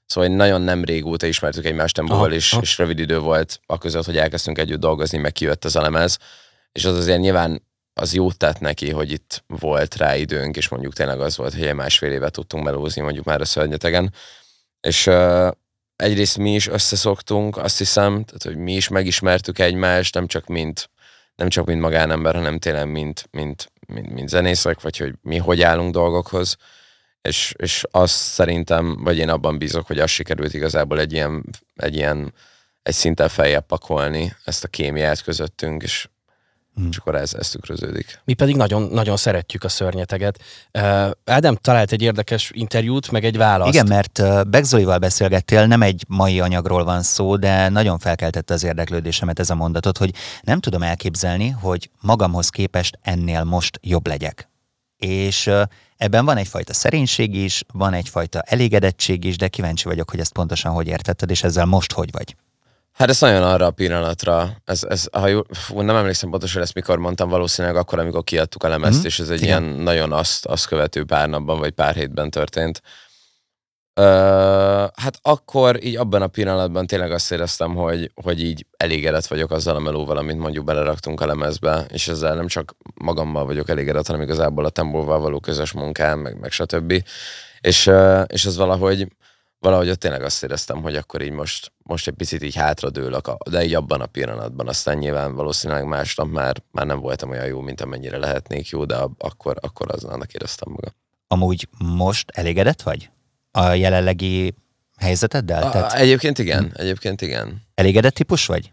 Szóval 0.06 0.30
nagyon 0.30 0.62
nem 0.62 0.84
régóta 0.84 1.26
ismertük 1.26 1.64
egymást 1.64 1.94
Tembóval, 1.94 2.32
és, 2.32 2.52
aha. 2.52 2.62
és 2.62 2.78
rövid 2.78 2.98
idő 2.98 3.18
volt 3.18 3.60
a 3.66 3.78
között, 3.78 4.04
hogy 4.04 4.16
elkezdtünk 4.16 4.58
együtt 4.58 4.80
dolgozni, 4.80 5.18
meg 5.18 5.32
kijött 5.32 5.64
az 5.64 5.76
a 5.76 5.80
lemez, 5.80 6.18
és 6.72 6.84
az 6.84 6.96
azért 6.96 7.20
nyilván 7.20 7.62
az 7.94 8.14
jót 8.14 8.36
tett 8.36 8.60
neki, 8.60 8.90
hogy 8.90 9.10
itt 9.10 9.44
volt 9.46 9.96
rá 9.96 10.16
időnk, 10.16 10.56
és 10.56 10.68
mondjuk 10.68 10.92
tényleg 10.92 11.20
az 11.20 11.36
volt, 11.36 11.54
hogy 11.54 11.66
egy 11.66 11.74
másfél 11.74 12.12
évet 12.12 12.32
tudtunk 12.32 12.64
melózni 12.64 13.02
mondjuk 13.02 13.24
már 13.24 13.40
a 13.40 13.44
szörnyetegen. 13.44 14.12
És 14.80 15.06
uh, 15.06 15.50
egyrészt 15.96 16.38
mi 16.38 16.54
is 16.54 16.68
összeszoktunk, 16.68 17.56
azt 17.56 17.78
hiszem, 17.78 18.12
tehát 18.24 18.42
hogy 18.42 18.56
mi 18.56 18.74
is 18.74 18.88
megismertük 18.88 19.58
egymást, 19.58 20.14
nem 20.14 20.26
csak 20.26 20.46
mint, 20.46 20.90
nem 21.36 21.48
csak 21.48 21.66
mint 21.66 21.80
magánember, 21.80 22.34
hanem 22.34 22.58
tényleg 22.58 22.90
mint, 22.90 23.28
mint, 23.30 23.72
mint, 23.86 24.12
mint 24.12 24.28
zenészek, 24.28 24.80
vagy 24.80 24.96
hogy 24.96 25.14
mi 25.22 25.36
hogy 25.36 25.62
állunk 25.62 25.92
dolgokhoz. 25.92 26.56
És, 27.22 27.54
és 27.56 27.84
azt 27.90 28.14
szerintem, 28.14 28.96
vagy 29.04 29.18
én 29.18 29.28
abban 29.28 29.58
bízok, 29.58 29.86
hogy 29.86 29.98
az 29.98 30.10
sikerült 30.10 30.54
igazából 30.54 31.00
egy 31.00 31.12
ilyen, 31.12 31.44
egy 31.76 31.94
ilyen 31.94 32.32
egy 32.82 32.94
szinten 32.94 33.28
feljebb 33.28 33.66
pakolni 33.66 34.36
ezt 34.44 34.64
a 34.64 34.68
kémiát 34.68 35.22
közöttünk, 35.22 35.82
és 35.82 36.08
Hmm. 36.76 36.88
És 36.90 36.96
akkor 36.96 37.14
ez, 37.14 37.34
ez 37.34 37.48
tükröződik. 37.48 38.20
Mi 38.24 38.34
pedig 38.34 38.56
nagyon, 38.56 38.82
nagyon 38.82 39.16
szeretjük 39.16 39.64
a 39.64 39.68
szörnyeteget. 39.68 40.38
Uh, 40.72 41.10
Ádám 41.24 41.54
talált 41.54 41.92
egy 41.92 42.02
érdekes 42.02 42.50
interjút, 42.54 43.10
meg 43.10 43.24
egy 43.24 43.36
választ. 43.36 43.72
Igen, 43.72 43.86
mert 43.86 44.18
uh, 44.18 44.44
Begzolival 44.44 44.98
beszélgettél, 44.98 45.66
nem 45.66 45.82
egy 45.82 46.04
mai 46.08 46.40
anyagról 46.40 46.84
van 46.84 47.02
szó, 47.02 47.36
de 47.36 47.68
nagyon 47.68 47.98
felkeltette 47.98 48.54
az 48.54 48.64
érdeklődésemet 48.64 49.38
ez 49.38 49.50
a 49.50 49.54
mondatot, 49.54 49.98
hogy 49.98 50.14
nem 50.42 50.60
tudom 50.60 50.82
elképzelni, 50.82 51.48
hogy 51.48 51.90
magamhoz 52.00 52.48
képest 52.48 52.98
ennél 53.02 53.44
most 53.44 53.78
jobb 53.82 54.06
legyek. 54.06 54.48
És 54.96 55.46
uh, 55.46 55.62
Ebben 55.96 56.24
van 56.24 56.36
egyfajta 56.36 56.72
szerénység 56.72 57.34
is, 57.34 57.64
van 57.72 57.92
egyfajta 57.92 58.40
elégedettség 58.40 59.24
is, 59.24 59.36
de 59.36 59.48
kíváncsi 59.48 59.84
vagyok, 59.84 60.10
hogy 60.10 60.20
ezt 60.20 60.32
pontosan 60.32 60.72
hogy 60.72 60.86
értetted, 60.86 61.30
és 61.30 61.42
ezzel 61.42 61.64
most 61.64 61.92
hogy 61.92 62.10
vagy. 62.12 62.36
Hát 62.96 63.08
ez 63.08 63.20
nagyon 63.20 63.42
arra 63.42 63.66
a 63.66 63.70
pillanatra, 63.70 64.56
ez, 64.64 64.84
ez, 64.88 65.04
ha 65.12 65.26
jó, 65.26 65.40
fú, 65.50 65.80
nem 65.80 65.96
emlékszem 65.96 66.30
pontosan 66.30 66.62
ezt 66.62 66.74
mikor 66.74 66.98
mondtam, 66.98 67.28
valószínűleg 67.28 67.76
akkor, 67.76 67.98
amikor 67.98 68.24
kiadtuk 68.24 68.62
a 68.62 68.68
lemezt, 68.68 68.96
mm-hmm. 68.96 69.06
és 69.06 69.18
ez 69.18 69.28
egy 69.28 69.42
Igen. 69.42 69.62
ilyen 69.62 69.74
nagyon 69.74 70.12
azt, 70.12 70.46
azt 70.46 70.66
követő 70.66 71.04
pár 71.04 71.28
napban, 71.28 71.58
vagy 71.58 71.70
pár 71.70 71.94
hétben 71.94 72.30
történt. 72.30 72.82
Uh, 74.00 74.04
hát 74.94 75.18
akkor 75.22 75.84
így 75.84 75.96
abban 75.96 76.22
a 76.22 76.26
pillanatban 76.26 76.86
tényleg 76.86 77.12
azt 77.12 77.32
éreztem, 77.32 77.74
hogy, 77.74 78.10
hogy 78.22 78.42
így 78.42 78.66
elégedett 78.76 79.26
vagyok 79.26 79.50
azzal 79.50 79.76
a 79.76 79.80
melóval, 79.80 80.16
amit 80.16 80.38
mondjuk 80.38 80.64
beleraktunk 80.64 81.20
a 81.20 81.26
lemezbe, 81.26 81.86
és 81.92 82.08
ezzel 82.08 82.34
nem 82.34 82.46
csak 82.46 82.76
magammal 82.94 83.44
vagyok 83.44 83.68
elégedett, 83.68 84.06
hanem 84.06 84.22
igazából 84.22 84.64
a 84.64 84.70
Tembóval 84.70 85.18
való 85.18 85.40
közös 85.40 85.72
munkám, 85.72 86.18
meg, 86.18 86.38
meg 86.40 86.50
stb. 86.50 87.04
És, 87.60 87.90
és 88.26 88.44
ez 88.44 88.56
valahogy, 88.56 89.08
valahogy 89.58 89.90
ott 89.90 89.98
tényleg 89.98 90.22
azt 90.22 90.42
éreztem, 90.42 90.82
hogy 90.82 90.96
akkor 90.96 91.22
így 91.22 91.30
most, 91.30 91.72
most 91.82 92.08
egy 92.08 92.14
picit 92.14 92.42
így 92.42 92.54
hátradőlök, 92.54 93.30
de 93.50 93.64
így 93.64 93.74
abban 93.74 94.00
a 94.00 94.06
pillanatban. 94.06 94.68
Aztán 94.68 94.98
nyilván 94.98 95.34
valószínűleg 95.34 95.86
másnap 95.86 96.28
már, 96.28 96.62
már 96.70 96.86
nem 96.86 97.00
voltam 97.00 97.30
olyan 97.30 97.46
jó, 97.46 97.60
mint 97.60 97.80
amennyire 97.80 98.18
lehetnék 98.18 98.68
jó, 98.68 98.84
de 98.84 98.96
akkor, 99.18 99.56
akkor 99.60 99.86
az 99.90 100.04
annak 100.04 100.32
éreztem 100.32 100.72
magam. 100.72 100.92
Amúgy 101.28 101.68
most 101.78 102.30
elégedett 102.30 102.82
vagy? 102.82 103.10
a 103.56 103.72
jelenlegi 103.72 104.54
helyzeteddel? 104.96 105.62
A, 105.62 105.70
Tehát... 105.70 105.92
Egyébként 105.92 106.38
igen, 106.38 106.64
hm. 106.64 106.80
egyébként 106.80 107.22
igen. 107.22 107.62
Elégedett 107.74 108.14
típus 108.14 108.46
vagy? 108.46 108.72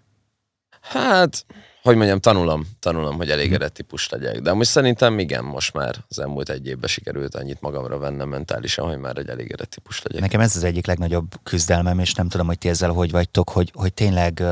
Hát, 0.81 1.45
hogy 1.83 1.95
mondjam, 1.95 2.19
tanulom, 2.19 2.65
tanulom, 2.79 3.15
hogy 3.15 3.29
elégedett 3.29 3.73
típus 3.73 4.09
legyek. 4.09 4.39
De 4.39 4.53
most 4.53 4.69
szerintem 4.69 5.19
igen, 5.19 5.43
most 5.43 5.73
már 5.73 5.95
az 6.09 6.19
elmúlt 6.19 6.49
egy 6.49 6.67
évben 6.67 6.89
sikerült 6.89 7.35
annyit 7.35 7.61
magamra 7.61 7.97
vennem 7.97 8.29
mentálisan, 8.29 8.87
hogy 8.87 8.97
már 8.97 9.17
egy 9.17 9.29
elégedett 9.29 9.69
típus 9.69 10.01
legyek. 10.01 10.21
Nekem 10.21 10.39
ez 10.39 10.55
az 10.55 10.63
egyik 10.63 10.85
legnagyobb 10.85 11.33
küzdelmem, 11.43 11.99
és 11.99 12.13
nem 12.13 12.27
tudom, 12.29 12.47
hogy 12.47 12.57
ti 12.57 12.69
ezzel 12.69 12.89
hogy 12.89 13.11
vagytok, 13.11 13.49
hogy, 13.49 13.71
hogy 13.73 13.93
tényleg 13.93 14.43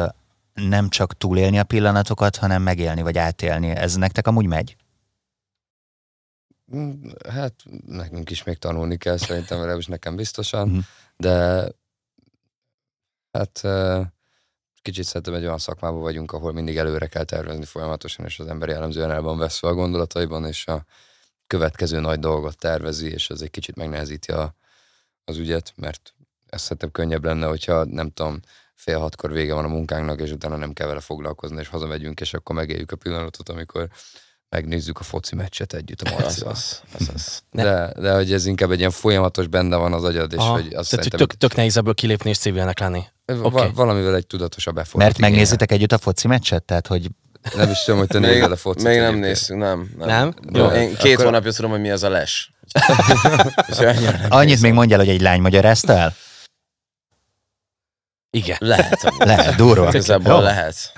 nem 0.53 0.89
csak 0.89 1.17
túlélni 1.17 1.59
a 1.59 1.63
pillanatokat, 1.63 2.35
hanem 2.35 2.61
megélni 2.61 3.01
vagy 3.01 3.17
átélni. 3.17 3.69
Ez 3.69 3.95
nektek 3.95 4.27
amúgy 4.27 4.45
megy? 4.45 4.75
Mm, 6.75 7.09
hát 7.29 7.53
nekünk 7.87 8.29
is 8.29 8.43
még 8.43 8.57
tanulni 8.57 8.97
kell, 8.97 9.17
szerintem, 9.17 9.57
legalábbis 9.57 9.87
nekem 9.87 10.15
biztosan, 10.15 10.67
uh-huh. 10.67 10.83
de 11.17 11.67
hát 13.31 13.61
kicsit 14.81 15.03
szerintem 15.03 15.33
egy 15.33 15.43
olyan 15.43 15.57
szakmában 15.57 15.99
vagyunk, 15.99 16.31
ahol 16.31 16.53
mindig 16.53 16.77
előre 16.77 17.07
kell 17.07 17.23
tervezni 17.23 17.65
folyamatosan, 17.65 18.25
és 18.25 18.39
az 18.39 18.47
ember 18.47 18.69
jellemzően 18.69 19.11
el 19.11 19.21
van 19.21 19.37
veszve 19.37 19.67
a 19.67 19.73
gondolataiban, 19.73 20.45
és 20.45 20.67
a 20.67 20.85
következő 21.47 21.99
nagy 21.99 22.19
dolgot 22.19 22.57
tervezi, 22.57 23.11
és 23.11 23.29
ez 23.29 23.41
egy 23.41 23.49
kicsit 23.49 23.75
megnehezíti 23.75 24.31
a, 24.31 24.55
az 25.25 25.37
ügyet, 25.37 25.73
mert 25.75 26.13
ez 26.49 26.61
szerintem 26.61 26.91
könnyebb 26.91 27.23
lenne, 27.23 27.47
hogyha 27.47 27.83
nem 27.83 28.09
tudom, 28.09 28.39
fél 28.75 28.99
hatkor 28.99 29.31
vége 29.31 29.53
van 29.53 29.65
a 29.65 29.67
munkánknak, 29.67 30.21
és 30.21 30.31
utána 30.31 30.55
nem 30.55 30.73
kell 30.73 30.87
vele 30.87 30.99
foglalkozni, 30.99 31.59
és 31.59 31.67
hazamegyünk, 31.67 32.19
és 32.19 32.33
akkor 32.33 32.55
megéljük 32.55 32.91
a 32.91 32.95
pillanatot, 32.95 33.49
amikor 33.49 33.89
megnézzük 34.49 34.99
a 34.99 35.03
foci 35.03 35.35
meccset 35.35 35.73
együtt 35.73 36.01
a 36.01 36.09
Marcival. 36.09 36.51
Az, 36.51 36.81
az, 36.99 37.09
az, 37.13 37.41
de, 37.51 37.93
de 37.99 38.13
hogy 38.13 38.33
ez 38.33 38.45
inkább 38.45 38.71
egy 38.71 38.79
ilyen 38.79 38.91
folyamatos 38.91 39.47
benne 39.47 39.75
van 39.75 39.93
az 39.93 40.03
agyad, 40.03 40.33
és 40.33 40.37
Aha, 40.37 40.51
hogy 40.51 40.73
azt 40.73 40.89
tehát, 40.89 41.05
hogy 41.09 41.19
tök, 41.19 41.33
tök 41.33 41.55
nehéz 41.55 41.77
ebből 41.77 41.93
kilépni 41.93 42.29
és 42.29 42.37
civilnek 42.37 42.79
lenni. 42.79 43.03
Okay. 43.41 43.69
Valamivel 43.75 44.15
egy 44.15 44.27
tudatosabb 44.27 44.77
effort. 44.77 45.03
Mert 45.03 45.17
megnézitek 45.17 45.71
együtt 45.71 45.91
a 45.91 45.97
foci 45.97 46.27
meccset? 46.27 46.63
Tehát, 46.63 46.87
hogy 46.87 47.09
nem 47.55 47.69
is 47.69 47.83
tudom, 47.83 47.99
hogy 47.99 48.07
te 48.07 48.19
nézed 48.19 48.51
a 48.51 48.55
focit. 48.55 48.83
Még 48.83 48.99
nem 48.99 49.15
néztünk, 49.15 49.59
nem. 49.59 49.89
Nem? 49.97 50.07
nem? 50.07 50.33
Jó, 50.53 50.67
Én 50.67 50.95
két 50.95 51.13
akkor... 51.13 51.25
hónapja 51.25 51.51
tudom, 51.51 51.71
hogy 51.71 51.81
mi 51.81 51.91
az 51.91 52.03
a 52.03 52.09
les. 52.09 52.51
Annyit 54.29 54.61
még 54.61 54.73
mondjál, 54.73 54.99
hogy 54.99 55.09
egy 55.09 55.21
lány 55.21 55.41
magyarázta 55.41 55.93
el? 55.93 56.15
Igen. 58.29 58.57
Lehet. 58.59 59.13
Lehet, 59.17 59.55
durva. 59.55 59.87
Igazából 59.87 60.41
lehet. 60.41 60.93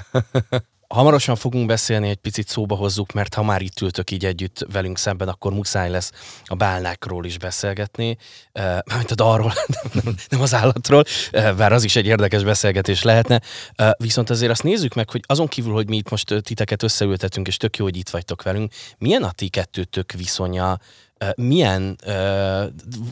Hamarosan 0.94 1.36
fogunk 1.36 1.66
beszélni, 1.66 2.10
egy 2.10 2.18
picit 2.18 2.48
szóba 2.48 2.76
hozzuk, 2.76 3.12
mert 3.12 3.34
ha 3.34 3.44
már 3.44 3.62
itt 3.62 3.82
ültök 3.82 4.12
így 4.12 4.26
együtt 4.26 4.66
velünk 4.72 4.98
szemben, 4.98 5.28
akkor 5.28 5.54
muszáj 5.54 5.90
lesz 5.90 6.12
a 6.46 6.56
bálnákról 6.56 7.26
is 7.26 7.38
beszélgetni, 7.38 8.18
mármint 8.54 9.12
a 9.12 9.32
arról, 9.32 9.54
nem, 10.04 10.16
nem 10.30 10.42
az 10.42 10.54
állatról, 10.54 11.04
bár 11.32 11.74
az 11.74 11.84
is 11.84 11.96
egy 11.96 12.06
érdekes 12.06 12.44
beszélgetés 12.44 13.04
lehetne. 13.04 13.42
Viszont 13.98 14.30
azért 14.30 14.52
azt 14.52 14.64
nézzük 14.64 14.94
meg, 14.94 15.10
hogy 15.10 15.22
azon 15.26 15.48
kívül, 15.48 15.74
hogy 15.74 15.90
mi 15.90 15.98
itt 15.98 16.10
most 16.10 16.34
titeket 16.42 16.84
összeültetünk, 16.84 17.48
és 17.48 17.58
tök 17.58 17.78
jó, 17.78 17.84
hogy 17.84 17.98
itt 17.98 18.10
vagytok 18.10 18.44
velünk, 18.44 18.74
milyen 18.98 19.24
a 19.24 19.32
ti 19.32 19.48
kettőtök 19.48 20.12
viszonya, 20.12 20.80
milyen, 21.36 21.98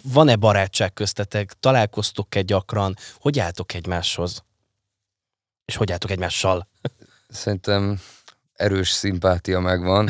van-e 0.03 0.35
barátság 0.35 0.93
köztetek, 0.93 1.53
találkoztok-e 1.59 2.41
gyakran, 2.41 2.95
hogy 3.19 3.39
álltok 3.39 3.73
egymáshoz? 3.73 4.43
És 5.65 5.75
hogy 5.75 5.91
álltok 5.91 6.11
egymással? 6.11 6.69
Szerintem 7.31 7.99
erős 8.53 8.89
szimpátia 8.89 9.59
megvan, 9.59 10.09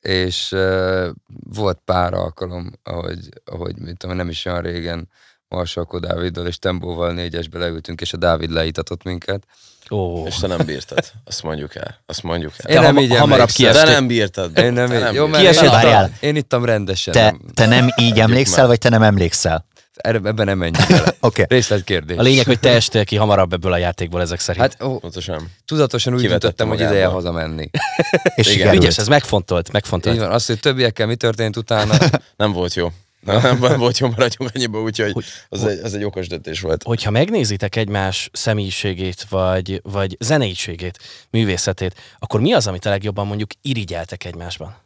és 0.00 0.52
uh, 0.52 1.08
volt 1.50 1.80
pár 1.84 2.14
alkalom, 2.14 2.72
ahogy, 2.82 3.28
ahogy 3.44 3.76
mint 3.78 3.98
tudom, 3.98 4.16
nem 4.16 4.28
is 4.28 4.44
olyan 4.44 4.62
régen 4.62 5.08
Marsalko 5.48 5.98
Dáviddal 5.98 6.46
és 6.46 6.58
Tembóval 6.58 7.12
négyesbe 7.12 7.58
leültünk, 7.58 8.00
és 8.00 8.12
a 8.12 8.16
Dávid 8.16 8.50
leítatott 8.50 9.02
minket. 9.02 9.44
Oh. 9.88 10.26
És 10.26 10.36
te 10.36 10.46
nem 10.46 10.66
bírtad, 10.66 11.04
azt 11.24 11.42
mondjuk 11.42 11.74
el. 11.74 11.98
Azt 12.06 12.22
mondjuk 12.22 12.52
el. 12.58 12.74
Én 12.74 12.80
nem 12.80 12.98
így 12.98 13.16
hamarabb 13.16 13.48
kiestél. 13.48 13.84
De 13.84 13.92
nem 13.92 14.06
bírtad. 14.06 14.58
Én 14.58 14.72
nem, 14.72 14.88
nem 14.88 15.14
Jó, 15.14 15.26
ittam, 15.26 16.12
én 16.20 16.36
ittam 16.36 16.64
rendesen. 16.64 17.12
Te, 17.12 17.36
te 17.54 17.66
nem 17.66 17.88
így 17.96 18.20
emlékszel, 18.20 18.66
vagy 18.66 18.78
te 18.78 18.88
nem 18.88 19.02
emlékszel? 19.02 19.66
Erre, 19.96 20.20
ebben 20.24 20.46
nem 20.46 20.58
menjünk 20.58 20.88
bele. 20.88 21.14
Oké. 21.20 21.44
Részletkérdés. 21.48 22.16
A 22.16 22.22
lényeg, 22.22 22.46
hogy 22.46 22.60
te 22.60 22.70
estél 22.70 23.04
ki 23.04 23.16
hamarabb 23.16 23.52
ebből 23.52 23.72
a 23.72 23.76
játékból 23.76 24.20
ezek 24.20 24.40
szerint. 24.40 24.62
Hát 24.62 24.82
ó, 24.82 24.98
Pontosan. 24.98 25.50
tudatosan 25.64 26.14
úgy 26.14 26.26
döntöttem, 26.28 26.68
hogy 26.68 26.80
ideje 26.80 27.06
hazamenni. 27.06 27.70
És 28.34 28.54
Igen. 28.54 28.74
Ügyes, 28.74 28.98
ez 28.98 29.08
megfontolt, 29.08 29.72
megfontolt. 29.72 30.14
Így 30.14 30.20
van, 30.20 30.30
azt, 30.30 30.46
hogy 30.46 30.60
többiekkel 30.60 31.06
mi 31.06 31.14
történt 31.16 31.56
utána, 31.56 31.98
Nem 32.36 32.52
volt 32.52 32.74
jó. 32.74 32.88
Nem, 33.20 33.58
nem 33.60 33.78
volt 33.78 33.98
jó, 33.98 34.08
maradjunk 34.08 34.50
annyiba, 34.54 34.80
úgyhogy 34.80 35.24
az 35.48 35.64
egy, 35.64 35.78
az 35.82 35.94
egy 35.94 36.04
okos 36.04 36.28
döntés 36.28 36.60
volt. 36.60 36.82
Hogyha 36.82 37.10
megnézitek 37.10 37.76
egymás 37.76 38.30
személyiségét, 38.32 39.26
vagy, 39.28 39.80
vagy 39.82 40.16
zeneiségét, 40.20 40.98
művészetét, 41.30 41.94
akkor 42.18 42.40
mi 42.40 42.52
az, 42.52 42.66
amit 42.66 42.84
a 42.86 42.88
legjobban 42.88 43.26
mondjuk 43.26 43.50
irigyeltek 43.62 44.24
egymásban? 44.24 44.76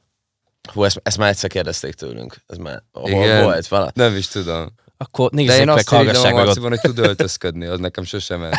Hú, 0.72 0.84
ezt, 0.84 1.00
ezt 1.02 1.18
már 1.18 1.28
egyszer 1.28 1.50
kérdezték 1.50 1.94
tőlünk. 1.94 2.36
Ez 2.46 2.56
már 2.56 2.82
hol 2.92 3.10
Igen. 3.10 3.42
volt 3.42 3.68
vala? 3.68 3.90
nem 3.94 4.16
is 4.16 4.28
tudom. 4.28 4.72
Akkor 5.04 5.30
De 5.30 5.36
nézzék 5.36 5.58
én 5.60 5.64
meg, 5.66 5.76
azt 5.76 5.88
hallgassák 5.88 6.34
meg. 6.34 6.44
Marciban, 6.44 6.68
hogy 6.68 6.80
tud 6.80 6.98
öltözködni, 6.98 7.66
az 7.66 7.78
nekem 7.78 8.04
sosem 8.04 8.40
ment. 8.40 8.54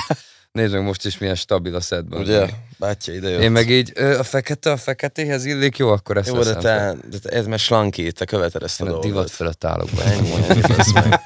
Nézd 0.51 0.73
meg 0.73 0.83
most 0.83 1.05
is 1.05 1.17
milyen 1.17 1.35
stabil 1.35 1.75
a 1.75 1.81
szedben. 1.81 2.19
Ugye? 2.19 2.45
Bátya 2.77 3.13
ide 3.13 3.29
jött. 3.29 3.41
Én 3.41 3.51
meg 3.51 3.69
így, 3.69 3.91
ö, 3.95 4.17
a 4.17 4.23
fekete 4.23 4.71
a 4.71 4.77
feketéhez 4.77 5.45
illik, 5.45 5.77
jó, 5.77 5.89
akkor 5.89 6.17
ezt 6.17 6.27
Jó, 6.27 6.43
de 6.43 6.55
te, 6.55 6.95
de 7.09 7.17
te 7.19 7.29
ez 7.29 7.45
már 7.45 7.59
slanki, 7.59 8.11
te 8.11 8.25
követed 8.25 8.63
ezt 8.63 8.81
a 8.81 8.83
a 8.83 8.87
dolgot. 8.87 9.05
divat 9.05 9.29
fölött 9.31 9.63
állok 9.63 9.89
be. 9.95 10.03
Ennyi, 10.03 10.29
meg. 10.93 11.19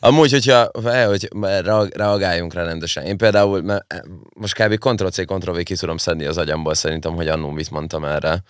Amúgy, 0.00 0.30
hogyha 0.30 0.70
eh, 0.84 1.06
hogy 1.06 1.28
reag- 1.40 1.96
reagáljunk 1.96 2.52
rá 2.54 2.64
rendesen. 2.64 3.04
Én 3.04 3.16
például, 3.16 3.62
mert 3.62 3.84
eh, 3.92 3.98
most 4.34 4.54
kb. 4.62 4.78
Ctrl-C, 4.78 5.24
Ctrl-V 5.24 5.62
ki 5.62 5.76
tudom 5.76 5.96
szedni 5.96 6.24
az 6.24 6.36
agyamból 6.38 6.74
szerintem, 6.74 7.14
hogy 7.14 7.28
annó 7.28 7.50
mit 7.50 7.70
mondtam 7.70 8.04
erre. 8.04 8.42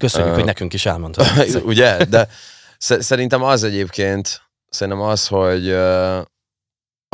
Köszönjük, 0.00 0.30
Ö. 0.32 0.34
hogy 0.34 0.44
nekünk 0.44 0.72
is 0.72 0.86
elmondtad. 0.86 1.26
Ugye? 1.64 2.04
De 2.04 2.28
sz- 2.78 3.02
szerintem 3.02 3.42
az 3.42 3.62
egyébként, 3.64 4.42
szerintem 4.68 5.02
az, 5.02 5.26
hogy, 5.26 5.76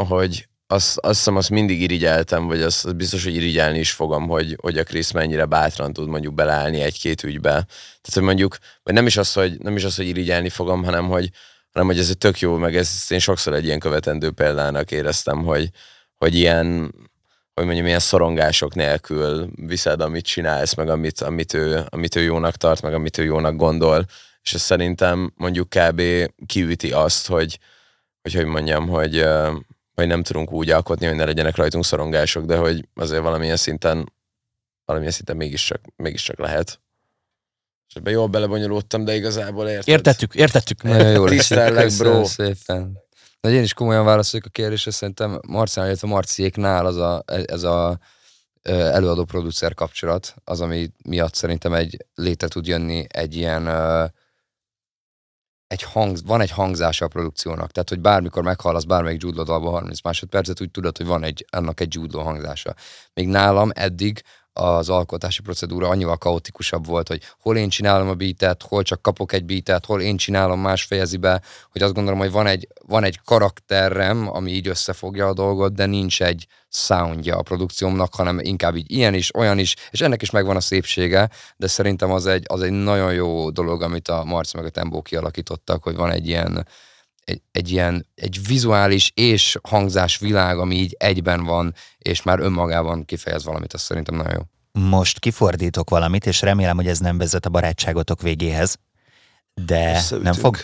hogy 0.08 0.48
azt, 0.66 0.98
azt 0.98 1.16
hiszem, 1.16 1.36
azt 1.36 1.50
mindig 1.50 1.80
irigyeltem, 1.80 2.46
vagy 2.46 2.62
azt, 2.62 2.84
azt 2.84 2.96
biztos, 2.96 3.24
hogy 3.24 3.34
irigyelni 3.34 3.78
is 3.78 3.92
fogom, 3.92 4.28
hogy, 4.28 4.56
hogy 4.60 4.78
a 4.78 4.84
Krisz 4.84 5.10
mennyire 5.10 5.44
bátran 5.44 5.92
tud 5.92 6.08
mondjuk 6.08 6.34
beleállni 6.34 6.80
egy-két 6.80 7.22
ügybe. 7.22 7.50
Tehát, 7.50 8.12
hogy 8.12 8.22
mondjuk, 8.22 8.56
vagy 8.82 8.94
nem 8.94 9.06
is 9.06 9.16
az, 9.16 9.32
hogy, 9.32 9.58
nem 9.58 9.76
is 9.76 9.84
az, 9.84 9.96
hogy 9.96 10.06
irigyelni 10.06 10.48
fogom, 10.48 10.84
hanem 10.84 11.08
hogy, 11.08 11.30
hanem 11.72 11.88
hogy 11.88 11.98
ez 11.98 12.08
egy 12.08 12.18
tök 12.18 12.38
jó, 12.40 12.56
meg 12.56 12.76
ezt 12.76 13.12
én 13.12 13.18
sokszor 13.18 13.54
egy 13.54 13.64
ilyen 13.64 13.78
követendő 13.78 14.30
példának 14.30 14.90
éreztem, 14.90 15.44
hogy, 15.44 15.70
hogy 16.16 16.34
ilyen, 16.34 16.94
hogy 17.54 17.64
mondjam, 17.64 17.86
ilyen 17.86 17.98
szorongások 17.98 18.74
nélkül 18.74 19.48
viszed, 19.54 20.00
amit 20.00 20.24
csinálsz, 20.24 20.74
meg 20.74 20.88
amit, 20.88 21.20
amit, 21.20 21.54
ő, 21.54 21.84
amit 21.88 22.16
ő 22.16 22.22
jónak 22.22 22.56
tart, 22.56 22.82
meg 22.82 22.94
amit 22.94 23.18
ő 23.18 23.24
jónak 23.24 23.56
gondol, 23.56 24.04
és 24.44 24.54
ez 24.54 24.62
szerintem 24.62 25.32
mondjuk 25.36 25.68
kb. 25.68 26.02
kiüti 26.46 26.92
azt, 26.92 27.26
hogy, 27.26 27.58
hogy 28.22 28.34
hogy 28.34 28.44
mondjam, 28.44 28.88
hogy, 28.88 29.24
hogy 29.94 30.06
nem 30.06 30.22
tudunk 30.22 30.52
úgy 30.52 30.70
alkotni, 30.70 31.06
hogy 31.06 31.16
ne 31.16 31.24
legyenek 31.24 31.56
rajtunk 31.56 31.84
szorongások, 31.84 32.44
de 32.44 32.56
hogy 32.56 32.88
azért 32.94 33.22
valamilyen 33.22 33.56
szinten 33.56 34.12
valamilyen 34.84 35.14
szinten 35.14 35.36
mégiscsak, 35.36 35.80
mégiscsak 35.96 36.38
lehet. 36.38 36.80
És 37.88 37.94
ebben 37.94 38.12
jól 38.12 38.26
belebonyolódtam, 38.26 39.04
de 39.04 39.14
igazából 39.14 39.68
érted? 39.68 39.88
Értettük, 39.88 40.34
értettük. 40.34 40.82
Nagyon 40.82 41.10
jó 41.10 41.24
lesz. 41.24 41.32
Tisztellek, 41.36 41.92
bro. 41.98 42.24
szépen. 42.24 43.02
De 43.40 43.50
én 43.50 43.62
is 43.62 43.74
komolyan 43.74 44.04
válaszoljuk 44.04 44.48
a 44.48 44.50
kérdésre, 44.50 44.90
szerintem 44.90 45.40
Marciál, 45.46 45.86
illetve 45.86 46.08
Marciéknál 46.08 46.86
az 46.86 46.96
a, 46.96 47.24
ez 47.26 47.62
a 47.62 47.98
előadó-producer 48.62 49.74
kapcsolat, 49.74 50.34
az, 50.44 50.60
ami 50.60 50.90
miatt 51.04 51.34
szerintem 51.34 51.72
egy 51.72 52.04
létre 52.14 52.48
tud 52.48 52.66
jönni 52.66 53.06
egy 53.08 53.36
ilyen 53.36 53.66
ö, 53.66 54.04
egy 55.66 55.82
hang, 55.82 56.16
van 56.26 56.40
egy 56.40 56.50
hangzása 56.50 57.04
a 57.04 57.08
produkciónak, 57.08 57.70
tehát 57.70 57.88
hogy 57.88 58.00
bármikor 58.00 58.42
meghallasz 58.42 58.84
bármelyik 58.84 59.22
Jude 59.22 59.36
Law 59.36 59.44
dalban 59.44 59.72
30 59.72 60.00
másodpercet, 60.02 60.60
úgy 60.60 60.70
tudod, 60.70 60.96
hogy 60.96 61.06
van 61.06 61.24
egy, 61.24 61.46
annak 61.50 61.80
egy 61.80 61.94
Jude 61.94 62.22
hangzása. 62.22 62.74
Még 63.14 63.28
nálam 63.28 63.70
eddig 63.74 64.22
az 64.56 64.88
alkotási 64.88 65.42
procedúra 65.42 65.88
annyival 65.88 66.16
kaotikusabb 66.16 66.86
volt, 66.86 67.08
hogy 67.08 67.22
hol 67.40 67.56
én 67.56 67.68
csinálom 67.68 68.08
a 68.08 68.14
beatet, 68.14 68.62
hol 68.62 68.82
csak 68.82 69.02
kapok 69.02 69.32
egy 69.32 69.44
beatet, 69.44 69.84
hol 69.84 70.00
én 70.00 70.16
csinálom 70.16 70.60
más 70.60 70.82
fejezi 70.84 71.16
be, 71.16 71.42
hogy 71.72 71.82
azt 71.82 71.94
gondolom, 71.94 72.18
hogy 72.18 72.30
van 72.30 72.46
egy, 72.46 72.68
van 72.86 73.04
egy 73.04 73.20
karakterem, 73.24 74.28
ami 74.34 74.50
így 74.50 74.68
összefogja 74.68 75.26
a 75.26 75.32
dolgot, 75.32 75.74
de 75.74 75.86
nincs 75.86 76.22
egy 76.22 76.46
soundja 76.68 77.36
a 77.36 77.42
produkciómnak, 77.42 78.14
hanem 78.14 78.38
inkább 78.40 78.76
így 78.76 78.90
ilyen 78.90 79.14
is, 79.14 79.34
olyan 79.34 79.58
is, 79.58 79.74
és 79.90 80.00
ennek 80.00 80.22
is 80.22 80.30
megvan 80.30 80.56
a 80.56 80.60
szépsége, 80.60 81.30
de 81.56 81.66
szerintem 81.66 82.10
az 82.10 82.26
egy, 82.26 82.44
az 82.48 82.62
egy 82.62 82.72
nagyon 82.72 83.12
jó 83.12 83.50
dolog, 83.50 83.82
amit 83.82 84.08
a 84.08 84.24
Marci 84.24 84.56
meg 84.56 84.66
a 84.66 84.70
Tembo 84.70 85.02
kialakítottak, 85.02 85.82
hogy 85.82 85.96
van 85.96 86.10
egy 86.10 86.26
ilyen, 86.26 86.66
egy, 87.24 87.42
egy 87.52 87.70
ilyen 87.70 88.06
egy 88.14 88.46
vizuális 88.46 89.12
és 89.14 89.58
hangzás 89.62 90.18
világ, 90.18 90.58
ami 90.58 90.74
így 90.74 90.96
egyben 90.98 91.44
van, 91.44 91.74
és 91.98 92.22
már 92.22 92.40
önmagában 92.40 93.04
kifejez 93.04 93.44
valamit, 93.44 93.72
az 93.72 93.80
szerintem 93.80 94.14
nagyon 94.14 94.32
jó. 94.32 94.42
Most 94.82 95.18
kifordítok 95.18 95.90
valamit, 95.90 96.26
és 96.26 96.40
remélem, 96.40 96.76
hogy 96.76 96.86
ez 96.86 96.98
nem 96.98 97.18
vezet 97.18 97.46
a 97.46 97.50
barátságotok 97.50 98.22
végéhez. 98.22 98.78
De 99.54 100.02
nem 100.22 100.32
fog? 100.32 100.56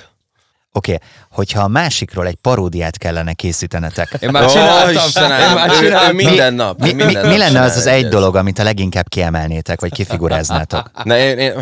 Oké, 0.72 0.92
okay. 0.94 1.09
hogyha 1.30 1.62
a 1.62 1.68
másikról 1.68 2.26
egy 2.26 2.35
paródiát 2.35 2.98
kellene 2.98 3.33
készítenetek, 3.33 4.16
Én 4.20 4.30
már 4.30 4.50
csináltam, 4.50 5.06
Istenem, 5.06 5.48
én 5.48 5.54
már 5.54 5.70
csináltam. 5.70 6.16
minden 6.16 6.54
nap. 6.54 6.80
mi, 6.80 6.92
mi, 6.92 7.04
minden 7.04 7.26
mi 7.26 7.37
nap 7.37 7.38
lenne 7.38 7.61
az 7.61 7.76
az 7.76 7.87
egy 7.87 8.09
dolog, 8.09 8.37
amit 8.37 8.59
a 8.59 8.62
leginkább 8.62 9.09
kiemelnétek, 9.09 9.80
vagy 9.80 9.92
kifiguráznátok? 9.92 10.90
Na, 11.04 11.16
én, 11.18 11.38
én, 11.38 11.52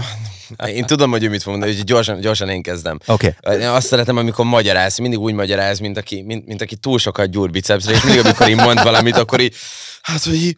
én 0.66 0.87
tudom, 0.87 1.11
hogy 1.11 1.25
ő 1.25 1.29
mit 1.29 1.42
fog 1.42 1.51
mondani, 1.51 1.73
úgyhogy 1.73 1.87
gyorsan, 1.87 2.21
gyorsan 2.21 2.49
én 2.49 2.62
kezdem. 2.62 2.99
Oké. 3.07 3.35
Én 3.51 3.68
azt 3.68 3.87
szeretem, 3.87 4.16
amikor 4.16 4.44
magyaráz, 4.44 4.99
mindig 4.99 5.18
úgy 5.18 5.35
magyaráz, 5.35 5.79
mint 5.79 5.97
aki, 5.97 6.23
mint, 6.27 6.47
mint 6.47 6.62
aki 6.62 6.77
túl 6.77 6.99
sokat 6.99 7.31
gyúr 7.31 7.51
bicepsre, 7.51 7.92
és 7.92 8.03
mindig, 8.03 8.25
amikor 8.25 8.49
így 8.49 8.57
mond 8.57 8.83
valamit, 8.83 9.16
akkor 9.16 9.40
így, 9.40 9.55
hát, 10.03 10.23
hogy 10.23 10.35
így, 10.35 10.57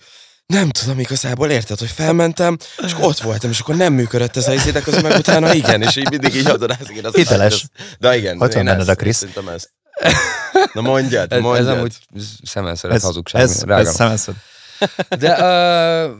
nem 0.51 0.71
tudom 0.71 0.99
igazából, 0.99 1.51
érted, 1.51 1.79
hogy 1.79 1.91
felmentem, 1.91 2.57
és 2.85 2.93
akkor 2.93 3.05
ott 3.05 3.19
voltam, 3.21 3.51
és 3.51 3.61
akkor 3.61 3.75
nem 3.77 3.93
működött 3.93 4.37
ez 4.37 4.49
a 4.49 4.53
izé, 4.53 4.71
de 4.71 4.81
közben 4.81 5.03
meg 5.11 5.19
utána 5.19 5.55
igen, 5.55 5.83
és 5.83 5.97
így 5.97 6.11
mindig 6.11 6.35
így 6.35 6.47
hadorázik. 6.49 6.97
Én 6.97 7.05
azt- 7.07 7.17
Hiteles. 7.17 7.65
De 7.99 8.17
igen, 8.17 8.41
Ott 8.41 8.53
van 8.53 8.65
benned 8.65 8.89
a 8.89 8.95
Krisz. 8.95 9.27
Na 10.73 10.81
mondjad, 10.81 11.33
Ez, 11.33 11.39
ez 11.39 11.45
mondjad. 11.45 11.69
amúgy 11.69 11.95
szemen 12.43 12.75
szeret 12.75 12.97
Ez, 12.97 13.03
hazugság. 13.03 13.43
ez, 13.43 13.63
ez 13.67 13.95
szemeszed. 13.95 14.35
De 15.19 15.37
uh, 16.07 16.11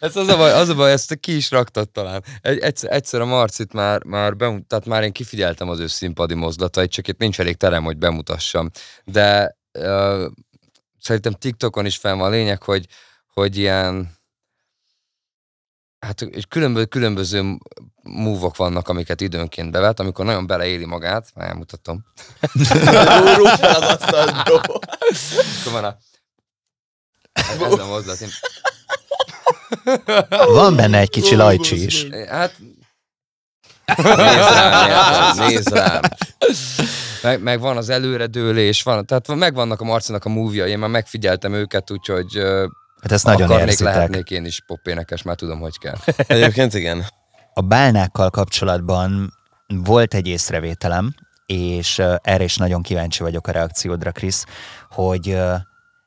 Ez 0.00 0.16
az 0.16 0.28
a 0.28 0.36
baj, 0.36 0.52
az 0.52 0.68
a 0.68 0.74
baj, 0.74 0.92
ezt 0.92 1.14
ki 1.20 1.36
is 1.36 1.50
raktad 1.50 1.90
talán. 1.90 2.22
Egy, 2.40 2.58
egyszer, 2.58 2.92
egyszer 2.92 3.20
a 3.20 3.24
Marcit 3.24 3.72
már, 3.72 4.04
már 4.04 4.36
bemut, 4.36 4.66
tehát 4.66 4.86
már 4.86 5.02
én 5.02 5.12
kifigyeltem 5.12 5.68
az 5.68 5.78
ő 5.78 5.86
színpadi 5.86 6.34
mozdulatait, 6.34 6.90
csak 6.90 7.08
itt 7.08 7.18
nincs 7.18 7.40
elég 7.40 7.56
terem, 7.56 7.84
hogy 7.84 7.96
bemutassam. 7.96 8.70
De 9.04 9.55
uh, 9.76 10.30
szerintem 11.00 11.32
TikTokon 11.32 11.86
is 11.86 11.96
fenn 11.96 12.18
van 12.18 12.26
a 12.26 12.30
lényeg, 12.30 12.62
hogy, 12.62 12.86
hogy 13.32 13.56
ilyen 13.56 14.14
hát 15.98 16.22
egy 16.22 16.48
különböző, 16.48 16.84
különböző 16.86 17.58
múvok 18.02 18.56
vannak, 18.56 18.88
amiket 18.88 19.20
időnként 19.20 19.70
bevet, 19.70 20.00
amikor 20.00 20.24
nagyon 20.24 20.46
beleéli 20.46 20.84
magát, 20.84 21.30
már 21.34 21.48
elmutatom. 21.48 22.04
Rúg 23.36 23.46
fel 23.46 23.74
az 23.82 23.88
asztalt, 24.00 24.44
bro. 24.44 24.54
Akkor 24.56 25.72
van 25.72 25.84
a... 25.84 25.96
Ez 27.32 27.78
a 27.78 27.86
mozdulat. 27.86 28.20
Én- 28.20 28.28
Van 30.52 30.76
benne 30.76 30.98
egy 30.98 31.10
kicsi 31.10 31.34
lajcsi 31.34 31.84
is. 31.84 32.06
Hát 32.28 32.56
Nézd 33.96 34.52
rám, 34.52 34.88
érted? 34.88 35.48
nézd 35.48 35.72
rám. 35.72 36.00
meg, 37.22 37.42
meg 37.42 37.60
van 37.60 37.76
az 37.76 37.88
előredőlés, 37.88 38.82
van, 38.82 39.06
tehát 39.06 39.34
megvannak 39.34 39.80
a 39.80 39.84
Marcinak 39.84 40.24
a 40.24 40.28
múvia, 40.28 40.66
én 40.66 40.78
már 40.78 40.90
megfigyeltem 40.90 41.52
őket, 41.52 41.90
úgyhogy 41.90 42.34
Hát 43.02 43.12
ezt 43.12 43.24
nagyon 43.24 43.42
akarnék, 43.42 43.68
érzitek. 43.68 43.94
lehetnék 43.94 44.30
én 44.30 44.44
is 44.44 44.60
popénekes, 44.66 45.22
már 45.22 45.36
tudom, 45.36 45.60
hogy 45.60 45.78
kell. 45.78 45.96
Egyébként 46.26 46.74
igen. 46.74 47.04
A 47.54 47.60
bálnákkal 47.60 48.30
kapcsolatban 48.30 49.32
volt 49.66 50.14
egy 50.14 50.26
észrevételem, 50.26 51.14
és 51.46 52.02
erre 52.22 52.44
is 52.44 52.56
nagyon 52.56 52.82
kíváncsi 52.82 53.22
vagyok 53.22 53.46
a 53.46 53.52
reakciódra, 53.52 54.10
Krisz, 54.12 54.44
hogy 54.90 55.38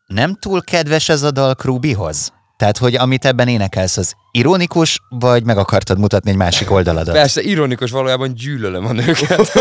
nem 0.06 0.36
túl 0.36 0.64
kedves 0.64 1.10
ez 1.10 1.22
a 1.24 1.32
dal 1.32 1.56
Krubihoz? 1.56 2.34
Tehát, 2.60 2.78
hogy 2.78 2.96
amit 2.96 3.26
ebben 3.26 3.48
énekelsz, 3.48 3.98
az 3.98 4.14
ironikus, 4.32 5.00
vagy 5.10 5.44
meg 5.44 5.58
akartad 5.58 6.00
mutatni 6.00 6.30
egy 6.30 6.36
másik 6.36 6.72
oldaladat? 6.72 7.14
Persze, 7.16 7.42
ironikus, 7.42 7.92
valójában 7.92 8.34
gyűlölöm 8.34 8.86
a 8.86 8.92
nőket. 8.92 9.54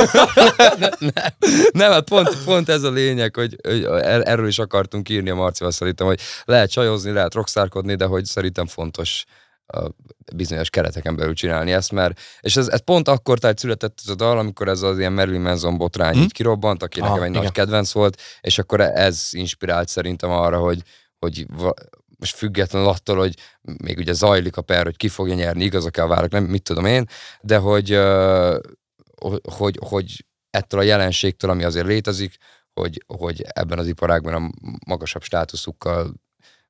nem, 0.99 1.11
nem, 1.73 1.91
hát 1.91 2.09
pont, 2.09 2.45
pont 2.45 2.69
ez 2.69 2.83
a 2.83 2.91
lényeg, 2.91 3.35
hogy, 3.35 3.57
hogy 3.63 3.83
er- 3.85 4.29
erről 4.29 4.47
is 4.47 4.59
akartunk 4.59 5.09
írni 5.09 5.31
a 5.31 5.35
Marcival 5.35 5.73
szerintem, 5.73 6.07
hogy 6.07 6.21
lehet 6.45 6.71
csajozni, 6.71 7.11
lehet 7.13 7.35
rokszárkodni, 7.35 7.95
de 7.95 8.05
hogy 8.05 8.25
szerintem 8.25 8.67
fontos 8.67 9.25
a 9.67 9.91
bizonyos 10.37 10.71
kereteken 10.71 11.17
belül 11.17 11.35
csinálni 11.35 11.73
ezt, 11.73 11.93
mert, 11.93 12.21
és 12.41 12.57
ez, 12.57 12.69
ez 12.69 12.81
pont 12.85 13.09
akkor 13.09 13.39
tehát 13.39 13.59
született 13.59 13.99
ez 14.05 14.11
a 14.11 14.15
dal, 14.15 14.39
amikor 14.39 14.69
ez 14.69 14.83
az 14.83 14.99
ilyen 14.99 15.13
Marilyn 15.13 15.41
Manson 15.41 15.77
botrány 15.79 16.15
Hm? 16.15 16.21
így 16.21 16.33
kirobbant, 16.33 16.83
aki 16.83 17.01
nekem 17.01 17.15
Ah, 17.17 17.23
egy 17.23 17.31
igen. 17.31 17.43
nagy 17.43 17.53
kedvenc 17.53 17.93
volt, 17.93 18.21
és 18.41 18.59
akkor 18.59 18.81
ez 18.81 19.29
inspirált 19.31 19.89
szerintem 19.89 20.31
arra, 20.31 20.59
hogy, 20.59 20.83
hogy 21.19 21.47
most 22.19 22.37
függetlenül 22.37 22.89
attól, 22.89 23.17
hogy 23.17 23.35
még 23.83 23.99
ugye 23.99 24.13
zajlik 24.13 24.57
a 24.57 24.63
per, 24.63 24.85
hogy 24.85 24.97
ki 24.97 25.09
fogja 25.09 25.35
nyerni, 25.35 25.65
igazak-e 25.65 26.03
a 26.03 26.07
várak, 26.07 26.31
nem 26.31 26.45
mit 26.45 26.63
tudom 26.63 26.85
én, 26.85 27.07
de 27.41 27.57
hogy, 27.57 27.99
hogy, 29.43 29.79
hogy 29.81 30.27
ettől 30.51 30.81
a 30.81 30.83
jelenségtől, 30.83 31.51
ami 31.51 31.65
azért 31.65 31.87
létezik, 31.87 32.37
hogy, 32.73 33.05
hogy 33.07 33.45
ebben 33.49 33.79
az 33.79 33.87
iparágban 33.87 34.35
a 34.35 34.51
magasabb 34.87 35.23
státuszukkal 35.23 36.15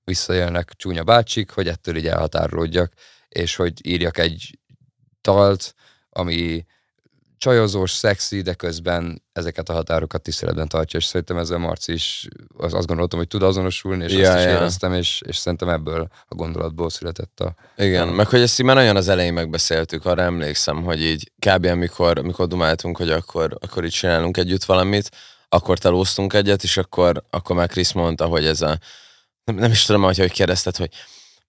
visszajelnek 0.05 0.73
csúnya 0.77 1.05
bácsik, 1.05 1.51
hogy 1.51 1.69
ettől 1.69 1.97
így 1.97 2.07
elhatárolódjak, 2.07 2.93
és 3.29 3.57
hogy 3.57 3.87
írjak 3.87 4.19
egy 4.19 4.59
dalt, 5.21 5.75
ami 6.11 6.65
csajozós, 7.39 7.91
szexi, 7.91 8.41
de 8.41 8.55
közben 8.55 9.23
ezeket 9.33 9.69
a 9.69 9.73
határokat 9.73 10.23
tiszteletben 10.23 10.69
tartja, 10.69 10.99
és 10.99 11.05
szerintem 11.05 11.37
ezzel 11.39 11.59
Marci 11.59 11.93
is 11.93 12.29
az, 12.57 12.75
azt 12.75 12.87
gondoltam, 12.87 13.19
hogy 13.19 13.29
tud 13.29 13.43
azonosulni, 13.43 14.05
és 14.05 14.13
Ja, 14.13 14.31
azt 14.31 14.39
is 14.39 14.45
ja. 14.45 14.51
éreztem, 14.51 14.93
és, 14.93 15.23
és 15.27 15.37
szerintem 15.37 15.69
ebből 15.69 16.09
a 16.29 16.35
gondolatból 16.35 16.91
született 16.91 17.41
a... 17.41 17.55
Igen, 17.77 18.09
meg 18.09 18.27
hogy 18.27 18.41
ezt 18.41 18.61
így 18.61 18.67
már 18.67 18.77
nagyon 18.77 18.97
az 18.97 19.09
elején 19.09 19.33
megbeszéltük, 19.33 20.05
arra 20.05 20.23
emlékszem, 20.23 20.83
hogy 20.83 21.03
így 21.03 21.33
kb. 21.47 21.65
amikor, 21.65 22.19
amikor 22.19 22.47
dumáltunk, 22.47 22.97
hogy 22.97 23.11
akkor, 23.11 23.59
akkor 23.61 23.85
így 23.85 23.93
csinálunk 23.93 24.37
együtt 24.37 24.65
valamit, 24.65 25.11
akkor 25.49 25.79
talóztunk 25.79 26.33
egyet, 26.33 26.63
és 26.63 26.77
akkor, 26.77 27.23
akkor 27.31 27.57
már 27.57 27.69
Krisz 27.69 27.93
mondta, 27.93 28.27
hogy 28.27 28.47
ez 28.47 28.61
a, 28.61 28.79
nem, 29.45 29.57
nem 29.57 29.71
is 29.71 29.85
tudom, 29.85 30.03
hogy 30.03 30.19
hogy 30.19 30.33
kérdezted, 30.33 30.77
hogy 30.77 30.91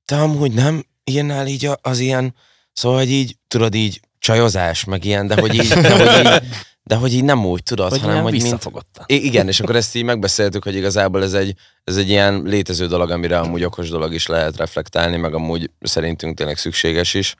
te 0.06 0.22
amúgy 0.22 0.52
nem 0.52 0.84
írnál 1.04 1.48
így 1.48 1.66
a- 1.66 1.80
az 1.82 2.00
ilyen, 2.00 2.36
szóval, 2.74 2.98
hogy 2.98 3.10
így, 3.10 3.36
tudod 3.48 3.74
így, 3.74 4.00
csajozás, 4.20 4.84
meg 4.84 5.06
ilyen, 5.06 5.28
de 5.28 5.40
hogy 5.40 5.54
így, 5.54 5.68
de 5.68 5.92
hogy 5.92 6.26
így, 6.26 6.42
de 6.84 6.96
hogy 6.96 7.14
így 7.14 7.24
nem 7.24 7.46
úgy, 7.46 7.64
tudod, 7.64 7.90
Vagy 7.90 8.02
hanem 8.02 8.24
hogy 8.24 8.32
mint, 8.32 8.72
igen, 9.06 9.48
és 9.48 9.60
akkor 9.60 9.76
ezt 9.76 9.96
így 9.96 10.04
megbeszéltük, 10.04 10.64
hogy 10.64 10.76
igazából 10.76 11.24
ez 11.24 11.34
egy, 11.34 11.54
ez 11.84 11.98
egy 11.98 12.10
ilyen 12.10 12.42
létező 12.46 12.88
dolog, 12.88 13.12
amire 13.12 13.40
amúgy 13.40 13.64
okos 13.64 13.90
dolog 13.90 14.14
is 14.14 14.28
lehet 14.28 14.58
reflektálni, 14.58 15.18
meg 15.18 15.34
amúgy 15.34 15.72
szerintünk 15.80 16.38
tényleg 16.38 16.58
szükséges 16.58 17.14
is. 17.14 17.36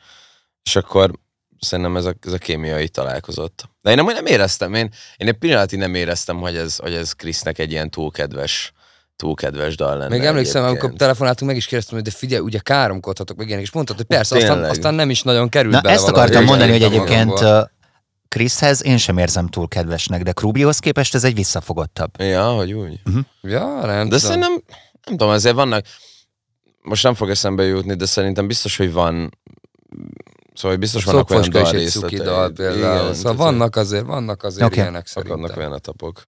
És 0.64 0.76
akkor 0.76 1.12
szerintem 1.60 1.98
ez 1.98 2.06
a, 2.06 2.14
ez 2.22 2.34
a 2.34 2.38
kémia 2.38 2.80
így 2.80 2.92
találkozott. 2.92 3.70
De 3.82 3.92
én 3.92 4.00
amúgy 4.00 4.14
nem 4.14 4.26
éreztem, 4.26 4.74
én, 4.74 4.90
én 5.18 5.28
egy 5.28 5.38
pillanatig 5.38 5.80
nem 5.80 5.96
éreztem, 5.96 6.38
hogy 6.38 6.56
ez, 6.56 6.76
hogy 6.78 6.94
ez 6.94 7.14
Krisznek 7.14 7.60
egy 7.60 7.72
ilyen 7.72 7.90
túl 7.90 8.12
kedves, 8.12 8.72
túl 9.20 9.36
kedves 9.36 9.76
dal 9.76 9.98
lenne. 9.98 10.10
Még 10.16 10.26
emlékszem, 10.26 10.62
amikor 10.62 10.78
egyébként. 10.78 11.00
telefonáltunk, 11.00 11.50
meg 11.52 11.60
is 11.60 11.66
kérdeztem, 11.66 11.96
hogy 11.98 12.06
de 12.08 12.12
figyelj, 12.12 12.42
ugye 12.42 12.60
káromkodhatok 12.60 13.38
meg 13.38 13.48
ilyenek, 13.48 13.66
és 13.66 13.72
mondtad, 13.72 13.96
hogy 13.98 14.06
persze, 14.06 14.36
aztán, 14.36 14.52
Tényleg. 14.52 14.70
aztán 14.72 14.94
nem 14.94 15.10
is 15.10 15.22
nagyon 15.24 15.50
került 15.50 15.74
Na 15.74 15.82
bele 15.82 15.94
ezt 15.96 16.08
akartam 16.08 16.44
mondani, 16.44 16.72
hogy 16.72 16.84
egyébként 16.84 17.40
Kriszhez 18.28 18.84
én 18.84 18.98
sem 18.98 19.18
érzem 19.18 19.48
túl 19.48 19.68
kedvesnek, 19.68 20.24
de 20.24 20.32
Krubihoz 20.32 20.80
képest 20.80 21.16
ez 21.16 21.24
egy 21.24 21.34
visszafogottabb. 21.36 22.22
Ja, 22.22 22.52
hogy 22.52 22.74
úgy. 22.74 23.00
Ja, 23.42 23.66
nem 23.86 23.98
De 23.98 24.04
tudom. 24.04 24.20
szerintem, 24.20 24.52
nem 25.06 25.18
tudom, 25.18 25.30
azért 25.30 25.56
vannak, 25.56 25.86
most 26.82 27.04
nem 27.04 27.14
fog 27.14 27.30
eszembe 27.30 27.64
jutni, 27.64 27.94
de 27.96 28.06
szerintem 28.06 28.48
biztos, 28.48 28.78
hogy 28.78 28.92
van, 28.92 29.38
szóval 30.54 30.78
biztos 30.78 31.04
vannak 31.04 31.30
olyan 31.30 31.44
Szokfoska 31.44 31.78
is 31.78 31.84
egy 31.84 31.90
cuki 31.92 32.16
dalrészletei. 32.16 32.66
dal 32.66 32.72
például. 32.74 33.02
Igen, 33.02 33.14
szóval 33.14 33.36
vannak 33.36 33.76
azért, 33.76 34.06
vannak 34.06 34.44
azért 34.44 34.66
Oké. 34.68 34.76
ilyenek 34.80 35.08
hogy 35.14 35.28
Vannak 35.28 35.40
szerintem. 35.48 35.58
olyan 35.68 35.74
etapok. 35.78 36.22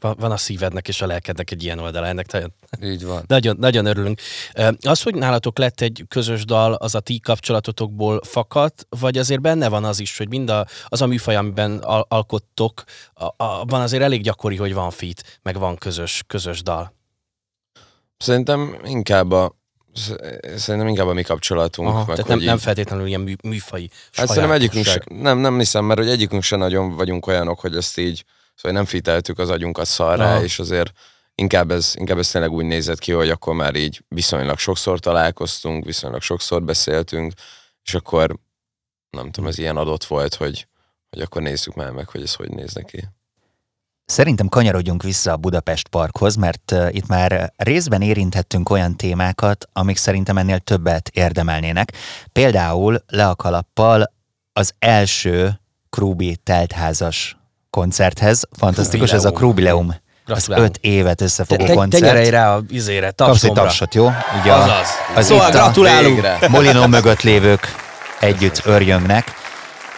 Van, 0.00 0.16
van 0.18 0.30
a 0.30 0.36
szívednek 0.36 0.88
és 0.88 1.02
a 1.02 1.06
lelkednek 1.06 1.50
egy 1.50 1.62
ilyen 1.62 1.78
oldala, 1.78 2.06
ennek 2.06 2.32
nagyon, 2.32 2.52
Így 2.82 3.04
van. 3.04 3.24
nagyon, 3.36 3.56
nagyon 3.58 3.86
örülünk. 3.86 4.20
Az, 4.80 5.02
hogy 5.02 5.14
nálatok 5.14 5.58
lett 5.58 5.80
egy 5.80 6.04
közös 6.08 6.44
dal, 6.44 6.72
az 6.74 6.94
a 6.94 7.00
ti 7.00 7.20
kapcsolatotokból 7.20 8.20
fakadt, 8.24 8.86
vagy 8.88 9.18
azért 9.18 9.40
benne 9.40 9.68
van 9.68 9.84
az 9.84 10.00
is, 10.00 10.18
hogy 10.18 10.28
mind 10.28 10.50
a, 10.50 10.66
az 10.86 11.02
a 11.02 11.06
műfaj, 11.06 11.36
amiben 11.36 11.78
al- 11.78 12.06
alkottok, 12.12 12.84
van 13.62 13.80
azért 13.80 14.02
elég 14.02 14.22
gyakori, 14.22 14.56
hogy 14.56 14.74
van 14.74 14.90
fit, 14.90 15.38
meg 15.42 15.58
van 15.58 15.76
közös, 15.76 16.22
közös 16.26 16.62
dal. 16.62 16.92
Szerintem 18.16 18.76
inkább 18.84 19.30
a 19.30 19.56
Szerintem 20.56 20.88
inkább 20.88 21.06
a 21.06 21.12
mi 21.12 21.22
kapcsolatunk. 21.22 21.88
Aha, 21.88 21.98
meg 21.98 22.06
tehát 22.06 22.26
nem, 22.26 22.38
így- 22.38 22.44
nem 22.44 22.58
feltétlenül 22.58 23.06
ilyen 23.06 23.20
mű, 23.20 23.34
műfai 23.42 23.90
Hát 24.12 24.26
szerintem 24.26 24.52
egyikünk 24.52 24.84
se, 24.84 24.90
sajátosság. 24.90 25.22
nem, 25.22 25.38
nem 25.38 25.58
hiszem, 25.58 25.84
mert 25.84 25.98
hogy 26.00 26.08
egyikünk 26.08 26.42
se 26.42 26.56
nagyon 26.56 26.96
vagyunk 26.96 27.26
olyanok, 27.26 27.60
hogy 27.60 27.76
ezt 27.76 27.98
így, 27.98 28.24
szóval 28.58 28.76
nem 28.76 28.84
fiteltük 28.84 29.38
az 29.38 29.50
agyunkat 29.50 29.86
szarrá, 29.86 30.32
Aha. 30.34 30.42
és 30.42 30.58
azért 30.58 30.92
inkább 31.34 31.70
ez, 31.70 31.92
inkább 31.96 32.18
ez 32.18 32.30
tényleg 32.30 32.52
úgy 32.52 32.64
nézett 32.64 32.98
ki, 32.98 33.12
hogy 33.12 33.30
akkor 33.30 33.54
már 33.54 33.74
így 33.74 34.04
viszonylag 34.08 34.58
sokszor 34.58 34.98
találkoztunk, 34.98 35.84
viszonylag 35.84 36.20
sokszor 36.20 36.62
beszéltünk, 36.62 37.32
és 37.82 37.94
akkor 37.94 38.38
nem 39.10 39.30
tudom, 39.30 39.48
ez 39.48 39.58
ilyen 39.58 39.76
adott 39.76 40.04
volt, 40.04 40.34
hogy, 40.34 40.66
hogy 41.10 41.20
akkor 41.20 41.42
nézzük 41.42 41.74
már 41.74 41.90
meg, 41.90 42.08
hogy 42.08 42.22
ez 42.22 42.34
hogy 42.34 42.50
néz 42.50 42.72
neki. 42.72 43.08
Szerintem 44.04 44.48
kanyarodjunk 44.48 45.02
vissza 45.02 45.32
a 45.32 45.36
Budapest 45.36 45.88
Parkhoz, 45.88 46.36
mert 46.36 46.74
itt 46.90 47.06
már 47.06 47.52
részben 47.56 48.02
érinthettünk 48.02 48.70
olyan 48.70 48.96
témákat, 48.96 49.68
amik 49.72 49.96
szerintem 49.96 50.38
ennél 50.38 50.58
többet 50.58 51.08
érdemelnének. 51.08 51.92
Például 52.32 53.04
le 53.06 53.28
a 53.28 53.34
kalappal 53.34 54.12
az 54.52 54.74
első 54.78 55.60
Krúbi 55.88 56.36
teltházas 56.36 57.37
koncerthez. 57.78 58.42
Fantasztikus, 58.58 59.12
ez 59.12 59.24
a 59.24 59.30
Krubileum. 59.30 59.94
Az 60.26 60.48
öt 60.48 60.78
évet 60.80 61.16
Te, 61.16 61.24
összefogó 61.24 61.64
te, 61.66 61.72
koncert. 61.72 62.02
tenyerelj 62.02 62.30
rá 62.30 62.54
a 62.54 62.62
izére, 62.70 63.12
Kapsz 63.16 63.20
egy 63.44 63.52
tapsomra. 63.52 63.62
tapsot, 63.62 63.94
jó? 63.94 64.10
Ugye 64.40 64.52
Azaz. 64.52 64.88
az 65.16 65.26
Szóval 65.26 65.48
itt 65.48 65.54
gratulálunk. 65.54 66.48
Molinó 66.48 66.86
mögött 66.86 67.22
lévők 67.22 67.74
együtt 68.20 68.60
örjöngnek. 68.64 69.24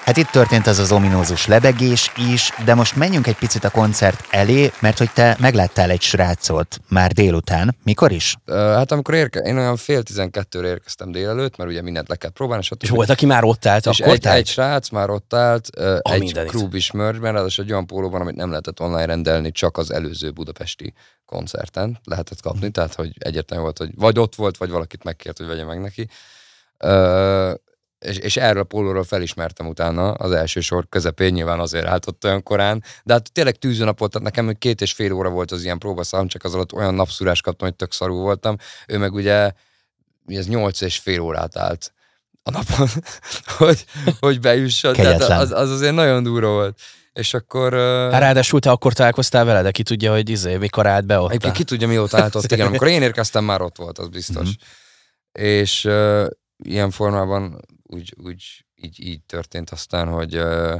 Hát 0.05 0.17
itt 0.17 0.29
történt 0.29 0.67
az 0.67 0.79
az 0.79 0.93
ominózus 0.93 1.47
lebegés 1.47 2.13
is, 2.33 2.51
de 2.65 2.75
most 2.75 2.97
menjünk 2.97 3.27
egy 3.27 3.37
picit 3.37 3.65
a 3.65 3.71
koncert 3.71 4.25
elé, 4.31 4.71
mert 4.81 4.99
hogy 4.99 5.11
te 5.13 5.37
megláttál 5.41 5.91
egy 5.91 6.01
srácot 6.01 6.81
már 6.89 7.13
délután. 7.13 7.77
Mikor 7.83 8.13
is? 8.13 8.37
Hát 8.47 8.93
amikor 8.93 9.15
érke, 9.15 9.41
én 9.41 9.57
olyan 9.57 9.77
fél 9.77 10.03
tizenkettőre 10.03 10.69
érkeztem 10.69 11.11
délelőtt, 11.13 11.57
mert 11.57 11.71
ugye 11.71 11.83
mindent 11.83 12.09
le 12.09 12.17
kellett 12.17 12.37
próbálni, 12.37 12.63
stb. 12.63 12.83
És 12.83 12.89
volt, 12.89 13.11
aki 13.11 13.27
már 13.27 13.45
ott 13.45 13.67
állt, 13.67 13.87
és 13.87 14.01
akkor 14.01 14.13
egy, 14.13 14.21
te 14.21 14.33
egy 14.33 14.47
srác 14.47 14.89
már 14.89 15.11
ott 15.11 15.35
állt, 15.35 15.69
A 15.69 16.01
egy 16.13 16.21
mindenit. 16.21 16.51
krúbis 16.51 16.91
merchben, 16.91 17.33
ráadásul 17.33 17.65
egy 17.65 17.71
olyan 17.73 17.87
pólóban, 17.87 18.21
amit 18.21 18.37
nem 18.37 18.49
lehetett 18.49 18.81
online 18.81 19.05
rendelni, 19.05 19.53
csak 19.53 19.77
az 19.77 19.93
előző 19.93 20.31
budapesti 20.31 20.93
koncerten 21.27 21.99
lehetett 22.05 22.41
kapni, 22.41 22.71
tehát 22.71 22.95
hogy 22.95 23.13
egyértelmű 23.19 23.63
volt, 23.63 23.79
hogy 23.79 23.91
vagy 23.97 24.19
ott 24.19 24.35
volt, 24.35 24.57
vagy 24.57 24.71
valakit 24.71 25.05
megkért, 25.05 25.39
hogy 25.39 25.47
vegye 25.47 25.65
meg 25.65 25.81
neki. 25.81 26.09
Ö, 26.79 27.53
és, 28.01 28.17
és 28.17 28.37
erről 28.37 28.63
a 28.63 28.65
pólóról 28.65 29.05
felismertem 29.05 29.67
utána 29.67 30.13
az 30.13 30.33
első 30.33 30.61
sor 30.61 30.89
közepén, 30.89 31.33
nyilván 31.33 31.61
azért 31.61 31.87
állt 31.87 32.07
ott 32.07 32.25
olyan 32.25 32.43
korán, 32.43 32.83
de 33.05 33.13
hát 33.13 33.33
tényleg 33.33 33.57
tűzőnap 33.57 33.99
volt, 33.99 34.13
tehát 34.13 34.27
nekem 34.35 34.55
két 34.59 34.81
és 34.81 34.93
fél 34.93 35.13
óra 35.13 35.29
volt 35.29 35.51
az 35.51 35.65
ilyen 35.65 35.79
próbaszám, 35.79 36.29
csak 36.29 36.45
az 36.45 36.55
alatt 36.55 36.73
olyan 36.73 36.95
napszúrást 36.95 37.43
kaptam, 37.43 37.69
hogy 37.69 37.77
tök 37.77 37.93
szarú 37.93 38.15
voltam. 38.15 38.57
Ő 38.87 38.99
meg 38.99 39.13
ugye, 39.13 39.53
mi 40.25 40.37
ez 40.37 40.47
nyolc 40.47 40.81
és 40.81 40.99
fél 40.99 41.21
órát 41.21 41.57
állt 41.57 41.93
a 42.43 42.51
napon, 42.51 42.89
hogy, 43.67 43.85
hogy 44.21 44.41
bejusson. 44.41 44.93
Tehát 44.93 45.13
Kegyetlen. 45.13 45.39
az, 45.39 45.53
az 45.53 45.71
azért 45.71 45.95
nagyon 45.95 46.23
durva 46.23 46.51
volt. 46.51 46.79
És 47.13 47.35
akkor... 47.35 47.73
Hát 48.13 48.21
ráadásul 48.21 48.61
te 48.61 48.71
akkor 48.71 48.93
találkoztál 48.93 49.45
vele, 49.45 49.63
de 49.63 49.71
ki 49.71 49.83
tudja, 49.83 50.13
hogy 50.13 50.29
izé, 50.29 50.57
mikor 50.57 50.87
állt 50.87 51.07
be 51.07 51.19
ott. 51.19 51.29
Egyébként 51.29 51.55
ki 51.55 51.65
tudja, 51.65 51.87
mióta 51.87 52.23
állt 52.23 52.35
ott, 52.35 52.53
igen. 52.53 52.67
Amikor 52.67 52.89
én 52.89 53.03
érkeztem, 53.03 53.45
már 53.45 53.61
ott 53.61 53.77
volt, 53.77 53.99
az 53.99 54.09
biztos. 54.09 54.49
Mhm. 54.49 55.47
És 55.47 55.85
uh, 55.85 56.27
ilyen 56.57 56.91
formában 56.91 57.61
úgy, 57.93 58.15
úgy 58.25 58.65
így, 58.75 59.07
így 59.07 59.21
történt 59.27 59.71
aztán, 59.71 60.09
hogy 60.09 60.37
uh, 60.37 60.77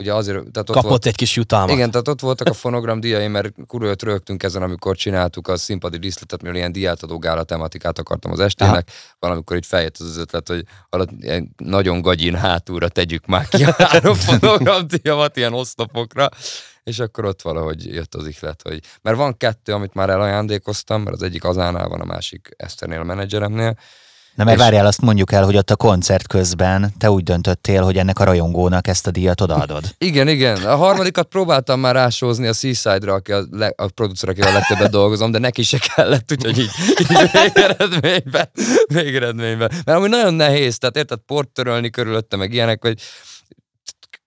ugye 0.00 0.14
azért, 0.14 0.36
tehát 0.36 0.68
ott 0.68 0.74
Kapott 0.74 0.88
volt, 0.88 1.06
egy 1.06 1.14
kis 1.14 1.36
jutalmat. 1.36 1.74
igen, 1.76 1.90
tehát 1.90 2.08
ott 2.08 2.20
voltak 2.20 2.48
a 2.48 2.52
fonogram 2.64 3.00
díjai, 3.00 3.28
mert 3.28 3.52
kurva 3.66 3.94
rögtünk 4.02 4.42
ezen, 4.42 4.62
amikor 4.62 4.96
csináltuk 4.96 5.48
a 5.48 5.56
színpadi 5.56 5.96
díszletet, 5.96 6.42
mivel 6.42 6.56
ilyen 6.56 6.72
diátadó 6.72 7.18
gála 7.18 7.42
tematikát 7.42 7.98
akartam 7.98 8.32
az 8.32 8.40
estének, 8.40 8.90
valamikor 9.18 9.56
így 9.56 9.66
feljött 9.66 9.96
az, 9.98 10.16
ötlet, 10.16 10.48
hogy 10.48 10.64
alatt 10.88 11.10
ilyen 11.18 11.54
nagyon 11.56 12.00
gagyin 12.00 12.34
hátulra 12.34 12.88
tegyük 12.88 13.26
már 13.26 13.48
ki 13.48 13.64
a 13.64 13.74
három 13.78 14.14
fonogram 14.28 14.86
díjamat 14.86 15.36
ilyen 15.36 15.52
oszlopokra, 15.52 16.28
és 16.82 16.98
akkor 16.98 17.24
ott 17.24 17.42
valahogy 17.42 17.86
jött 17.86 18.14
az 18.14 18.26
ihlet, 18.26 18.62
hogy... 18.62 18.80
Mert 19.02 19.16
van 19.16 19.36
kettő, 19.36 19.72
amit 19.72 19.94
már 19.94 20.10
elajándékoztam, 20.10 21.02
mert 21.02 21.16
az 21.16 21.22
egyik 21.22 21.44
azánál 21.44 21.88
van, 21.88 22.00
a 22.00 22.04
másik 22.04 22.48
Eszternél, 22.56 23.00
a 23.00 23.04
menedzseremnél. 23.04 23.76
Na 24.40 24.46
mert 24.46 24.58
És- 24.58 24.64
várjál, 24.64 24.86
azt 24.86 25.00
mondjuk 25.00 25.32
el, 25.32 25.44
hogy 25.44 25.56
ott 25.56 25.70
a 25.70 25.76
koncert 25.76 26.26
közben 26.26 26.92
te 26.98 27.10
úgy 27.10 27.22
döntöttél, 27.22 27.82
hogy 27.82 27.96
ennek 27.96 28.18
a 28.18 28.24
rajongónak 28.24 28.86
ezt 28.86 29.06
a 29.06 29.10
díjat 29.10 29.40
odaadod. 29.40 29.84
Igen, 29.98 30.28
igen. 30.28 30.56
A 30.56 30.76
harmadikat 30.76 31.28
próbáltam 31.28 31.80
már 31.80 31.94
rásózni 31.94 32.46
a 32.46 32.52
Seaside-ra, 32.52 33.12
aki 33.14 33.32
a, 33.32 33.44
le, 33.50 33.72
a 33.76 33.86
producer, 33.86 34.28
akivel 34.28 34.52
legtöbbet 34.52 34.90
dolgozom, 34.90 35.30
de 35.30 35.38
neki 35.38 35.62
se 35.62 35.78
kellett, 35.94 36.32
úgyhogy 36.32 36.58
így, 36.58 36.70
így 36.98 37.30
végeredményben, 37.32 38.50
végeredményben. 38.86 39.70
Mert 39.84 39.98
amúgy 39.98 40.10
nagyon 40.10 40.34
nehéz, 40.34 40.78
tehát 40.78 40.96
érted, 40.96 41.18
port 41.26 41.48
törölni 41.48 41.90
körülötte, 41.90 42.36
meg 42.36 42.52
ilyenek, 42.52 42.82
hogy 42.82 42.98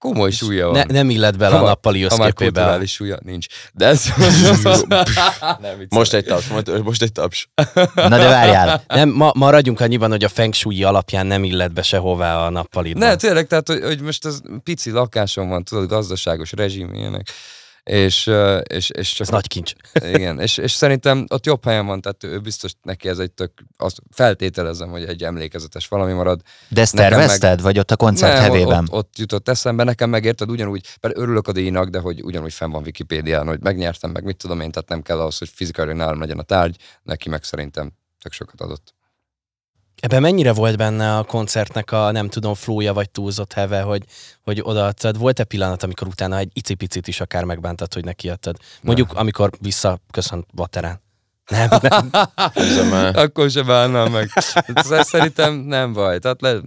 komoly 0.04 0.32
súlya 0.32 0.66
van. 0.66 0.76
Ne, 0.76 0.84
nem 0.94 1.10
illett 1.10 1.38
bele 1.38 1.56
a 1.56 1.58
Ha 1.58 1.66
nappali 1.66 2.04
Ha 2.04 2.18
már 2.18 2.34
kulturális 2.34 2.92
súlya 2.92 3.18
nincs. 3.22 3.46
De 3.74 3.86
ez... 3.86 4.06
nem. 5.66 5.86
Most 5.90 6.14
egy 6.14 6.26
taps, 6.26 6.48
most, 6.48 6.84
most 6.84 7.02
egy 7.02 7.12
taps. 7.12 7.50
Na 7.96 8.18
de 8.18 8.28
várjál, 8.28 8.84
Nem, 8.88 9.10
ma, 9.10 9.32
maradjunk 9.36 9.80
annyiban, 9.80 10.10
hogy 10.10 10.24
a 10.24 10.28
feng 10.28 10.54
shui 10.54 10.84
alapján 10.84 11.26
nem 11.26 11.44
illett 11.44 11.74
be 11.74 11.82
sehová 11.82 12.46
a 12.46 12.50
nappalidban. 12.50 13.08
Ne, 13.08 13.16
tényleg, 13.16 13.48
tehát, 13.48 13.68
hogy, 13.68 13.82
hogy 13.84 14.02
most 14.02 14.26
ez 14.26 14.40
pici 14.64 14.92
lakásom 14.92 15.50
van, 15.50 15.64
tudod, 15.64 15.90
gazdaságos 15.90 16.52
rezsim, 16.52 16.94
ilyenek. 16.94 17.28
És, 17.84 18.32
és, 18.64 18.90
és 18.90 19.14
csak 19.14 19.28
Ez 19.28 19.34
nagy 19.34 19.48
kincs. 19.48 19.74
igen, 20.14 20.40
és, 20.40 20.58
és 20.58 20.72
szerintem 20.72 21.26
ott 21.30 21.46
jobb 21.46 21.64
helyen 21.66 21.86
van, 21.86 22.02
tehát 22.02 22.24
ő 22.24 22.40
biztos 22.40 22.72
neki 22.82 23.10
ez 23.10 23.20
egy 23.20 23.32
tök, 23.32 23.52
azt 23.78 24.02
feltételezem, 24.12 24.90
hogy 24.90 25.04
egy 25.04 25.24
emlékezetes 25.24 25.88
valami 25.88 26.14
marad. 26.14 26.42
De 26.68 26.82
ezt 26.82 26.94
Nekem 26.94 27.10
meg- 27.10 27.20
tervezted, 27.20 27.62
vagy 27.62 27.80
ott 27.80 27.92
a 27.92 27.96
koncert 27.96 28.34
Nem, 28.34 28.42
hevében? 28.42 28.84
ott, 28.84 28.92
ott 28.94 29.18
jutott 29.18 29.50
eszembe, 29.50 29.84
nekem 29.84 30.10
megérted 30.10 30.50
ugyanúgy, 30.50 30.88
mert 31.02 31.18
örülök 31.18 31.48
a 31.48 31.52
díjnak, 31.52 31.90
de 31.90 32.00
hogy 32.00 32.24
ugyanúgy 32.24 32.54
fenn 32.54 32.72
van 32.72 32.84
Wikipédián, 32.84 33.48
hogy 33.48 33.60
megnyertem, 33.62 34.12
meg 34.12 34.24
mit 34.24 34.38
tudom 34.38 34.60
én, 34.62 34.72
tehát 34.72 34.90
nem 34.90 35.02
kell 35.02 35.20
ahhoz, 35.20 35.38
hogy 35.38 35.50
fizikailag 35.54 35.96
nálam 35.96 36.20
legyen 36.20 36.40
a 36.40 36.44
tárgy, 36.44 36.76
neki 37.04 37.30
meg 37.30 37.44
szerintem 37.44 37.92
tök 38.22 38.32
sokat 38.32 38.62
adott. 38.62 38.94
Ebben 40.04 40.22
mennyire 40.22 40.54
volt 40.54 40.78
benne 40.78 41.18
a 41.18 41.24
koncertnek 41.24 41.92
a 41.92 42.12
nem 42.12 42.30
tudom 42.30 42.54
flója 42.54 42.94
vagy 42.94 43.10
túlzott 43.10 43.54
heve, 43.54 43.82
hogy, 43.82 44.04
hogy 44.42 44.62
odaadtad? 44.64 45.18
Volt-e 45.18 45.44
pillanat, 45.44 45.84
amikor 45.84 46.08
utána 46.08 46.38
egy 46.38 46.50
icipicit 46.54 47.08
is 47.08 47.22
akár 47.22 47.44
megbántad, 47.44 47.94
hogy 47.94 48.04
nekiadtad? 48.04 48.56
Mondjuk, 48.82 49.14
amikor 49.14 49.50
visszaköszönt 49.60 50.46
Vaterán. 50.54 51.02
Nem, 51.48 51.70
nem. 51.82 52.10
Akkor 53.16 53.50
se 53.50 53.64
bánnám 53.64 54.12
meg. 54.12 54.30
Szerintem 54.84 55.54
nem 55.54 55.94
baj. 55.94 56.20
Tehát 56.20 56.42
le, 56.42 56.60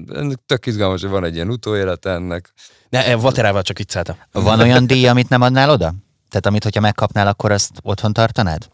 tök 0.46 0.66
izgalmas, 0.66 1.00
hogy 1.00 1.10
van 1.10 1.24
egy 1.24 1.34
ilyen 1.34 1.50
utóélete 1.50 2.10
ennek. 2.10 2.52
ne 2.88 3.14
Vaterával 3.14 3.62
csak 3.62 3.78
vicceltem. 3.78 4.16
Van 4.32 4.60
olyan 4.60 4.86
díj, 4.86 5.06
amit 5.06 5.28
nem 5.28 5.40
adnál 5.40 5.70
oda? 5.70 5.94
Tehát 6.28 6.46
amit, 6.46 6.62
hogyha 6.62 6.80
megkapnál, 6.80 7.26
akkor 7.26 7.52
azt 7.52 7.70
otthon 7.82 8.12
tartanád? 8.12 8.68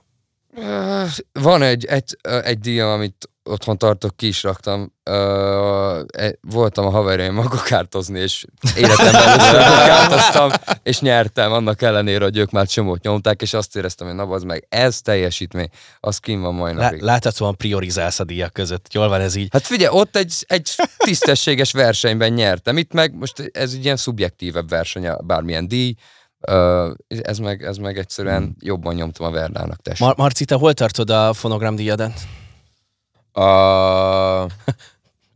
Van 1.32 1.62
egy, 1.62 1.84
egy, 1.84 2.16
egy 2.22 2.58
díjam, 2.58 2.88
amit 2.88 3.30
otthon 3.44 3.78
tartok, 3.78 4.16
ki 4.16 4.26
is 4.26 4.42
raktam. 4.42 4.92
E- 5.04 6.38
Voltam 6.40 6.86
a 6.86 6.90
haverjaimmal 6.90 7.46
gokártozni, 7.46 8.18
és 8.20 8.44
életemben 8.76 9.14
először 9.28 9.58
gokártoztam, 9.58 10.50
és 10.82 11.00
nyertem, 11.00 11.52
annak 11.52 11.82
ellenére, 11.82 12.24
hogy 12.24 12.36
ők 12.36 12.50
már 12.50 12.66
csomót 12.66 13.02
nyomták, 13.02 13.42
és 13.42 13.54
azt 13.54 13.76
éreztem, 13.76 14.06
hogy 14.06 14.16
na 14.16 14.22
az 14.22 14.42
meg, 14.42 14.66
ez 14.68 15.00
teljesítmény, 15.00 15.68
az 16.00 16.18
kim 16.18 16.40
van 16.40 16.56
Lá, 16.56 16.72
napig. 16.72 17.00
láthatóan 17.00 17.56
priorizálsz 17.56 18.20
a 18.20 18.24
díjak 18.24 18.52
között. 18.52 18.92
Jól 18.92 19.08
van 19.08 19.20
ez 19.20 19.34
így. 19.34 19.48
Hát 19.52 19.66
figyelj, 19.66 19.94
ott 19.98 20.16
egy, 20.16 20.34
egy 20.46 20.74
tisztességes 20.96 21.72
versenyben 21.72 22.32
nyertem. 22.32 22.76
Itt 22.78 22.92
meg 22.92 23.14
most 23.14 23.50
ez 23.52 23.72
egy 23.72 23.84
ilyen 23.84 23.96
szubjektívebb 23.96 24.68
verseny, 24.68 25.08
bármilyen 25.24 25.68
díj. 25.68 25.94
Ö, 26.40 26.90
ez, 27.22 27.38
meg, 27.38 27.62
ez 27.62 27.76
meg 27.76 27.98
egyszerűen 27.98 28.42
Hmm. 28.42 28.54
jobban 28.60 28.94
nyomtam 28.94 29.26
a 29.26 29.30
Verdának 29.30 29.82
test. 29.82 30.00
Mar- 30.00 30.16
Marci, 30.16 30.44
te 30.44 30.54
hol 30.54 30.72
tartod 30.74 31.10
a 31.10 31.32
fonogram 31.32 31.74
díjadat? 31.76 32.12
A, 33.32 34.46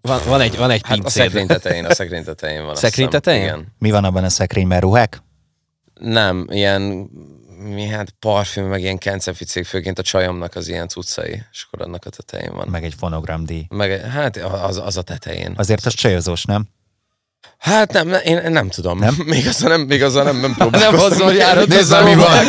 Van, 0.06 0.20
van 0.26 0.40
egy, 0.40 0.56
van 0.56 0.70
egy 0.70 0.80
hát 0.85 1.04
a 1.04 1.09
szekrény 1.09 1.46
tetején, 1.46 1.85
a 1.85 1.94
szekrény 1.94 2.24
tetején 2.24 2.64
van. 2.64 2.74
Szekrény 2.74 3.09
tetején? 3.09 3.42
Igen. 3.42 3.74
Mi 3.78 3.90
van 3.90 4.04
abban 4.04 4.24
a 4.24 4.28
szekrényben? 4.28 4.80
Ruhák? 4.80 5.22
Nem, 5.94 6.46
ilyen 6.50 7.11
mi 7.59 7.87
hát 7.87 8.11
parfüm, 8.11 8.64
meg 8.64 8.80
ilyen 8.80 8.98
kenceficék, 8.98 9.64
főként 9.64 9.98
a 9.98 10.02
csajomnak 10.02 10.54
az 10.54 10.68
ilyen 10.68 10.88
cuccai, 10.88 11.42
és 11.52 11.66
akkor 11.66 11.87
annak 11.87 12.04
a 12.04 12.11
tetején 12.11 12.54
van. 12.54 12.68
Meg 12.68 12.85
egy 12.85 12.94
fonogramdíj. 12.98 13.66
Meg, 13.68 14.00
hát 14.00 14.37
az, 14.37 14.76
az 14.76 14.96
a 14.96 15.02
tetején. 15.02 15.54
Azért 15.56 15.87
az 15.87 15.94
csajozós, 15.94 16.44
nem? 16.44 16.68
Hát 17.59 17.92
nem, 17.92 18.09
ne- 18.09 18.18
én 18.18 18.52
nem 18.52 18.68
tudom. 18.68 18.98
Nem? 18.98 19.14
Még 19.26 19.46
azzal 19.46 19.68
nem, 19.68 19.80
még 19.80 20.02
azzal 20.02 20.24
nem, 20.24 20.40
nem 20.40 20.54
próbálkoztam. 20.54 21.12
azzal 21.12 21.35
járod, 21.35 21.72
azzal 21.72 22.02
mi 22.02 22.14
van. 22.14 22.46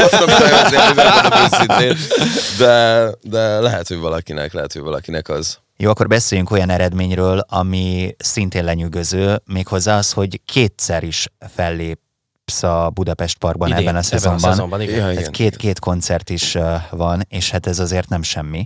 De, 2.57 3.09
de 3.21 3.59
lehet, 3.59 3.87
hogy 3.87 3.97
valakinek, 3.97 4.53
lehet, 4.53 4.73
hogy 4.73 4.81
valakinek 4.81 5.29
az. 5.29 5.57
Jó, 5.77 5.89
akkor 5.89 6.07
beszéljünk 6.07 6.51
olyan 6.51 6.69
eredményről, 6.69 7.45
ami 7.49 8.15
szintén 8.17 8.63
lenyűgöző, 8.63 9.41
méghozzá 9.45 9.97
az, 9.97 10.11
hogy 10.11 10.41
kétszer 10.45 11.03
is 11.03 11.27
fellépsz 11.55 12.63
a 12.63 12.89
Budapest 12.93 13.37
Parkban 13.37 13.67
Idén, 13.69 13.81
ebben 13.81 13.95
a 13.95 14.01
szezonban. 14.01 14.37
Ebben 14.39 14.49
a 14.49 14.53
szezonban 14.53 14.81
igen. 14.81 14.95
Ja, 14.95 15.01
Tehát 15.01 15.19
igen. 15.19 15.31
két-két 15.31 15.79
koncert 15.79 16.29
is 16.29 16.55
uh, 16.55 16.75
van, 16.89 17.25
és 17.29 17.51
hát 17.51 17.67
ez 17.67 17.79
azért 17.79 18.09
nem 18.09 18.23
semmi. 18.23 18.65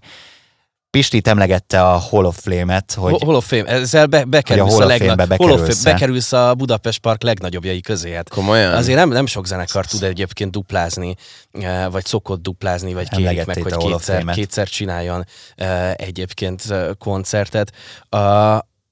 Pisti 0.92 1.22
emlegette 1.24 1.82
a 1.82 1.98
Hall 1.98 2.26
of 2.26 2.40
Flame-et, 2.42 2.94
hogy 2.94 3.22
Hol 3.24 3.36
of 3.36 3.48
Fame, 3.48 3.66
ezzel 3.66 4.06
be, 4.06 4.24
bekerülsz, 4.24 4.74
a 4.74 4.76
a 4.76 4.78
Hall 4.78 4.84
of 4.84 4.90
legna- 4.90 5.08
Fame-be 5.08 5.36
Hall 5.38 5.52
of? 5.52 5.60
Fame- 5.60 5.84
bekerülsz 5.84 6.32
a 6.34 6.54
Budapest 6.56 7.00
Park 7.00 7.22
legnagyobbjai 7.24 7.82
közé. 7.82 8.14
Hát 8.14 8.30
Komolyan? 8.30 8.74
Azért 8.74 8.98
nem, 8.98 9.10
nem 9.10 9.26
sok 9.26 9.48
zenekar 9.48 9.86
tud 9.86 10.04
egyébként 10.04 10.52
duplázni, 10.52 11.16
eh, 11.52 11.86
vagy 11.92 12.06
szokott 12.06 12.42
duplázni, 12.42 12.94
vagy 12.94 13.10
kérik 13.10 13.46
meg, 13.46 13.62
hogy 13.62 13.72
Hall 13.74 13.92
kétszer, 13.92 14.18
Fame-et. 14.18 14.36
kétszer 14.38 14.68
csináljon 14.68 15.26
eh, 15.56 15.94
egyébként 15.94 16.64
eh, 16.70 16.88
koncertet. 17.00 17.72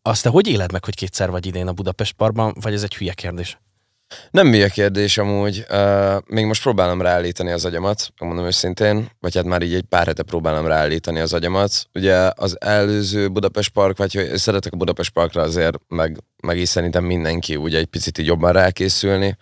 Azt 0.02 0.24
te 0.24 0.30
hogy 0.30 0.48
éled 0.48 0.72
meg, 0.72 0.86
hogy 0.86 0.96
kétszer 0.96 1.30
vagy 1.30 1.46
idén 1.46 1.68
a 1.68 1.72
Budapest 1.72 2.14
Parkban, 2.14 2.56
vagy 2.62 2.74
ez 2.74 2.84
egy 2.84 2.96
hülye 2.96 3.14
kérdés? 3.14 3.58
Nem 4.32 4.48
mi 4.48 4.62
a 4.62 4.68
kérdés 4.68 5.18
amúgy. 5.18 5.66
Uh, 5.70 6.18
még 6.26 6.46
most 6.46 6.62
próbálom 6.62 7.02
ráállítani 7.02 7.52
az 7.52 7.66
agyamat, 7.66 8.14
megmondom 8.20 8.46
őszintén, 8.46 9.10
vagy 9.20 9.36
hát 9.36 9.46
már 9.46 9.62
így 9.62 9.74
egy 9.74 9.84
pár 9.84 10.06
hete 10.06 10.24
próbálom 10.24 10.68
ráállítani 10.68 11.20
az 11.20 11.34
agyamat. 11.34 11.72
Ugye 11.94 12.32
az 12.36 12.62
előző 12.62 13.30
Budapest 13.30 13.70
Park, 13.70 13.98
vagy 13.98 14.14
hogy 14.14 14.38
szeretek 14.38 14.74
a 14.74 14.78
Budapest 14.78 15.12
Parkra 15.12 15.42
azért, 15.42 15.78
meg, 15.88 16.18
meg 16.44 16.58
is 16.58 16.70
szerintem 16.70 17.04
mindenki 17.04 17.56
úgy 17.56 17.76
egy 17.76 17.86
picit 17.86 18.18
így 18.18 18.26
jobban 18.26 18.52
rákészülni. 18.52 19.38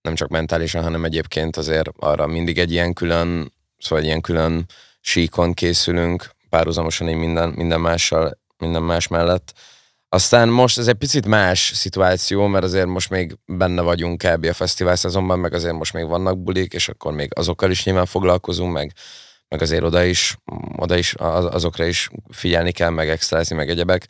Nem 0.00 0.14
csak 0.14 0.28
mentálisan, 0.28 0.82
hanem 0.82 1.04
egyébként 1.04 1.56
azért 1.56 1.88
arra 1.96 2.26
mindig 2.26 2.58
egy 2.58 2.72
ilyen 2.72 2.92
külön, 2.92 3.52
szóval 3.78 3.98
egy 3.98 4.04
ilyen 4.04 4.20
külön 4.20 4.66
síkon 5.00 5.54
készülünk, 5.54 6.30
párhuzamosan 6.50 7.08
így 7.08 7.16
minden, 7.16 7.48
minden 7.48 7.80
mással, 7.80 8.38
minden 8.58 8.82
más 8.82 9.08
mellett. 9.08 9.52
Aztán 10.08 10.48
most 10.48 10.78
ez 10.78 10.88
egy 10.88 10.94
picit 10.94 11.26
más 11.26 11.70
szituáció, 11.74 12.46
mert 12.46 12.64
azért 12.64 12.86
most 12.86 13.10
még 13.10 13.38
benne 13.46 13.82
vagyunk 13.82 14.22
kb. 14.22 14.44
a 14.44 14.52
fesztivál 14.52 14.96
szezonban, 14.96 15.38
meg 15.38 15.54
azért 15.54 15.74
most 15.74 15.92
még 15.92 16.06
vannak 16.06 16.42
bulik, 16.42 16.72
és 16.72 16.88
akkor 16.88 17.12
még 17.12 17.30
azokkal 17.34 17.70
is 17.70 17.84
nyilván 17.84 18.06
foglalkozunk, 18.06 18.72
meg, 18.72 18.92
meg 19.48 19.62
azért 19.62 19.82
oda 19.82 20.04
is, 20.04 20.36
oda 20.76 20.96
is 20.96 21.14
az- 21.14 21.54
azokra 21.54 21.84
is 21.84 22.10
figyelni 22.30 22.72
kell, 22.72 22.90
meg 22.90 23.08
extrázni, 23.08 23.56
meg 23.56 23.70
egyebek. 23.70 24.06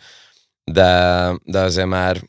De, 0.65 1.33
de 1.45 1.61
azért 1.61 1.87
már 1.87 2.21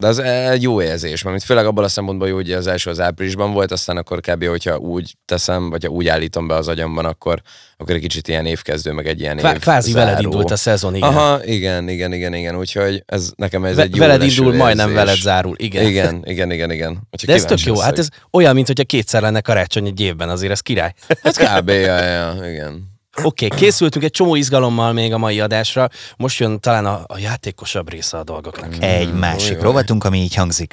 de 0.00 0.06
az 0.06 0.18
egy 0.18 0.62
jó 0.62 0.82
érzés, 0.82 1.22
mert 1.22 1.42
főleg 1.42 1.66
abban 1.66 1.84
a 1.84 1.88
szempontból 1.88 2.28
jó, 2.28 2.34
hogy 2.34 2.52
az 2.52 2.66
első 2.66 2.90
az 2.90 3.00
áprilisban 3.00 3.52
volt, 3.52 3.72
aztán 3.72 3.96
akkor 3.96 4.20
kb. 4.20 4.44
hogyha 4.46 4.76
úgy 4.76 5.14
teszem, 5.24 5.70
vagy 5.70 5.84
ha 5.84 5.90
úgy 5.90 6.08
állítom 6.08 6.46
be 6.46 6.54
az 6.54 6.68
agyamban, 6.68 7.04
akkor, 7.04 7.40
akkor 7.76 7.94
egy 7.94 8.00
kicsit 8.00 8.28
ilyen 8.28 8.46
évkezdő, 8.46 8.92
meg 8.92 9.06
egy 9.06 9.20
ilyen 9.20 9.38
év 9.38 9.58
Kvázi 9.58 9.92
veled 9.92 10.14
záró. 10.14 10.22
indult 10.30 10.50
a 10.50 10.56
szezon, 10.56 10.94
igen. 10.94 11.08
Aha, 11.08 11.44
igen, 11.44 11.88
igen, 11.88 12.12
igen, 12.12 12.34
igen, 12.34 12.56
úgyhogy 12.58 13.02
ez 13.06 13.30
nekem 13.36 13.64
ez 13.64 13.76
Ve- 13.76 13.84
egy 13.84 13.96
jó 13.96 14.02
veled 14.02 14.22
indul, 14.22 14.54
majdnem 14.54 14.88
érzés. 14.88 15.04
veled 15.04 15.20
zárul, 15.20 15.54
igen. 15.58 15.86
Igen, 15.86 16.22
igen, 16.24 16.50
igen, 16.50 16.70
igen. 16.70 16.90
Úgyhogy 17.10 17.28
De 17.28 17.34
ez 17.34 17.44
tök 17.44 17.60
jó, 17.60 17.72
leszek. 17.72 17.86
hát 17.88 17.98
ez 17.98 18.08
olyan, 18.30 18.54
mint 18.54 18.66
hogyha 18.66 18.84
kétszer 18.84 19.22
lenne 19.22 19.40
karácsony 19.40 19.86
egy 19.86 20.00
évben, 20.00 20.28
azért 20.28 20.52
ez 20.52 20.60
király. 20.60 20.92
Hát 21.22 21.36
kb. 21.60 21.68
Ja, 21.68 22.04
ja, 22.04 22.36
igen. 22.50 22.89
Oké, 23.16 23.46
okay, 23.46 23.58
készültünk 23.58 24.04
egy 24.04 24.10
csomó 24.10 24.34
izgalommal 24.34 24.92
még 24.92 25.12
a 25.12 25.18
mai 25.18 25.40
adásra, 25.40 25.88
most 26.16 26.38
jön 26.38 26.60
talán 26.60 26.86
a, 26.86 27.04
a 27.06 27.18
játékosabb 27.18 27.90
része 27.90 28.18
a 28.18 28.24
dolgoknak. 28.24 28.74
egy 28.80 29.14
másik 29.14 29.56
jó. 29.56 29.62
rovatunk, 29.62 30.04
ami 30.04 30.18
így 30.18 30.34
hangzik. 30.34 30.72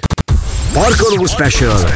Parkoló 0.73 1.25
Special. 1.25 1.89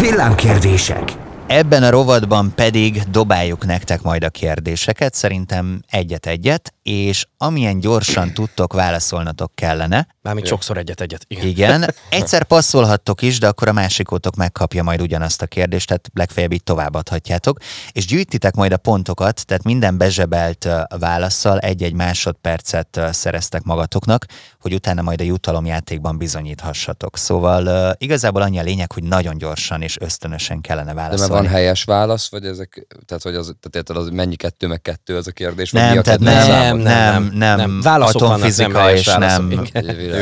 Villámkérdések. 0.00 1.29
Ebben 1.50 1.82
a 1.82 1.90
rovatban 1.90 2.52
pedig 2.54 3.02
dobáljuk 3.02 3.66
nektek 3.66 4.02
majd 4.02 4.24
a 4.24 4.30
kérdéseket, 4.30 5.14
szerintem 5.14 5.82
egyet-egyet, 5.88 6.74
és 6.82 7.26
amilyen 7.36 7.80
gyorsan 7.80 8.32
tudtok, 8.32 8.72
válaszolnatok 8.72 9.54
kellene. 9.54 10.06
Mármint 10.22 10.46
sokszor 10.46 10.76
egyet-egyet. 10.76 11.24
Igen. 11.28 11.46
Igen, 11.46 11.94
egyszer 12.08 12.44
passzolhattok 12.44 13.22
is, 13.22 13.38
de 13.38 13.48
akkor 13.48 13.68
a 13.68 13.72
másikótok 13.72 14.36
megkapja 14.36 14.82
majd 14.82 15.00
ugyanazt 15.00 15.42
a 15.42 15.46
kérdést, 15.46 15.86
tehát 15.86 16.10
legfeljebb 16.14 16.52
így 16.52 16.62
továbbadhatjátok, 16.62 17.58
és 17.92 18.06
gyűjtitek 18.06 18.54
majd 18.54 18.72
a 18.72 18.76
pontokat, 18.76 19.46
tehát 19.46 19.62
minden 19.62 19.98
bezsebelt 19.98 20.68
válaszsal 20.98 21.58
egy-egy 21.58 21.94
másodpercet 21.94 23.00
szereztek 23.10 23.62
magatoknak, 23.62 24.26
hogy 24.60 24.74
utána 24.74 25.02
majd 25.02 25.20
a 25.20 25.24
jutalomjátékban 25.24 26.18
bizonyíthassatok. 26.18 27.16
Szóval 27.18 27.94
igazából 27.98 28.42
annyi 28.42 28.58
a 28.58 28.62
lényeg, 28.62 28.92
hogy 28.92 29.02
nagyon 29.02 29.38
gyorsan 29.38 29.82
és 29.82 29.96
ösztönösen 30.00 30.60
kellene 30.60 30.86
De 30.88 30.94
mert 30.94 31.08
válaszolni. 31.08 31.32
van 31.42 31.52
helyes 31.52 31.84
válasz, 31.84 32.30
vagy 32.30 32.44
ezek, 32.44 32.86
tehát 33.06 33.22
hogy 33.22 33.34
az, 33.34 33.54
tehát 33.70 33.90
az 33.90 34.08
mennyi 34.08 34.36
kettő 34.36 34.66
meg 34.66 34.82
kettő 34.82 35.16
az 35.16 35.26
a 35.26 35.30
kérdés? 35.30 35.70
vagy 35.70 35.80
mi 35.82 35.88
Nem, 35.88 35.98
a 35.98 36.02
tehát 36.02 36.20
nem, 36.20 36.42
számod? 36.46 36.82
nem, 36.82 37.30
nem, 37.34 37.56
nem, 37.56 37.80
Válaszok 37.80 38.20
vannak, 38.20 38.38
nem 38.38 38.46
atomfizika 38.48 38.92
és 38.92 39.04
nem 39.04 39.44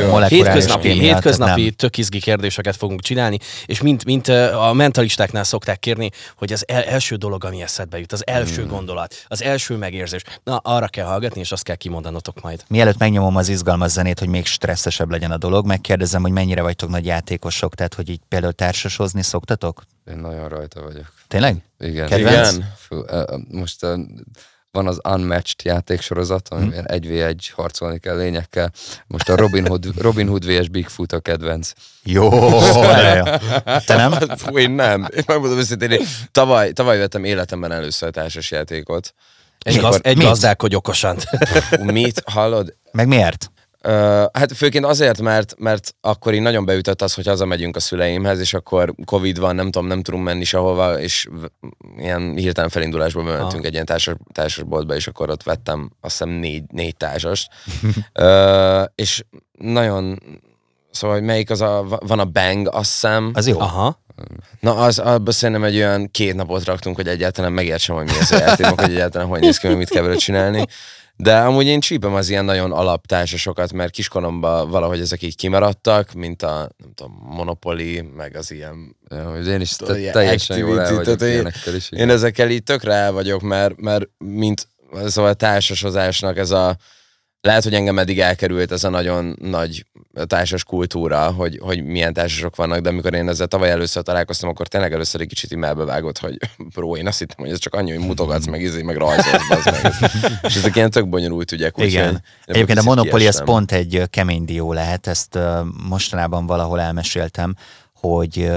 molekuláris 0.09 0.65
Hétköznapi, 0.99 1.63
nem. 1.63 1.71
tök 1.71 1.97
izgi 1.97 2.19
kérdéseket 2.19 2.75
fogunk 2.75 3.01
csinálni, 3.01 3.37
és 3.65 3.81
mint, 3.81 4.05
mint 4.05 4.27
a 4.27 4.73
mentalistáknál 4.73 5.43
szokták 5.43 5.79
kérni, 5.79 6.09
hogy 6.37 6.53
az 6.53 6.63
el, 6.67 6.83
első 6.83 7.15
dolog, 7.15 7.43
ami 7.45 7.61
eszedbe 7.61 7.99
jut, 7.99 8.11
az 8.11 8.27
első 8.27 8.61
Hmm. 8.61 8.69
gondolat, 8.69 9.15
az 9.27 9.43
első 9.43 9.75
megérzés, 9.75 10.21
na 10.43 10.57
arra 10.57 10.87
kell 10.87 11.05
hallgatni, 11.05 11.39
és 11.39 11.51
azt 11.51 11.63
kell 11.63 11.75
kimondanotok 11.75 12.41
majd. 12.41 12.63
Mielőtt 12.67 12.97
megnyomom 12.97 13.35
az 13.35 13.49
izgalmas 13.49 13.91
zenét, 13.91 14.19
hogy 14.19 14.27
még 14.29 14.45
stresszesebb 14.45 15.11
legyen 15.11 15.31
a 15.31 15.37
dolog, 15.37 15.65
megkérdezem, 15.65 16.21
hogy 16.21 16.31
mennyire 16.31 16.61
vagytok 16.61 16.89
nagy 16.89 17.05
játékosok, 17.05 17.75
tehát 17.75 17.93
hogy 17.93 18.09
így 18.09 18.21
például 18.27 18.53
társasozni 18.53 19.21
szoktatok? 19.21 19.83
Én 20.05 20.17
nagyon 20.17 20.49
rajta 20.49 20.81
vagyok. 20.81 21.13
Tényleg? 21.27 21.63
Igen. 21.79 22.07
Kedvenc? 22.07 22.53
Igen. 22.53 22.73
Fú, 22.77 23.03
most 23.51 23.85
van 24.71 24.87
az 24.87 24.99
Unmatched 25.09 25.63
játéksorozat, 25.63 26.49
amiben 26.49 26.87
egy 26.87 27.07
v 27.07 27.11
egy 27.11 27.51
harcolni 27.55 27.99
kell 27.99 28.17
lényekkel. 28.17 28.71
Most 29.07 29.29
a 29.29 29.35
Robin 29.35 29.67
Hood, 29.67 29.85
Robin 29.97 30.27
Hood 30.27 30.45
vs. 30.45 30.67
Bigfoot 30.67 31.11
a 31.11 31.19
kedvenc. 31.19 31.71
Jó. 32.03 32.29
Te 33.85 33.95
nem? 33.95 34.11
Fú, 34.11 34.57
én 34.57 34.71
nem. 34.71 35.07
Én 35.15 35.23
megmondom 35.27 35.57
őszintén, 35.57 35.91
én 35.91 36.05
tavaly, 36.31 36.71
tavaly 36.71 36.97
vettem 36.97 37.23
életemben 37.23 37.71
először 37.71 38.07
a 38.07 38.11
társas 38.11 38.51
játékot. 38.51 39.13
Egy, 39.59 39.77
gaz, 39.77 39.99
egy 40.03 40.17
Mit? 40.17 40.25
gazdálkodj 40.25 40.75
okosan. 40.75 41.17
Mit? 41.79 42.21
Hallod? 42.25 42.75
Meg 42.91 43.07
miért? 43.07 43.51
Hát 44.31 44.53
főként 44.55 44.85
azért, 44.85 45.21
mert, 45.21 45.55
mert 45.57 45.95
akkor 46.01 46.33
így 46.33 46.41
nagyon 46.41 46.65
beütött 46.65 47.01
az, 47.01 47.13
hogy 47.13 47.27
hazamegyünk 47.27 47.75
a 47.75 47.79
szüleimhez, 47.79 48.39
és 48.39 48.53
akkor 48.53 48.93
Covid 49.05 49.39
van, 49.39 49.55
nem 49.55 49.71
tudom, 49.71 49.87
nem 49.87 50.01
tudunk 50.01 50.23
menni 50.23 50.43
sehova, 50.43 50.99
és 50.99 51.27
ilyen 51.97 52.35
hirtelen 52.35 52.69
felindulásból 52.69 53.23
bementünk 53.23 53.65
egy 53.65 53.73
ilyen 53.73 53.85
társas, 53.85 54.15
társasboltba, 54.31 54.95
és 54.95 55.07
akkor 55.07 55.29
ott 55.29 55.43
vettem 55.43 55.91
azt 56.01 56.17
hiszem 56.17 56.29
négy, 56.29 56.63
négy 56.71 56.97
társast. 56.97 57.51
Ö, 58.13 58.83
és 58.95 59.23
nagyon, 59.51 60.19
szóval 60.91 61.15
hogy 61.17 61.25
melyik 61.25 61.49
az 61.49 61.61
a, 61.61 61.99
van 61.99 62.19
a 62.19 62.25
Bang, 62.25 62.67
azt 62.71 62.91
hiszem. 62.91 63.31
Az 63.33 63.47
jó. 63.47 63.59
Aha. 63.59 64.01
Na, 64.59 64.75
az, 64.75 64.99
abban 64.99 65.33
szerintem 65.33 65.63
egy 65.63 65.75
olyan 65.75 66.11
két 66.11 66.35
napot 66.35 66.65
raktunk, 66.65 66.95
hogy 66.95 67.07
egyáltalán 67.07 67.51
megértsem, 67.51 67.95
hogy 67.95 68.05
mi 68.05 68.17
ez 68.19 68.31
a 68.31 68.37
játék, 68.37 68.65
meg 68.65 68.79
hogy 68.79 68.91
egyáltalán 68.91 69.27
hogy 69.27 69.39
néz 69.39 69.57
ki, 69.57 69.67
meg 69.67 69.77
mit 69.77 69.89
kell 69.89 70.03
vele 70.03 70.15
csinálni. 70.15 70.65
De 71.21 71.37
amúgy 71.37 71.65
én 71.65 71.79
csípem 71.79 72.13
az 72.13 72.29
ilyen 72.29 72.45
nagyon 72.45 72.71
alaptársasokat, 72.71 73.73
mert 73.73 73.91
kiskoromban 73.91 74.69
valahogy 74.69 74.99
ezek 74.99 75.21
így 75.21 75.35
kimaradtak, 75.35 76.13
mint 76.13 76.43
a, 76.43 76.69
nem 76.77 76.91
tudom, 76.95 77.21
Monopoly, 77.23 78.01
meg 78.15 78.35
az 78.35 78.51
ilyen 78.51 78.95
Ja, 79.09 79.31
hogy 79.31 79.47
én 79.47 79.61
is 79.61 79.75
te, 79.75 80.11
teljesen 80.11 80.57
jól 80.57 80.81
el 80.81 80.95
vagyok 80.95 81.21
ilyenekkel 81.21 81.75
is. 81.75 81.91
igen. 81.91 82.07
Én 82.07 82.15
ezekkel 82.15 82.49
így 82.49 82.63
tökre 82.63 82.93
el 82.93 83.11
vagyok, 83.11 83.41
mert, 83.41 83.81
mert 83.81 84.09
mint 84.17 84.67
szóval 85.05 85.31
a 85.31 85.33
társasozásnak 85.33 86.37
ez 86.37 86.51
a 86.51 86.77
lehet, 87.41 87.63
hogy 87.63 87.73
engem 87.73 87.99
eddig 87.99 88.19
elkerült 88.19 88.71
ez 88.71 88.83
a 88.83 88.89
nagyon 88.89 89.35
nagy 89.41 89.85
társas 90.25 90.63
kultúra, 90.63 91.31
hogy, 91.31 91.59
hogy 91.61 91.83
milyen 91.83 92.13
társasok 92.13 92.55
vannak, 92.55 92.79
de 92.79 92.89
amikor 92.89 93.13
én 93.13 93.29
ezzel 93.29 93.47
tavaly 93.47 93.69
először 93.69 94.03
találkoztam, 94.03 94.49
akkor 94.49 94.67
tényleg 94.67 94.93
először 94.93 95.21
egy 95.21 95.27
kicsit 95.27 95.51
imelbe 95.51 95.83
vágott, 95.83 96.17
hogy 96.17 96.37
bro, 96.75 96.95
én 96.95 97.07
azt 97.07 97.19
hittem, 97.19 97.37
hogy 97.37 97.49
ez 97.49 97.59
csak 97.59 97.73
annyi, 97.73 97.95
hogy 97.95 98.05
mutogatsz, 98.05 98.45
meg 98.45 98.61
izé, 98.61 98.81
meg 98.81 98.97
rajzolsz, 98.97 99.47
bazd 99.49 99.81
meg. 99.81 99.93
És 100.41 100.55
ezek 100.55 100.75
ilyen 100.75 100.89
tök 100.89 101.09
bonyolult 101.09 101.51
ügyek, 101.51 101.73
Igen. 101.77 102.07
ebből 102.07 102.21
Egyébként 102.45 102.79
a 102.79 103.01
az 103.01 103.07
kiestem. 103.17 103.45
pont 103.45 103.71
egy 103.71 104.03
kemény 104.09 104.45
dió 104.45 104.73
lehet, 104.73 105.07
ezt 105.07 105.39
mostanában 105.87 106.45
valahol 106.45 106.79
elmeséltem, 106.79 107.55
hogy 107.93 108.51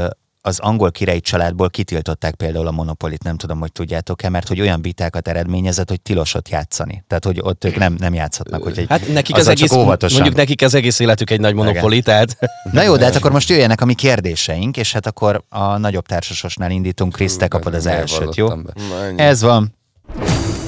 az 0.44 0.58
angol 0.58 0.90
királyi 0.90 1.20
családból 1.20 1.70
kitiltották 1.70 2.34
például 2.34 2.66
a 2.66 2.70
Monopolit, 2.70 3.22
nem 3.22 3.36
tudom, 3.36 3.60
hogy 3.60 3.72
tudjátok-e, 3.72 4.28
mert 4.28 4.48
hogy 4.48 4.60
olyan 4.60 4.82
vitákat 4.82 5.28
eredményezett, 5.28 5.88
hogy 5.88 6.00
tilos 6.00 6.34
ott 6.34 6.48
játszani. 6.48 7.04
Tehát, 7.06 7.24
hogy 7.24 7.40
ott 7.42 7.64
ők 7.64 7.76
nem, 7.76 7.94
nem 7.98 8.14
játszhatnak. 8.14 8.62
Hogy 8.62 8.78
egy, 8.78 8.86
Hát 8.88 9.12
nekik 9.12 9.36
az 9.36 9.48
egész, 9.48 9.72
óvatosan. 9.72 10.20
mondjuk 10.20 10.38
nekik 10.38 10.62
az 10.62 10.74
egész 10.74 10.98
életük 10.98 11.30
egy 11.30 11.40
nagy 11.40 11.54
monopoli, 11.54 12.02
tehát 12.02 12.38
Na 12.72 12.82
jó, 12.82 12.96
de 12.96 13.04
hát 13.04 13.16
akkor 13.16 13.32
most 13.32 13.48
jöjjenek 13.48 13.80
a 13.80 13.84
mi 13.84 13.94
kérdéseink, 13.94 14.76
és 14.76 14.92
hát 14.92 15.06
akkor 15.06 15.44
a 15.48 15.76
nagyobb 15.76 16.06
társasosnál 16.06 16.70
indítunk. 16.70 17.12
Krisz, 17.12 17.36
te 17.36 17.48
kapod 17.48 17.74
az 17.74 17.86
elsőt, 17.86 18.36
jó? 18.36 18.48
be? 18.48 18.72
Na. 18.74 19.22
Ez 19.22 19.42
van. 19.42 19.74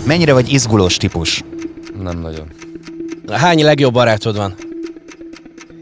Mennyire 0.07 0.33
vagy 0.33 0.53
izgulós 0.53 0.97
típus? 0.97 1.45
Nem 2.03 2.19
nagyon. 2.19 2.53
hány 3.31 3.63
legjobb 3.65 3.93
barátod 3.93 4.37
van? 4.37 4.55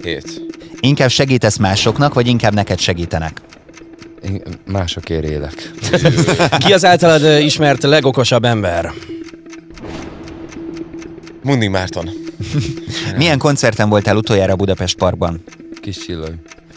Hét. 0.02 0.40
Inkább 0.80 1.10
segítesz 1.10 1.56
másoknak, 1.56 2.14
vagy 2.14 2.26
inkább 2.26 2.54
neked 2.54 2.78
segítenek? 2.78 3.40
Én 4.24 4.42
másokért 4.66 5.24
élek. 5.24 5.70
Ki 6.58 6.72
az 6.72 6.84
általad 6.84 7.42
ismert 7.42 7.82
legokosabb 7.82 8.44
ember? 8.44 8.92
Mundi 11.42 11.68
Márton. 11.68 12.10
Milyen 13.16 13.38
koncerten 13.38 13.88
voltál 13.88 14.16
utoljára 14.16 14.56
Budapest 14.56 14.96
Parkban? 14.96 15.44
Kis 15.80 15.96
csillag. 15.98 16.34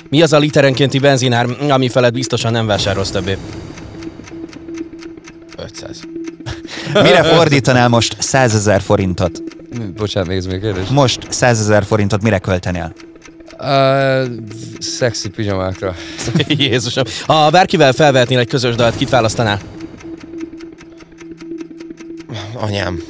Mi 0.10 0.22
az 0.22 0.34
a 0.34 0.38
literenkénti 0.38 1.00
benzinár, 1.00 1.48
ami 1.70 1.90
felett 1.90 2.14
biztosan 2.14 2.52
nem 2.52 2.66
vásárolsz 2.66 3.10
többé? 3.10 3.38
500. 5.58 6.00
Mire 6.94 7.24
fordítanál 7.36 7.90
most 7.90 8.16
100 8.20 8.56
ezer 8.56 8.82
forintot? 8.82 9.42
Bocsánat, 9.96 10.30
még 10.30 10.38
ez 10.38 10.46
még 10.46 10.62
kérdés. 10.62 10.88
Most 10.88 11.28
100 11.30 11.60
ezer 11.60 11.84
forintot 11.86 12.22
mire 12.22 12.40
költenél? 12.40 12.94
Uh, 13.60 14.26
szexi 14.80 15.30
pizsamákra. 15.30 15.96
Jézusom. 16.48 17.04
Ha 17.26 17.50
bárkivel 17.50 17.94
felvehetnél 17.94 18.40
egy 18.40 18.48
közös 18.48 18.76
dalt, 18.76 18.96
kit 18.96 19.10
választanál? 19.10 19.60
Anyám. 22.54 23.04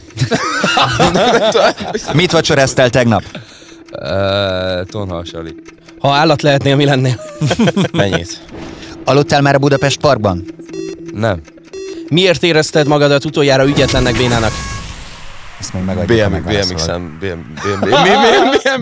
Mit 2.14 2.32
vacsoráztál 2.32 2.90
tegnap? 2.90 3.24
Uh, 3.92 4.86
tonhalsali. 4.86 5.56
Ha 6.00 6.12
állat 6.12 6.42
lehetnél, 6.42 6.76
mi 6.76 6.86
lennél? 6.86 7.22
Mennyit? 7.92 8.42
Aludtál 9.06 9.42
már 9.42 9.56
a 9.56 9.60
Budapest 9.60 10.00
Parkban? 10.00 10.46
Nem. 11.14 11.42
Miért 12.10 12.44
érezted 12.44 12.88
magadat 12.88 13.26
utoljára 13.26 13.66
ügyetlennek 13.66 14.18
bénának? 14.18 14.52
Ezt 15.60 15.74
még 15.74 15.84
megadjuk, 15.84 16.30
BM. 16.30 16.49
BMX-en, 16.49 17.18
BM, 17.20 17.39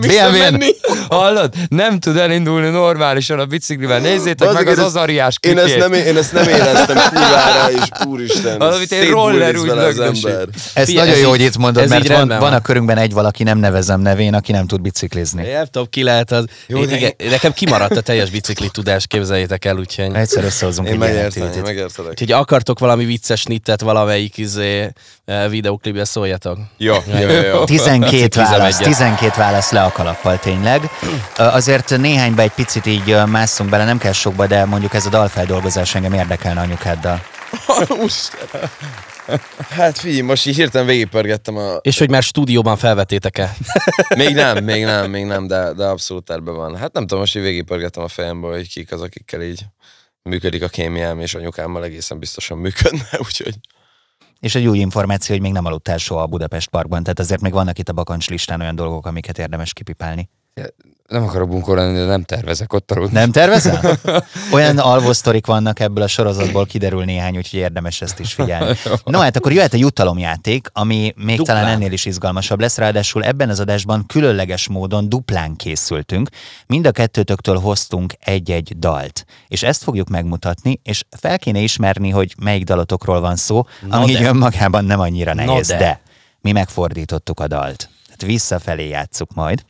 BMW-n. 0.00 0.64
Hallod? 1.08 1.54
Nem 1.68 1.98
tud 1.98 2.16
elindulni 2.16 2.68
normálisan 2.68 3.38
a 3.38 3.44
biciklivel. 3.44 4.00
Nézzétek 4.00 4.52
meg 4.52 4.66
az 4.66 4.78
azariás 4.78 5.36
Én 5.40 5.58
ezt, 5.58 5.76
nem, 5.76 5.92
én 5.92 6.16
ezt 6.16 6.32
nem 6.32 6.48
éreztem 6.48 6.96
kurvára, 6.96 7.70
és 7.70 8.06
úristen, 8.06 8.58
Valamit 8.58 8.92
egy 8.92 9.08
roller 9.08 9.56
vele 9.58 9.84
az 9.84 10.00
ember. 10.00 10.48
Ez 10.74 10.88
nagyon 10.88 11.18
jó, 11.18 11.28
hogy 11.28 11.40
itt 11.40 11.56
mondod, 11.56 11.88
mert 11.88 12.08
van, 12.08 12.28
van 12.28 12.52
a 12.52 12.60
körünkben 12.60 12.98
egy 12.98 13.12
valaki, 13.12 13.42
nem 13.42 13.58
nevezem 13.58 14.00
nevén, 14.00 14.34
aki 14.34 14.52
nem 14.52 14.66
tud 14.66 14.80
biciklizni. 14.80 15.42
Nem 15.42 15.64
tudom, 15.64 15.88
ki 15.90 16.02
lehet 16.02 16.32
az. 16.32 16.44
Jó, 16.66 16.78
Én, 16.78 16.90
igen, 16.90 17.12
nekem 17.30 17.52
kimaradt 17.52 17.96
a 17.96 18.00
teljes 18.00 18.30
bicikli 18.30 18.68
tudás, 18.72 19.06
képzeljétek 19.06 19.64
el, 19.64 19.76
úgyhogy... 19.76 20.14
Egyszer 20.14 20.44
összehozunk 20.44 20.88
Én 20.88 20.98
megértelek. 20.98 22.08
Úgyhogy 22.08 22.32
akartok 22.32 22.78
valami 22.78 23.04
vicces 23.04 23.40
snittet 23.40 23.80
valamelyik 23.80 24.36
izé, 24.36 24.88
eh, 25.24 25.48
videóklipbe 25.48 26.04
szóljatok. 26.04 26.58
Jó, 26.76 26.94
jó, 27.06 27.18
jó, 27.18 27.40
jó. 27.40 27.64
12 27.64 28.16
Ciklizem 28.16 28.50
válasz, 28.50 28.78
egyet. 28.78 28.88
12 28.88 29.32
válasz 29.36 29.70
le 29.70 29.82
a 29.82 29.92
kalappal 29.92 30.38
tényleg. 30.38 30.90
Azért 31.36 31.96
néhányba 31.96 32.42
egy 32.42 32.52
picit 32.52 32.86
így 32.86 33.16
másszunk 33.26 33.70
bele, 33.70 33.84
nem 33.84 33.98
kell 33.98 34.12
sokba, 34.12 34.46
de 34.46 34.64
mondjuk 34.64 34.94
ez 34.94 35.06
a 35.06 35.08
dalfeldolgozás 35.08 35.94
engem 35.94 36.12
érdekelne 36.12 36.60
anyukáddal. 36.60 37.20
Hát 39.68 39.98
figyelj, 39.98 40.20
most 40.20 40.46
így 40.46 40.56
hirtelen 40.56 40.86
végigpörgettem 40.86 41.56
a... 41.56 41.76
És 41.82 41.98
hogy 41.98 42.10
már 42.10 42.22
stúdióban 42.22 42.76
felvettétek-e? 42.76 43.56
Még 44.16 44.34
nem, 44.34 44.64
még 44.64 44.84
nem, 44.84 45.10
még 45.10 45.24
nem, 45.24 45.46
de, 45.46 45.72
de 45.72 45.84
abszolút 45.84 46.24
terve 46.24 46.50
van. 46.50 46.76
Hát 46.76 46.92
nem 46.92 47.02
tudom, 47.02 47.18
most 47.18 47.36
így 47.36 47.42
végigpörgettem 47.42 48.02
a 48.02 48.08
fejemből, 48.08 48.52
hogy 48.52 48.68
kik 48.68 48.92
az, 48.92 49.00
akikkel 49.00 49.42
így 49.42 49.60
működik 50.22 50.62
a 50.62 50.68
kémiám, 50.68 51.20
és 51.20 51.34
anyukámmal 51.34 51.84
egészen 51.84 52.18
biztosan 52.18 52.58
működne, 52.58 53.08
úgyhogy... 53.26 53.54
És 54.40 54.54
egy 54.54 54.66
új 54.66 54.78
információ, 54.78 55.34
hogy 55.34 55.44
még 55.44 55.52
nem 55.52 55.64
aludtál 55.64 55.98
soha 55.98 56.22
a 56.22 56.26
Budapest 56.26 56.68
Parkban, 56.68 57.02
tehát 57.02 57.18
azért 57.18 57.40
még 57.40 57.52
vannak 57.52 57.78
itt 57.78 57.88
a 57.88 57.92
bakancs 57.92 58.28
listán 58.28 58.60
olyan 58.60 58.74
dolgok, 58.74 59.06
amiket 59.06 59.38
érdemes 59.38 59.72
kipipálni. 59.72 60.28
Nem 61.08 61.22
akarok 61.22 61.66
lenni, 61.66 61.98
de 61.98 62.04
nem 62.04 62.22
tervezek 62.22 62.72
ott 62.72 62.90
aludni. 62.90 63.18
Nem 63.18 63.30
tervezel? 63.30 63.98
Olyan 64.52 64.78
alvosztorik 64.78 65.46
vannak 65.46 65.80
ebből 65.80 66.02
a 66.02 66.06
sorozatból, 66.06 66.66
kiderül 66.66 67.04
néhány, 67.04 67.36
úgyhogy 67.36 67.58
érdemes 67.58 68.00
ezt 68.00 68.18
is 68.18 68.32
figyelni. 68.32 68.76
No 69.04 69.18
hát 69.18 69.36
akkor 69.36 69.52
jöhet 69.52 69.72
a 69.72 69.76
jutalomjáték, 69.76 70.68
ami 70.72 71.12
még 71.16 71.36
Duplán. 71.36 71.56
talán 71.56 71.72
ennél 71.74 71.92
is 71.92 72.04
izgalmasabb 72.04 72.60
lesz, 72.60 72.76
ráadásul 72.76 73.24
ebben 73.24 73.48
az 73.48 73.60
adásban 73.60 74.06
különleges 74.06 74.68
módon 74.68 75.08
duplán 75.08 75.56
készültünk. 75.56 76.28
Mind 76.66 76.86
a 76.86 76.90
kettőtöktől 76.90 77.58
hoztunk 77.58 78.12
egy-egy 78.18 78.78
dalt, 78.78 79.24
és 79.48 79.62
ezt 79.62 79.82
fogjuk 79.82 80.08
megmutatni, 80.08 80.80
és 80.82 81.02
fel 81.10 81.38
kéne 81.38 81.58
ismerni, 81.58 82.10
hogy 82.10 82.34
melyik 82.42 82.64
dalotokról 82.64 83.20
van 83.20 83.36
szó, 83.36 83.66
Na 83.88 83.96
ami 83.96 84.12
de. 84.12 84.18
így 84.18 84.24
önmagában 84.26 84.84
nem 84.84 85.00
annyira 85.00 85.34
Na 85.34 85.44
nehéz, 85.44 85.66
de. 85.66 85.76
de 85.76 86.00
mi 86.40 86.52
megfordítottuk 86.52 87.40
a 87.40 87.46
dalt. 87.46 87.88
Tehát 88.04 88.22
visszafelé 88.32 88.88
játsszuk 88.88 89.34
majd. 89.34 89.64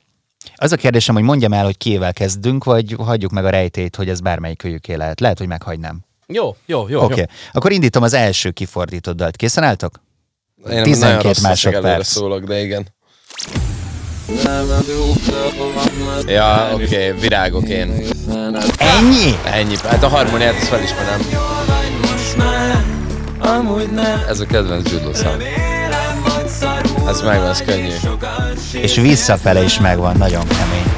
Az 0.56 0.72
a 0.72 0.76
kérdésem, 0.76 1.14
hogy 1.14 1.24
mondjam 1.24 1.52
el, 1.52 1.64
hogy 1.64 1.76
kiével 1.76 2.12
kezdünk, 2.12 2.64
vagy 2.64 2.94
hagyjuk 2.98 3.30
meg 3.30 3.44
a 3.44 3.50
rejtét, 3.50 3.96
hogy 3.96 4.08
ez 4.08 4.20
bármelyik 4.20 4.58
kölyüké 4.58 4.94
lehet. 4.94 5.20
Lehet, 5.20 5.38
hogy 5.38 5.46
meghagynám. 5.46 6.04
Jó, 6.26 6.56
jó, 6.66 6.88
jó. 6.88 7.02
Oké, 7.02 7.12
okay. 7.12 7.18
jó. 7.18 7.24
akkor 7.52 7.72
indítom 7.72 8.02
az 8.02 8.12
első 8.12 8.50
kifordított 8.50 9.16
dalt. 9.16 9.36
Készen 9.36 9.64
álltok? 9.64 10.00
Én 10.70 10.82
12 10.82 10.98
nagyon 10.98 11.22
rossz 11.22 11.42
leszek 11.42 11.72
másodperc. 11.72 12.06
szólok, 12.06 12.44
de 12.44 12.62
igen. 12.62 12.86
Ja, 16.26 16.70
oké, 16.72 16.84
okay, 16.84 17.20
virágok 17.20 17.68
én. 17.68 17.88
Ennyi? 18.76 19.38
Ennyi. 19.44 19.76
Hát 19.82 20.02
a 20.02 20.08
harmóniát 20.08 20.54
ezt 20.54 20.68
felismerem. 20.68 21.20
Ez 24.28 24.40
a 24.40 24.46
kedvenc 24.46 24.90
Jude 24.90 25.83
Ez 27.06 27.22
megvan, 27.22 27.48
ez 27.48 27.62
könnyű. 27.62 27.92
És 28.72 28.96
visszafele 28.96 29.62
is 29.62 29.80
megvan, 29.80 30.16
nagyon 30.16 30.46
kemény. 30.46 30.92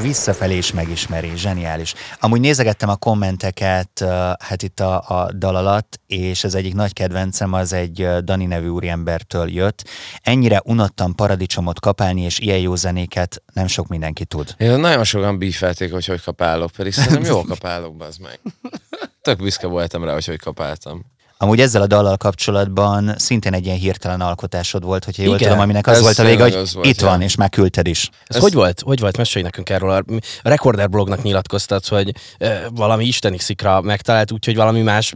Visszafelé 0.00 0.56
is 0.56 0.72
megismeri, 0.72 1.32
zseniális. 1.36 1.94
Amúgy 2.20 2.40
nézegettem 2.40 2.88
a 2.88 2.96
kommenteket, 2.96 4.04
hát 4.38 4.62
itt 4.62 4.80
a, 4.80 5.08
a 5.08 5.32
dal 5.32 5.56
alatt, 5.56 6.00
és 6.06 6.44
az 6.44 6.54
egyik 6.54 6.74
nagy 6.74 6.92
kedvencem 6.92 7.52
az 7.52 7.72
egy 7.72 8.08
Dani 8.24 8.46
nevű 8.46 8.68
úriembertől 8.68 9.50
jött. 9.50 9.88
Ennyire 10.22 10.60
unottam 10.64 11.14
paradicsomot 11.14 11.80
kapálni, 11.80 12.22
és 12.22 12.38
ilyen 12.38 12.58
jó 12.58 12.74
zenéket 12.74 13.42
nem 13.52 13.66
sok 13.66 13.86
mindenki 13.88 14.24
tud. 14.24 14.54
Én 14.58 14.78
nagyon 14.78 15.04
sokan 15.04 15.38
bífelték, 15.38 15.92
hogy 15.92 16.06
hogy 16.06 16.22
kapálok, 16.22 16.70
pedig 16.70 16.92
szerintem 16.92 17.24
jól 17.24 17.44
kapálok, 17.54 18.02
az 18.02 18.16
meg. 18.16 18.40
Tök 19.22 19.38
büszke 19.38 19.66
voltam 19.66 20.04
rá, 20.04 20.12
hogy 20.12 20.26
hogy 20.26 20.40
kapáltam. 20.40 21.04
Amúgy 21.42 21.60
ezzel 21.60 21.82
a 21.82 21.86
dallal 21.86 22.16
kapcsolatban 22.16 23.14
szintén 23.18 23.54
egy 23.54 23.64
ilyen 23.64 23.78
hirtelen 23.78 24.20
alkotásod 24.20 24.84
volt, 24.84 25.04
hogyha 25.04 25.22
jól 25.22 25.34
Igen, 25.34 25.48
tudom, 25.48 25.62
aminek 25.62 25.86
az 25.86 26.00
volt 26.00 26.18
a 26.18 26.24
vége, 26.24 26.42
hogy 26.42 26.72
volt, 26.72 26.86
itt 26.86 27.00
ja. 27.00 27.06
van, 27.06 27.22
és 27.22 27.34
már 27.34 27.48
küldted 27.48 27.86
is. 27.86 28.08
Ez, 28.26 28.36
Ez- 28.36 28.42
hogy 28.42 28.52
volt? 28.52 28.80
Hogy 28.80 29.00
volt? 29.00 29.16
Mesélj 29.16 29.44
nekünk 29.44 29.70
erről. 29.70 29.90
A 29.90 30.04
Recorder 30.42 30.88
blognak 30.88 31.22
nyilatkoztat, 31.22 31.86
hogy 31.86 32.14
e, 32.38 32.68
valami 32.70 33.04
isteni 33.04 33.38
szikra 33.38 33.80
megtalált, 33.80 34.32
úgyhogy 34.32 34.56
valami 34.56 34.82
más 34.82 35.12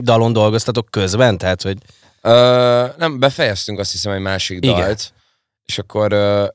dalon 0.00 0.32
dolgoztatok 0.32 0.90
közben? 0.90 1.38
Tehát, 1.38 1.62
hogy 1.62 1.78
Ö, 2.22 2.86
nem, 2.96 3.18
befejeztünk 3.18 3.78
azt 3.78 3.92
hiszem 3.92 4.12
egy 4.12 4.20
másik 4.20 4.64
Igen. 4.64 4.80
dalt, 4.80 5.12
és 5.64 5.78
akkor 5.78 6.12
ö, 6.12 6.46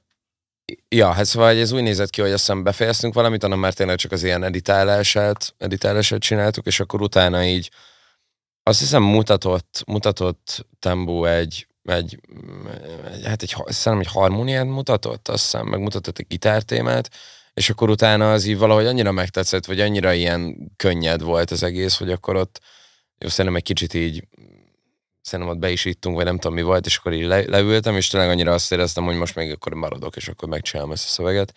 ja, 0.87 1.11
hát 1.11 1.25
szóval 1.25 1.57
ez 1.57 1.71
úgy 1.71 1.83
nézett 1.83 2.09
ki, 2.09 2.21
hogy 2.21 2.31
azt 2.31 2.39
hiszem 2.45 2.63
befejeztünk 2.63 3.13
valamit, 3.13 3.41
hanem 3.41 3.59
már 3.59 3.73
tényleg 3.73 3.97
csak 3.97 4.11
az 4.11 4.23
ilyen 4.23 4.43
editálását, 4.43 5.53
editálását 5.57 6.19
csináltuk, 6.19 6.65
és 6.65 6.79
akkor 6.79 7.01
utána 7.01 7.43
így 7.43 7.69
azt 8.67 8.79
hiszem 8.79 9.03
mutatott, 9.03 9.83
mutatott 9.87 10.65
Tembo 10.79 11.25
egy, 11.25 11.67
egy, 11.83 12.19
egy 13.13 13.25
hát 13.25 13.41
egy, 13.41 13.55
hiszem 13.65 13.99
egy 13.99 14.07
harmóniát 14.07 14.65
mutatott, 14.65 15.27
azt 15.27 15.43
hiszem, 15.43 15.67
megmutatott 15.67 16.17
egy 16.17 16.27
gitártémát, 16.27 17.09
és 17.53 17.69
akkor 17.69 17.89
utána 17.89 18.31
az 18.31 18.45
így 18.45 18.57
valahogy 18.57 18.85
annyira 18.85 19.11
megtetszett, 19.11 19.65
vagy 19.65 19.79
annyira 19.79 20.13
ilyen 20.13 20.71
könnyed 20.75 21.21
volt 21.21 21.51
az 21.51 21.63
egész, 21.63 21.97
hogy 21.97 22.11
akkor 22.11 22.35
ott 22.35 22.61
jó, 23.17 23.27
szerintem 23.27 23.55
egy 23.55 23.63
kicsit 23.63 23.93
így 23.93 24.27
szerintem 25.21 25.55
ott 25.55 25.61
be 25.61 25.71
is 25.71 25.85
ittunk, 25.85 26.15
vagy 26.15 26.25
nem 26.25 26.37
tudom 26.37 26.55
mi 26.55 26.61
volt, 26.61 26.85
és 26.85 26.97
akkor 26.97 27.13
így 27.13 27.25
le, 27.25 27.43
leültem, 27.45 27.95
és 27.95 28.07
tényleg 28.07 28.29
annyira 28.29 28.53
azt 28.53 28.71
éreztem, 28.71 29.03
hogy 29.03 29.15
most 29.15 29.35
még 29.35 29.51
akkor 29.51 29.73
maradok, 29.73 30.15
és 30.15 30.27
akkor 30.27 30.49
megcsinálom 30.49 30.91
ezt 30.91 31.05
a 31.05 31.09
szöveget. 31.09 31.53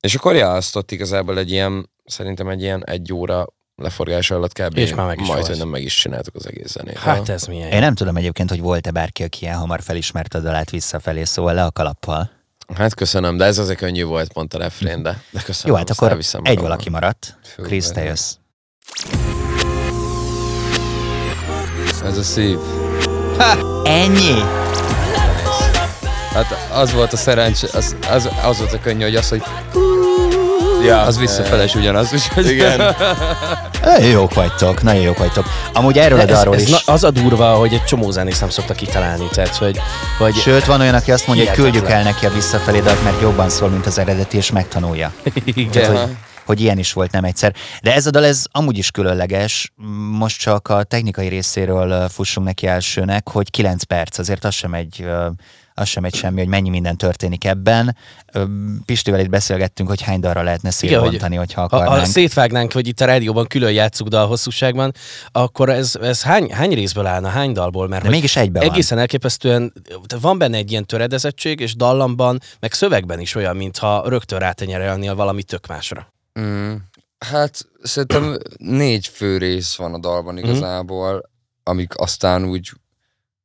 És 0.00 0.14
akkor 0.14 0.34
ja, 0.34 0.52
azt 0.52 0.76
ott 0.76 0.90
igazából 0.90 1.38
egy 1.38 1.50
ilyen, 1.50 1.90
szerintem 2.04 2.48
egy 2.48 2.62
ilyen 2.62 2.84
egy 2.84 3.12
óra 3.12 3.46
leforgása 3.76 4.34
alatt 4.34 4.52
kb. 4.52 4.76
És 4.76 4.94
már 4.94 5.06
meg 5.06 5.20
is 5.20 5.26
majd, 5.26 5.46
hogy 5.46 5.58
nem 5.58 5.68
meg 5.68 5.82
is 5.82 5.94
csináltuk 5.94 6.34
az 6.34 6.46
egész 6.46 6.72
zenét. 6.72 6.98
hát 6.98 7.28
ez 7.28 7.44
milyen 7.44 7.70
Én 7.70 7.80
nem 7.80 7.94
tudom 7.94 8.16
egyébként, 8.16 8.50
hogy 8.50 8.60
volt-e 8.60 8.90
bárki, 8.90 9.22
aki 9.22 9.38
ilyen 9.42 9.56
hamar 9.56 9.82
felismerte 9.82 10.38
a 10.38 10.40
dalát 10.40 10.70
visszafelé, 10.70 11.24
szóval 11.24 11.54
le 11.54 11.64
a 11.64 11.70
kalappal. 11.70 12.30
Hát 12.74 12.94
köszönöm, 12.94 13.36
de 13.36 13.44
ez 13.44 13.58
azért 13.58 13.78
könnyű 13.78 14.04
volt, 14.04 14.32
pont 14.32 14.54
a 14.54 14.58
refrén, 14.58 15.02
de, 15.02 15.22
de 15.30 15.40
köszönöm. 15.44 15.72
Jó, 15.72 15.74
hát 15.74 15.90
akkor 15.90 16.18
egy 16.42 16.58
valaki 16.58 16.90
maradt. 16.90 17.36
Krisz, 17.56 17.90
te 17.90 18.02
jössz. 18.02 18.32
Ez 22.04 22.18
a 22.18 22.22
szív. 22.22 22.58
Ennyi? 23.84 24.40
Hát 26.32 26.46
az 26.72 26.92
volt 26.92 27.12
a 27.12 27.16
szerencsé, 27.16 27.66
az, 27.72 27.96
az, 28.10 28.28
az 28.42 28.58
volt 28.58 28.72
a 28.72 28.80
könnyű, 28.80 29.02
hogy 29.02 29.16
az, 29.16 29.28
hogy 29.28 29.42
Ja, 30.84 31.00
az 31.00 31.18
visszafele 31.18 31.64
is 31.64 31.74
ugyanaz. 31.74 32.12
Úgyhogy 32.12 32.50
Igen. 32.50 32.80
Nagyon 33.84 34.10
jók 34.10 34.34
vagytok, 34.34 34.82
nagyon 34.82 35.02
jók 35.02 35.18
vagytok. 35.18 35.46
Amúgy 35.72 35.98
erről 35.98 36.20
a 36.20 36.24
dalról 36.24 36.54
ez 36.54 36.62
is. 36.62 36.70
na, 36.70 36.92
az 36.92 37.04
a 37.04 37.10
durva, 37.10 37.54
hogy 37.54 37.72
egy 37.72 37.84
csomó 37.84 38.10
zenész 38.10 38.40
nem 38.40 38.48
szokta 38.48 38.74
kitalálni, 38.74 39.28
tehát 39.32 39.56
hogy, 39.56 39.78
hogy 40.18 40.34
Sőt, 40.34 40.64
van 40.64 40.80
olyan, 40.80 40.94
aki 40.94 41.12
azt 41.12 41.26
mondja, 41.26 41.46
hogy 41.46 41.54
küldjük 41.54 41.88
el 41.88 42.02
neki 42.02 42.26
a 42.26 42.30
visszafelé 42.30 42.80
dalt, 42.80 43.04
mert 43.04 43.20
jobban 43.20 43.48
szól, 43.48 43.68
mint 43.68 43.86
az 43.86 43.98
eredeti, 43.98 44.36
és 44.36 44.50
megtanulja. 44.50 45.12
igen. 45.44 45.70
Tehát, 45.70 45.98
hogy, 45.98 46.16
hogy 46.44 46.60
ilyen 46.60 46.78
is 46.78 46.92
volt 46.92 47.10
nem 47.10 47.24
egyszer. 47.24 47.54
De 47.82 47.94
ez 47.94 48.06
a 48.06 48.10
dal, 48.10 48.24
ez 48.24 48.44
amúgy 48.50 48.78
is 48.78 48.90
különleges. 48.90 49.72
Most 50.10 50.40
csak 50.40 50.68
a 50.68 50.82
technikai 50.82 51.28
részéről 51.28 52.08
fussunk 52.08 52.46
neki 52.46 52.66
elsőnek, 52.66 53.28
hogy 53.28 53.50
9 53.50 53.82
perc, 53.82 54.18
azért 54.18 54.44
az 54.44 54.54
sem 54.54 54.74
egy 54.74 55.06
az 55.74 55.88
sem 55.88 56.04
egy 56.04 56.14
semmi, 56.14 56.38
hogy 56.38 56.48
mennyi 56.48 56.68
minden 56.68 56.96
történik 56.96 57.44
ebben. 57.44 57.96
Pistivel 58.84 59.20
itt 59.20 59.28
beszélgettünk, 59.28 59.88
hogy 59.88 60.02
hány 60.02 60.20
dalra 60.20 60.42
lehetne 60.42 60.70
Igen, 60.80 61.00
hogy 61.00 61.26
hogyha 61.36 61.60
Ha, 61.60 61.66
akarnánk. 61.66 61.98
ha 62.00 62.04
szétvágnánk, 62.04 62.72
hogy 62.72 62.88
itt 62.88 63.00
a 63.00 63.04
rádióban 63.04 63.46
külön 63.46 63.72
játsszuk 63.72 64.08
dal 64.08 64.26
hosszúságban, 64.26 64.92
akkor 65.32 65.68
ez, 65.68 65.96
ez 66.02 66.22
hány, 66.22 66.52
hány 66.52 66.74
részből 66.74 67.06
állna, 67.06 67.28
hány 67.28 67.52
dalból? 67.52 67.88
Mert 67.88 68.02
De 68.02 68.08
mégis 68.08 68.36
egybe 68.36 68.60
van. 68.60 68.70
egészen 68.70 68.98
elképesztően, 68.98 69.72
van 70.20 70.38
benne 70.38 70.56
egy 70.56 70.70
ilyen 70.70 70.86
töredezettség, 70.86 71.60
és 71.60 71.74
dallamban, 71.76 72.40
meg 72.60 72.72
szövegben 72.72 73.20
is 73.20 73.34
olyan, 73.34 73.56
mintha 73.56 74.08
rögtön 74.08 74.38
rátenyerelnél 74.38 75.14
valami 75.14 75.42
tök 75.42 75.66
másra. 75.66 76.12
Mm, 76.40 76.74
hát 77.18 77.66
szerintem 77.82 78.38
négy 78.56 79.06
fő 79.06 79.38
rész 79.38 79.74
van 79.74 79.94
a 79.94 79.98
dalban 79.98 80.38
igazából, 80.38 81.30
amik 81.62 81.92
aztán 81.98 82.44
úgy, 82.44 82.70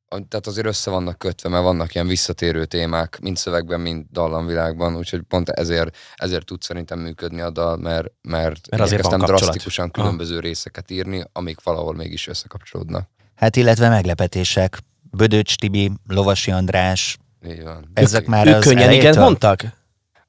tehát 0.10 0.48
azért 0.48 0.68
össze 0.68 0.90
vannak 0.92 1.18
kötve, 1.18 1.50
mert 1.50 1.64
vannak 1.64 1.94
ilyen 1.94 2.08
visszatérő 2.08 2.66
témák, 2.66 3.20
mind 3.22 3.38
szövegben, 3.38 3.80
mind 3.80 4.06
dallamvilágban, 4.12 4.96
úgyhogy 4.96 5.22
pont 5.22 5.50
ezért, 5.50 5.98
ezért 6.16 6.46
tud 6.46 6.62
szerintem 6.62 7.00
működni 7.00 7.42
a 7.42 7.50
dal, 7.50 7.78
mert, 7.78 8.08
mert, 8.22 8.70
Mert 8.70 8.84
azért 8.84 9.02
van 9.02 9.12
kapcsolat. 9.12 9.42
drasztikusan 9.42 9.92
különböző 9.92 10.40
részeket 10.40 10.92
írni, 10.92 11.24
amik 11.32 11.64
valahol 11.64 11.96
mégis 11.96 12.28
összekapcsolódnak. 12.28 13.10
Hát 13.36 13.56
illetve 13.56 13.90
meglepetések. 13.90 14.78
Bödöcs 15.12 15.56
Tibi, 15.56 15.92
Lovasi 16.08 16.52
András, 16.52 17.18
Így 17.48 17.64
van. 17.64 17.90
ezek 17.94 18.26
már 18.26 18.48
ők 18.48 18.56
az 18.56 18.64
könnyen 18.64 18.92
igen 18.92 19.18
mondtak? 19.20 19.62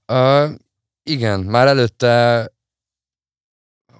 Uh, 0.07 0.51
igen, 1.03 1.41
már 1.41 1.67
előtte, 1.67 2.47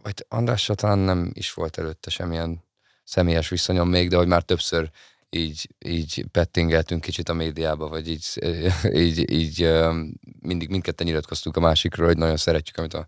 vagy 0.03 0.25
Andrással 0.29 0.77
talán 0.77 0.99
nem 0.99 1.31
is 1.33 1.53
volt 1.53 1.79
előtte 1.79 2.11
semmilyen 2.11 2.65
személyes 3.05 3.49
viszonyom 3.49 3.89
még, 3.89 4.09
de 4.09 4.17
hogy 4.17 4.27
már 4.27 4.43
többször 4.43 4.91
így, 5.31 5.69
így 5.79 6.25
pettingeltünk 6.31 7.01
kicsit 7.01 7.29
a 7.29 7.33
médiába, 7.33 7.89
vagy 7.89 8.09
így, 8.09 8.25
így, 9.05 9.31
így 9.31 9.73
mindig 10.41 10.69
mindketten 10.69 11.07
nyilatkoztunk 11.07 11.57
a 11.57 11.61
másikról, 11.61 12.07
hogy 12.07 12.19
nagyon 12.19 12.37
szeretjük, 12.37 12.77
amit 12.77 12.95
a, 12.95 13.07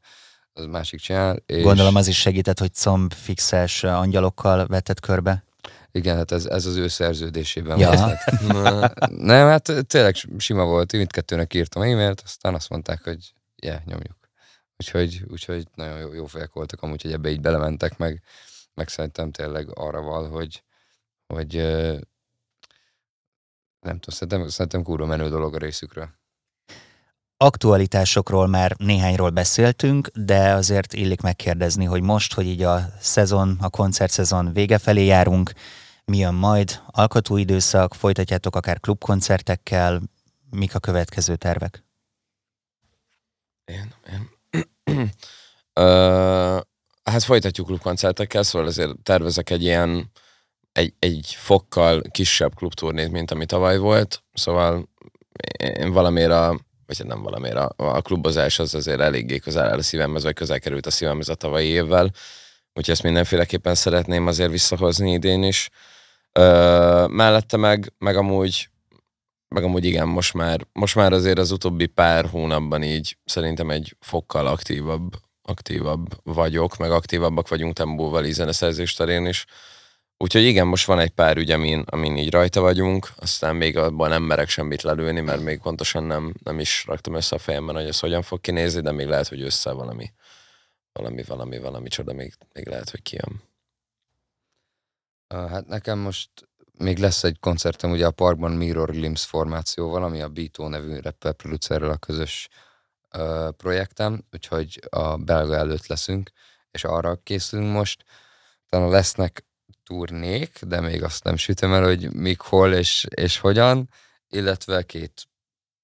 az 0.53 0.65
másik 0.65 1.01
csinál. 1.01 1.43
És 1.47 1.63
Gondolom 1.63 1.95
az 1.95 2.07
is 2.07 2.21
segített, 2.21 2.59
hogy 2.59 2.75
combfixes 2.75 3.85
angyalokkal 3.85 4.67
vetett 4.67 5.01
körbe. 5.01 5.45
Igen, 5.93 6.17
hát 6.17 6.33
ez, 6.33 6.47
ez 6.47 6.67
az 6.67 6.77
ő 6.77 6.89
szerződésében 6.89 7.79
Ja. 7.79 7.87
volt. 7.91 7.99
Hát, 7.99 9.11
nem, 9.11 9.47
hát 9.49 9.73
tényleg 9.87 10.15
sima 10.39 10.65
volt, 10.65 10.93
mindkettőnek 10.93 11.55
írtam 11.55 11.83
e-mailt, 11.83 12.21
aztán 12.25 12.55
azt 12.55 12.69
mondták, 12.69 13.03
hogy 13.03 13.33
yeah, 13.63 13.85
nyomjuk. 13.85 14.17
Úgyhogy, 14.77 15.23
úgyhogy 15.29 15.67
nagyon 15.75 15.99
jó, 15.99 16.13
jó 16.13 16.27
fejek 16.27 16.53
voltak 16.53 16.83
amúgy, 16.83 17.03
hogy 17.03 17.13
ebbe 17.13 17.31
így 17.31 17.41
belementek, 17.41 17.99
meg, 17.99 18.23
meg 18.75 18.89
szerintem 18.89 19.31
tényleg 19.31 19.79
arra 19.79 20.01
val, 20.01 20.29
hogy, 20.29 20.63
hogy 21.27 21.57
nem 23.83 23.99
tudom, 23.99 24.19
szerintem, 24.19 24.49
szerintem 24.49 24.83
kurva 24.83 25.07
menő 25.07 25.29
dolog 25.29 25.55
a 25.55 25.59
részükről. 25.59 26.09
Aktualitásokról 27.37 28.47
már 28.47 28.75
néhányról 28.79 29.31
beszéltünk, 29.31 30.09
de 30.15 30.53
azért 30.53 30.93
illik 30.93 31.21
megkérdezni, 31.21 31.85
hogy 31.85 32.03
most, 32.03 32.35
hogy 32.35 32.47
így 32.47 32.63
a 32.63 32.81
szezon, 33.01 33.57
a 33.61 33.69
koncertszezon 33.69 34.53
vége 34.53 34.79
felé 34.79 35.05
járunk, 35.05 35.53
mi 36.05 36.17
jön 36.17 36.35
majd? 36.35 36.81
Alkotóidőszak, 36.87 37.95
folytatjátok 37.95 38.57
akár 38.57 38.81
klubkoncertekkel, 38.81 40.03
mik 40.51 40.75
a 40.75 40.79
következő 40.79 41.37
tervek? 41.37 41.85
Én, 43.65 43.95
én. 44.13 44.31
Ö, 45.73 46.61
hát 47.03 47.23
folytatjuk 47.23 47.67
klubkoncertekkel, 47.67 48.43
szóval 48.43 48.69
azért 48.69 48.99
tervezek 49.03 49.51
egy 49.51 49.63
ilyen 49.63 50.11
egy, 50.73 50.95
egy 50.99 51.35
fokkal 51.39 52.03
kisebb 52.11 52.55
klubturnét, 52.55 53.11
mint 53.11 53.31
ami 53.31 53.47
tavaly 53.47 53.79
volt, 53.79 54.23
szóval 54.33 54.89
én 55.59 55.93
valamire, 55.93 56.47
vagy 56.87 57.07
nem 57.07 57.23
valamire, 57.23 57.61
a, 57.61 58.03
klubozás 58.03 58.59
az 58.59 58.75
azért 58.75 59.01
eléggé 59.01 59.39
közel 59.39 59.69
áll 59.69 59.79
a 59.79 59.83
szívemhez, 59.83 60.23
vagy 60.23 60.35
közel 60.35 60.61
került 60.61 60.87
a 60.87 60.91
szívemhez 60.91 61.29
a 61.29 61.35
tavalyi 61.35 61.67
évvel, 61.67 62.11
úgyhogy 62.75 62.91
ezt 62.91 63.03
mindenféleképpen 63.03 63.75
szeretném 63.75 64.27
azért 64.27 64.51
visszahozni 64.51 65.13
idén 65.13 65.43
is. 65.43 65.71
Ö, 66.33 67.07
mellette 67.09 67.57
meg, 67.57 67.93
meg 67.99 68.17
amúgy 68.17 68.71
meg 69.53 69.65
amúgy 69.65 69.85
igen, 69.85 70.09
most 70.09 70.35
már, 70.35 70.67
most 70.73 70.95
már 70.95 71.13
azért 71.13 71.39
az 71.39 71.51
utóbbi 71.51 71.87
pár 71.87 72.27
hónapban 72.27 72.83
így 72.83 73.17
szerintem 73.25 73.71
egy 73.71 73.97
fokkal 74.01 74.47
aktívabb, 74.47 75.13
aktívabb 75.43 76.07
vagyok, 76.23 76.77
meg 76.77 76.91
aktívabbak 76.91 77.49
vagyunk 77.49 77.75
tempóval 77.75 78.25
így 78.25 78.33
zeneszerzés 78.33 78.95
terén 78.95 79.27
is. 79.27 79.45
Úgyhogy 80.23 80.43
igen, 80.43 80.67
most 80.67 80.87
van 80.87 80.99
egy 80.99 81.11
pár 81.11 81.37
ügy, 81.37 81.51
amin, 81.51 81.85
amin 81.87 82.17
így 82.17 82.31
rajta 82.31 82.61
vagyunk, 82.61 83.09
aztán 83.17 83.57
még 83.57 83.77
abban 83.77 84.09
nem 84.09 84.23
merek 84.23 84.49
semmit 84.49 84.83
lelőni, 84.83 85.21
mert 85.21 85.43
még 85.43 85.61
pontosan 85.61 86.05
nem, 86.05 86.35
nem 86.43 86.59
is 86.59 86.85
raktam 86.87 87.15
össze 87.15 87.37
a 87.37 87.39
fejemben, 87.39 87.75
hogy 87.75 87.87
ez 87.87 88.01
hogyan 88.01 88.23
fog 88.23 88.41
kinézni, 88.41 88.81
de 88.81 88.93
még 88.93 89.07
lehet, 89.07 89.29
hogy 89.29 89.43
össze 89.43 89.73
valami, 89.73 90.13
valami, 90.93 91.23
valami, 91.23 91.59
valami 91.59 91.89
csoda, 91.89 92.13
még, 92.13 92.35
még 92.53 92.67
lehet, 92.67 92.91
hogy 92.91 93.03
kijön. 93.03 93.43
Hát 95.29 95.67
nekem 95.67 95.99
most 95.99 96.31
még 96.79 96.99
lesz 96.99 97.25
egy 97.25 97.39
koncertem 97.41 97.91
ugye 97.91 98.07
a 98.07 98.11
parkban 98.11 98.53
Mirror 98.53 98.89
Limbs 98.89 99.25
formációval, 99.25 100.03
ami 100.03 100.21
a 100.21 100.29
Bito 100.29 100.69
nevű 100.69 100.99
rapper 101.01 101.33
producerrel 101.33 101.91
a 101.91 101.97
közös 101.97 102.49
ö, 103.11 103.49
projektem, 103.57 104.25
úgyhogy 104.33 104.81
a 104.91 105.17
belga 105.17 105.57
előtt 105.57 105.87
leszünk, 105.87 106.31
és 106.71 106.85
arra 106.85 107.21
készülünk 107.23 107.73
most. 107.73 108.05
Utána 108.67 108.89
lesznek 108.89 109.45
turnék, 109.93 110.59
de 110.67 110.81
még 110.81 111.03
azt 111.03 111.25
nem 111.25 111.37
sütöm 111.37 111.73
el, 111.73 111.83
hogy 111.83 112.13
mik, 112.13 112.41
hol 112.41 112.73
és, 112.73 113.07
és 113.15 113.39
hogyan, 113.39 113.89
illetve 114.29 114.83
két 114.83 115.29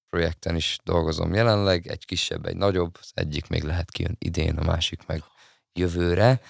projekten 0.09 0.55
is 0.55 0.77
dolgozom 0.83 1.33
jelenleg, 1.33 1.87
egy 1.87 2.05
kisebb, 2.05 2.45
egy 2.45 2.55
nagyobb, 2.55 2.97
az 2.99 3.11
egyik 3.13 3.47
még 3.47 3.63
lehet 3.63 3.91
kijön 3.91 4.15
idén, 4.19 4.57
a 4.57 4.63
másik 4.63 5.05
meg 5.05 5.23
jövőre, 5.73 6.41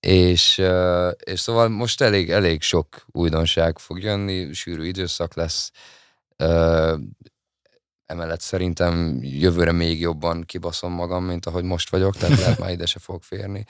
és, 0.00 0.62
és 1.24 1.40
szóval 1.40 1.68
most 1.68 2.00
elég, 2.00 2.30
elég 2.30 2.62
sok 2.62 3.04
újdonság 3.06 3.78
fog 3.78 4.02
jönni, 4.02 4.52
sűrű 4.52 4.84
időszak 4.84 5.34
lesz, 5.34 5.70
emellett 8.06 8.40
szerintem 8.40 9.18
jövőre 9.22 9.72
még 9.72 10.00
jobban 10.00 10.42
kibaszom 10.42 10.92
magam, 10.92 11.24
mint 11.24 11.46
ahogy 11.46 11.64
most 11.64 11.90
vagyok, 11.90 12.16
tehát 12.16 12.38
lehet 12.38 12.58
már 12.62 12.70
ide 12.70 12.86
se 12.86 12.98
fog 12.98 13.22
férni. 13.22 13.64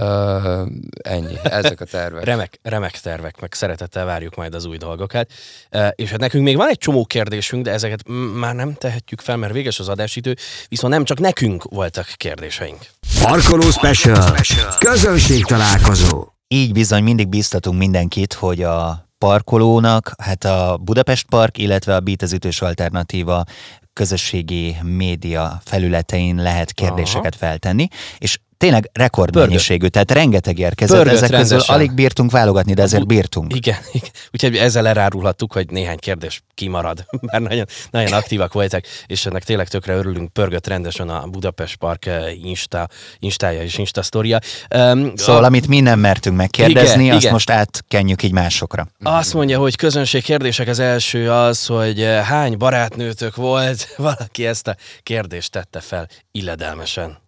Ö, 0.00 0.62
ennyi, 1.02 1.34
ezek 1.42 1.80
a 1.80 1.84
tervek. 1.84 2.24
Remek, 2.24 2.58
remek 2.62 3.00
tervek, 3.00 3.40
meg 3.40 3.52
szeretettel 3.52 4.04
várjuk 4.04 4.34
majd 4.34 4.54
az 4.54 4.64
új 4.64 4.76
dolgokat. 4.76 5.32
E, 5.70 5.88
és 5.96 6.10
hát 6.10 6.20
nekünk 6.20 6.44
még 6.44 6.56
van 6.56 6.68
egy 6.68 6.78
csomó 6.78 7.04
kérdésünk, 7.04 7.64
de 7.64 7.70
ezeket 7.70 8.08
m- 8.08 8.38
már 8.38 8.54
nem 8.54 8.74
tehetjük 8.74 9.20
fel, 9.20 9.36
mert 9.36 9.52
véges 9.52 9.78
az 9.78 9.88
adásidő, 9.88 10.36
viszont 10.68 10.92
nem 10.92 11.04
csak 11.04 11.18
nekünk 11.18 11.64
voltak 11.64 12.06
kérdéseink. 12.16 12.78
Parkoló 13.22 13.70
Special. 13.70 14.34
Közönség 14.78 15.44
találkozó. 15.44 16.26
Így 16.48 16.72
bizony 16.72 17.02
mindig 17.02 17.28
bíztatunk 17.28 17.78
mindenkit, 17.78 18.32
hogy 18.32 18.62
a 18.62 19.08
parkolónak, 19.18 20.12
hát 20.22 20.44
a 20.44 20.78
Budapest 20.80 21.26
Park, 21.28 21.58
illetve 21.58 21.94
a 21.94 22.00
Beat 22.00 22.22
az 22.22 22.32
ütős 22.32 22.60
alternatíva 22.60 23.44
közösségi 23.92 24.76
média 24.82 25.60
felületein 25.64 26.36
lehet 26.36 26.72
kérdéseket 26.72 27.34
Aha. 27.34 27.46
feltenni, 27.46 27.88
és 28.18 28.38
tényleg 28.58 28.90
rekordmennyiségű, 28.92 29.86
tehát 29.86 30.10
rengeteg 30.10 30.58
érkezett, 30.58 30.96
Pörgött 30.96 31.14
ezek 31.14 31.30
közül 31.30 31.48
rendesen. 31.48 31.74
alig 31.74 31.92
bírtunk 31.92 32.30
válogatni, 32.30 32.74
de 32.74 32.82
ezért 32.82 33.06
bírtunk. 33.06 33.54
Igen, 33.54 33.78
igen. 33.92 34.10
úgyhogy 34.32 34.56
ezzel 34.56 34.86
elárulhattuk, 34.88 35.52
hogy 35.52 35.70
néhány 35.70 35.98
kérdés 35.98 36.42
kimarad, 36.54 37.04
mert 37.30 37.48
nagyon, 37.48 37.66
nagyon 37.90 38.12
aktívak 38.12 38.52
voltak, 38.52 38.84
és 39.06 39.26
ennek 39.26 39.44
tényleg 39.44 39.68
tökre 39.68 39.94
örülünk, 39.94 40.32
pörgött 40.32 40.66
rendesen 40.66 41.08
a 41.08 41.26
Budapest 41.26 41.76
Park 41.76 42.06
eh, 42.06 42.44
Insta, 42.44 42.88
Instája 43.18 43.62
és 43.62 43.78
Insta 43.78 44.02
sztoria. 44.02 44.38
Um, 44.76 45.16
Szóval, 45.16 45.44
amit 45.44 45.66
mi 45.68 45.80
nem 45.80 45.98
mertünk 45.98 46.36
megkérdezni, 46.36 47.02
Igen, 47.02 47.14
azt 47.14 47.22
igen. 47.22 47.32
most 47.32 47.50
átkenjük 47.50 48.22
így 48.22 48.32
másokra. 48.32 48.88
Azt 49.02 49.34
mondja, 49.34 49.58
hogy 49.58 49.76
közönség 49.76 50.22
kérdések 50.22 50.68
az 50.68 50.78
első 50.78 51.30
az, 51.30 51.66
hogy 51.66 52.02
eh, 52.02 52.24
hány 52.24 52.56
barátnőtök 52.56 53.36
volt, 53.36 53.94
valaki 53.96 54.46
ezt 54.46 54.68
a 54.68 54.76
kérdést 55.02 55.52
tette 55.52 55.80
fel 55.80 56.08
illedelmesen. 56.32 57.18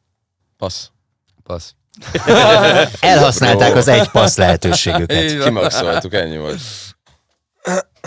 Passz. 0.58 0.86
Passz. 1.50 1.72
Elhasználták 3.00 3.76
az 3.76 3.88
egy 3.88 4.08
passz 4.08 4.36
lehetőségüket. 4.36 5.44
Kimaxoltuk, 5.44 6.14
ennyi 6.14 6.38
volt. 6.38 6.60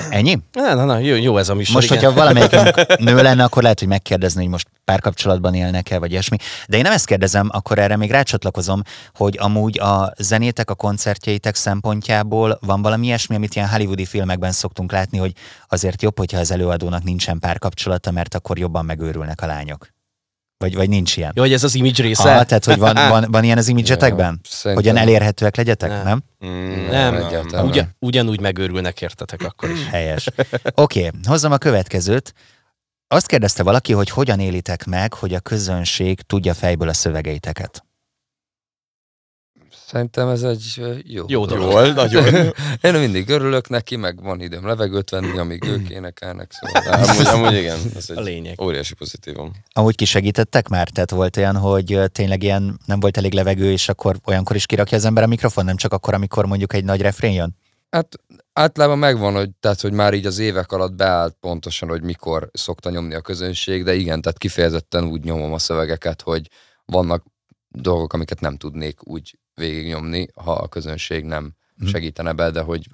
Ennyi? 0.10 0.39
Na, 0.52 0.74
na, 0.74 0.86
na, 0.86 0.98
jó, 0.98 1.16
jó 1.16 1.38
ez 1.38 1.50
a 1.50 1.56
műsor. 1.56 1.76
Most, 1.76 1.91
igen. 1.91 2.04
hogyha 2.04 2.20
valamelyikünk 2.20 2.88
nő 3.10 3.22
lenne, 3.22 3.44
akkor 3.44 3.62
lehet, 3.62 3.80
hogy 3.80 3.88
megkérdezni, 3.88 4.41
hogy 4.41 4.52
most 4.52 4.68
párkapcsolatban 4.86 5.54
élnek-e, 5.54 6.00
vagy 6.00 6.12
ilyesmi. 6.12 6.38
De 6.68 6.78
én 6.78 6.84
nem 6.84 6.91
ezt 6.91 7.06
kérdezem, 7.06 7.50
akkor 7.52 7.80
erre 7.80 7.96
még 7.96 8.12
rácsatlakozom, 8.12 8.82
hogy 9.14 9.38
amúgy 9.39 9.80
a 9.80 10.14
zenétek, 10.18 10.70
a 10.70 10.76
koncertjeitek 10.76 11.56
szempontjából 11.56 12.60
van 12.62 12.82
valami 12.82 13.06
ilyesmi, 13.06 13.36
amit 13.36 13.56
ilyen 13.56 13.70
hollywoodi 13.70 14.06
filmekben 14.06 14.52
szoktunk 14.52 14.91
látni, 14.91 15.18
hogy 15.18 15.34
azért 15.68 16.02
jobb, 16.02 16.18
hogyha 16.18 16.39
az 16.39 16.52
előadónak 16.52 17.04
nincsen 17.04 17.39
párkapcsolata, 17.39 18.12
mert 18.12 18.36
akkor 18.36 18.58
jobban 18.58 18.86
megőrülnek 18.86 19.41
a 19.41 19.46
lányok. 19.46 19.88
Vagy, 20.64 20.76
vagy 20.76 20.89
nincs 20.89 21.18
ilyen. 21.18 21.32
Jó, 21.36 21.41
hogy 21.41 21.53
ez 21.53 21.64
az 21.64 21.76
image 21.76 22.03
része? 22.03 22.36
Ah, 22.36 22.45
tehát, 22.45 22.66
hogy 22.66 22.78
van, 22.78 22.95
van, 23.09 23.26
van 23.32 23.43
ilyen 23.43 23.57
az 23.57 23.68
imidzsetekben? 23.68 24.39
Szerintem- 24.43 24.86
Hogyan 24.86 25.07
elérhetőek 25.07 25.55
legyetek, 25.55 25.89
Nem. 25.89 26.03
nem? 26.03 26.24
Mm, 26.45 26.89
Nem, 26.89 27.16
egyáltalán. 27.16 27.66
Ugyan, 27.66 27.95
ugyanúgy 27.99 28.39
megőrülnek 28.39 29.01
értetek 29.01 29.41
akkor 29.41 29.70
is. 29.70 29.88
Helyes. 29.88 30.28
Oké, 30.76 31.05
okay, 31.07 31.20
hozzam 31.24 31.51
a 31.51 31.57
következőt. 31.57 32.34
Azt 33.07 33.26
kérdezte 33.26 33.64
valaki, 33.64 33.93
hogy 33.93 34.09
hogyan 34.09 34.39
élitek 34.39 34.86
meg, 34.86 35.14
hogy 35.14 35.34
a 35.34 35.39
közönség 35.39 36.22
tudja 36.22 36.53
fejből 36.53 36.88
a 36.88 36.93
szövegeiteket. 36.93 37.84
Szerintem 39.94 40.28
ez 40.28 40.44
egy 40.44 40.82
jó. 41.04 41.26
Jó 41.28 41.46
dolog. 41.46 41.72
Jól, 41.72 41.88
nagyon. 41.88 42.54
Én 42.82 42.94
mindig 42.94 43.30
örülök 43.30 43.70
neki, 43.70 43.96
meg 43.96 44.24
van 44.24 44.41
időm 44.41 44.66
levegőt 44.66 45.10
venni, 45.10 45.38
amíg 45.38 45.64
ők 45.64 45.89
énekelnek, 45.89 46.52
szóval. 46.52 46.94
Amúgy, 47.10 47.28
amúgy 47.28 47.58
igen, 47.58 47.80
ez 47.96 48.10
A 48.10 48.14
egy 48.14 48.24
lényeg. 48.24 48.62
óriási 48.62 48.94
pozitívum. 48.94 49.52
Amúgy 49.74 49.96
kisegítettek 49.96 50.68
már? 50.68 50.89
Tehát 50.89 51.12
volt 51.12 51.38
olyan, 51.38 51.56
hogy 51.56 52.00
tényleg 52.12 52.44
ilyen 52.44 52.80
nem 52.86 53.00
volt 53.00 53.18
elég 53.18 53.34
levegő, 53.34 53.72
és 53.72 53.89
akkor 53.89 54.16
olyankor 54.26 54.56
is 54.56 54.66
kirakja 54.66 54.98
az 54.98 55.06
ember 55.06 55.24
a 55.24 55.28
mikrofon, 55.28 55.66
nem 55.66 55.76
csak 55.76 55.94
akkor, 55.94 56.14
amikor 56.14 56.46
mondjuk 56.46 56.74
egy 56.74 56.84
nagy 56.84 57.02
refrén 57.02 57.34
jön? 57.34 57.56
Hát 57.89 58.08
általában 58.54 58.98
megvan, 58.98 59.34
hogy, 59.34 59.50
tehát, 59.60 59.82
hogy 59.82 59.94
már 59.94 60.14
így 60.14 60.26
az 60.26 60.39
évek 60.39 60.72
alatt 60.72 60.94
beállt 60.94 61.36
pontosan, 61.39 61.89
hogy 61.89 62.02
mikor 62.02 62.50
szokta 62.54 62.89
nyomni 62.89 63.14
a 63.14 63.22
közönség, 63.22 63.84
de 63.84 63.94
igen, 63.94 64.22
tehát 64.22 64.38
kifejezetten 64.38 65.04
úgy 65.04 65.24
nyomom 65.24 65.54
a 65.54 65.60
szövegeket, 65.60 66.22
hogy 66.22 66.48
vannak 66.86 67.24
dolgok, 67.68 68.14
amiket 68.14 68.39
nem 68.39 68.58
tudnék 68.58 69.08
úgy 69.08 69.38
végignyomni, 69.54 70.28
ha 70.36 70.51
a 70.54 70.68
közönség 70.68 71.24
nem 71.24 71.54
Mhm. 71.76 71.88
segítene 71.89 72.34
be, 72.34 72.49
de 72.51 72.62
hogy 72.62 72.88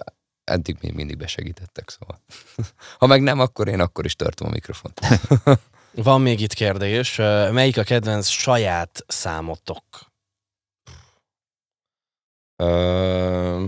eddig 0.43 0.77
még 0.81 0.93
mindig 0.93 1.17
besegítettek, 1.17 1.89
szóval. 1.89 2.21
ha 2.99 3.05
meg 3.05 3.21
nem, 3.21 3.39
akkor 3.39 3.67
én 3.67 3.79
akkor 3.79 4.05
is 4.05 4.15
tartom 4.15 4.47
a 4.47 4.51
mikrofont. 4.51 4.99
Van 5.91 6.21
még 6.21 6.39
itt 6.39 6.53
kérdés. 6.53 7.15
Melyik 7.51 7.77
a 7.77 7.83
kedvenc 7.83 8.27
saját 8.27 9.03
számotok? 9.07 9.83
Ö, 12.55 13.65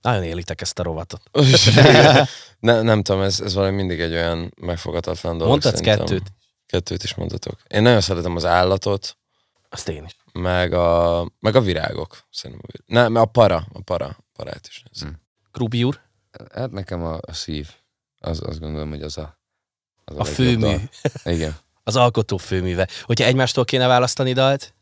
Nagyon 0.00 0.22
élitek 0.22 0.60
ezt 0.60 0.78
a 0.78 0.82
rovatot. 0.82 1.22
ne, 2.58 2.82
nem 2.82 3.02
tudom, 3.02 3.22
ez, 3.22 3.40
ez 3.40 3.54
valami 3.54 3.76
mindig 3.76 4.00
egy 4.00 4.12
olyan 4.12 4.54
megfogadatlan 4.60 5.38
dolog. 5.38 5.62
Szerintem. 5.62 5.98
kettőt? 5.98 6.32
Kettőt 6.66 7.02
is 7.02 7.14
mondhatok. 7.14 7.58
Én 7.68 7.82
nagyon 7.82 8.00
szeretem 8.00 8.36
az 8.36 8.44
állatot, 8.44 9.16
Azt 9.68 9.88
én 9.88 10.04
is. 10.04 10.16
Meg 10.32 10.72
a, 10.72 11.26
meg 11.40 11.54
a 11.54 11.60
virágok. 11.60 12.18
Szerintem 12.30 12.66
a, 12.72 12.92
nem, 12.92 13.14
a 13.14 13.24
para, 13.24 13.66
a 13.72 13.80
para, 13.80 14.16
parát 14.32 14.66
is. 14.68 14.84
Ez. 14.92 15.00
Hm. 15.00 15.08
Krubi 15.52 15.84
úr? 15.84 16.00
Hát 16.54 16.70
nekem 16.70 17.04
a, 17.04 17.18
a 17.20 17.32
szív, 17.32 17.68
az, 18.18 18.42
azt 18.42 18.60
gondolom, 18.60 18.88
hogy 18.88 19.02
az 19.02 19.18
a, 19.18 19.38
az 20.04 20.16
A 20.16 20.18
legjobb 20.18 20.34
főmű. 20.34 20.60
dal. 20.60 20.80
Igen. 21.24 21.56
Az 21.84 21.96
alkotó 21.96 22.36
főműve. 22.36 22.88
Hogyha 23.02 23.24
egymástól 23.24 23.64
kéne 23.64 23.86
választani 23.86 24.32
dalt? 24.32 24.74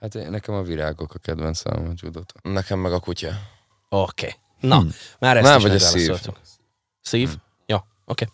Hát 0.00 0.14
nekem 0.30 0.54
a 0.54 0.62
virágok 0.62 1.14
a 1.14 1.18
kedvenc 1.18 1.58
számom 1.58 1.88
a 1.88 1.92
judótól. 1.96 2.52
Nekem 2.52 2.78
meg 2.78 2.92
a 2.92 3.00
kutya. 3.00 3.28
Oké. 3.88 4.26
Okay. 4.26 4.38
Na, 4.60 4.78
Hmm. 4.78 4.90
már 5.18 5.36
ezt 5.36 5.46
Nem, 5.46 5.56
is 5.56 5.62
vagy 5.62 5.74
a 5.74 5.78
szív. 5.78 6.20
Szív? 7.00 7.36
Jó, 7.66 7.76
oké. 7.76 7.86
Okay. 8.04 8.26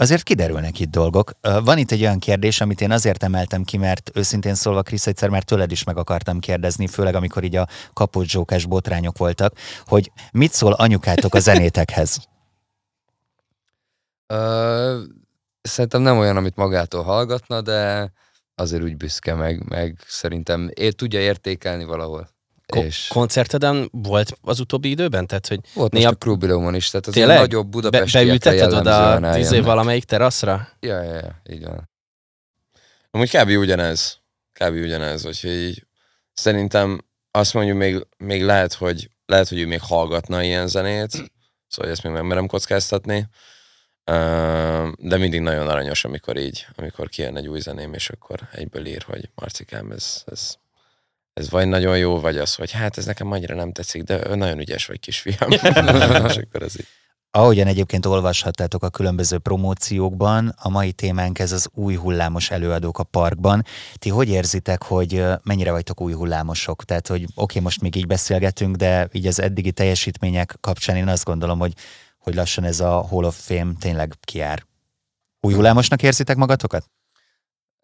Azért 0.00 0.22
kiderülnek 0.22 0.80
itt 0.80 0.90
dolgok. 0.90 1.30
Van 1.40 1.78
itt 1.78 1.90
egy 1.90 2.00
olyan 2.00 2.18
kérdés, 2.18 2.60
amit 2.60 2.80
én 2.80 2.90
azért 2.90 3.22
emeltem 3.22 3.62
ki, 3.62 3.76
mert 3.76 4.10
őszintén 4.14 4.54
szólva, 4.54 4.82
Krisz, 4.82 5.06
egyszer 5.06 5.28
már 5.28 5.42
tőled 5.42 5.70
is 5.70 5.84
meg 5.84 5.96
akartam 5.96 6.38
kérdezni, 6.38 6.86
főleg 6.86 7.14
amikor 7.14 7.44
így 7.44 7.56
a 7.56 7.68
kapocsókás 7.92 8.66
botrányok 8.66 9.18
voltak, 9.18 9.52
hogy 9.84 10.12
mit 10.32 10.52
szól 10.52 10.72
anyukátok 10.72 11.34
a 11.34 11.38
zenétekhez? 11.38 12.28
Szerintem 15.62 16.02
nem 16.02 16.18
olyan, 16.18 16.36
amit 16.36 16.56
magától 16.56 17.02
hallgatna, 17.02 17.60
de 17.60 18.12
azért 18.54 18.82
úgy 18.82 18.96
büszke 18.96 19.34
meg, 19.34 19.68
meg 19.68 19.98
szerintem 20.06 20.70
é, 20.74 20.90
tudja 20.90 21.20
értékelni 21.20 21.84
valahol. 21.84 22.28
Ko- 22.70 22.84
és 22.84 23.06
koncerteden 23.08 23.88
volt 23.92 24.38
az 24.42 24.60
utóbbi 24.60 24.90
időben? 24.90 25.26
Tehát, 25.26 25.46
hogy 25.46 25.60
volt 25.74 25.92
néha- 25.92 26.04
most 26.10 26.16
a 26.16 26.24
Krubilómon 26.24 26.74
is, 26.74 26.90
tehát 26.90 27.06
az 27.06 27.12
Tényleg? 27.12 27.38
nagyobb 27.38 27.64
be, 27.64 27.70
budapestiekre 27.70 28.26
beülteted 28.28 28.72
oda 28.72 29.26
eljönnek. 29.26 29.64
valamelyik 29.64 30.04
teraszra? 30.04 30.68
Ja, 30.80 31.02
ja, 31.02 31.14
ja, 31.14 31.42
így 31.50 31.64
van. 31.64 31.90
Amúgy 33.10 33.30
kb. 33.30 33.48
ugyanez. 33.48 34.18
Kb. 34.52 34.74
ugyanez, 34.74 35.26
úgyhogy 35.26 35.50
így 35.50 35.86
szerintem 36.32 37.04
azt 37.30 37.54
mondjuk 37.54 37.76
még, 37.76 38.06
még 38.16 38.42
lehet, 38.44 38.72
hogy 38.72 39.10
lehet, 39.26 39.48
hogy 39.48 39.58
ő 39.60 39.66
még 39.66 39.80
hallgatna 39.80 40.42
ilyen 40.42 40.66
zenét, 40.66 41.10
szóval 41.68 41.90
ezt 41.90 42.02
még 42.02 42.12
nem 42.12 42.26
merem 42.26 42.46
kockáztatni, 42.46 43.28
de 44.98 45.16
mindig 45.16 45.40
nagyon 45.40 45.68
aranyos, 45.68 46.04
amikor 46.04 46.36
így, 46.36 46.66
amikor 46.76 47.08
kijön 47.08 47.36
egy 47.36 47.48
új 47.48 47.60
zeném, 47.60 47.94
és 47.94 48.10
akkor 48.10 48.48
egyből 48.52 48.86
ír, 48.86 49.02
hogy 49.02 49.30
Marcikám, 49.34 49.90
ez, 49.90 50.22
ez, 50.26 50.54
ez 51.40 51.50
vagy 51.50 51.66
nagyon 51.66 51.98
jó, 51.98 52.20
vagy 52.20 52.38
az, 52.38 52.54
hogy 52.54 52.70
hát 52.70 52.98
ez 52.98 53.04
nekem 53.04 53.32
annyira 53.32 53.54
nem 53.54 53.72
tetszik, 53.72 54.02
de 54.02 54.34
nagyon 54.34 54.58
ügyes 54.58 54.86
vagy 54.86 55.00
kisfiam. 55.00 55.50
és 56.30 56.36
akkor 56.36 56.62
ez 56.62 56.80
így. 56.80 56.86
Ahogyan 57.32 57.66
egyébként 57.66 58.06
olvashattátok 58.06 58.82
a 58.82 58.90
különböző 58.90 59.38
promóciókban, 59.38 60.54
a 60.56 60.68
mai 60.68 60.92
témánk 60.92 61.38
ez 61.38 61.52
az 61.52 61.68
új 61.74 61.94
hullámos 61.94 62.50
előadók 62.50 62.98
a 62.98 63.04
parkban. 63.04 63.64
Ti 63.94 64.08
hogy 64.08 64.28
érzitek, 64.28 64.82
hogy 64.82 65.24
mennyire 65.42 65.70
vagytok 65.70 66.00
új 66.00 66.12
hullámosok? 66.12 66.84
Tehát, 66.84 67.06
hogy 67.06 67.22
oké, 67.22 67.32
okay, 67.34 67.62
most 67.62 67.80
még 67.80 67.96
így 67.96 68.06
beszélgetünk, 68.06 68.76
de 68.76 69.08
így 69.12 69.26
az 69.26 69.40
eddigi 69.40 69.72
teljesítmények 69.72 70.56
kapcsán 70.60 70.96
én 70.96 71.08
azt 71.08 71.24
gondolom, 71.24 71.58
hogy, 71.58 71.72
hogy 72.18 72.34
lassan 72.34 72.64
ez 72.64 72.80
a 72.80 73.00
Hall 73.00 73.24
of 73.24 73.46
Fame 73.46 73.72
tényleg 73.80 74.14
kiár. 74.20 74.66
Új 75.40 75.54
hullámosnak 75.54 76.02
érzitek 76.02 76.36
magatokat? 76.36 76.84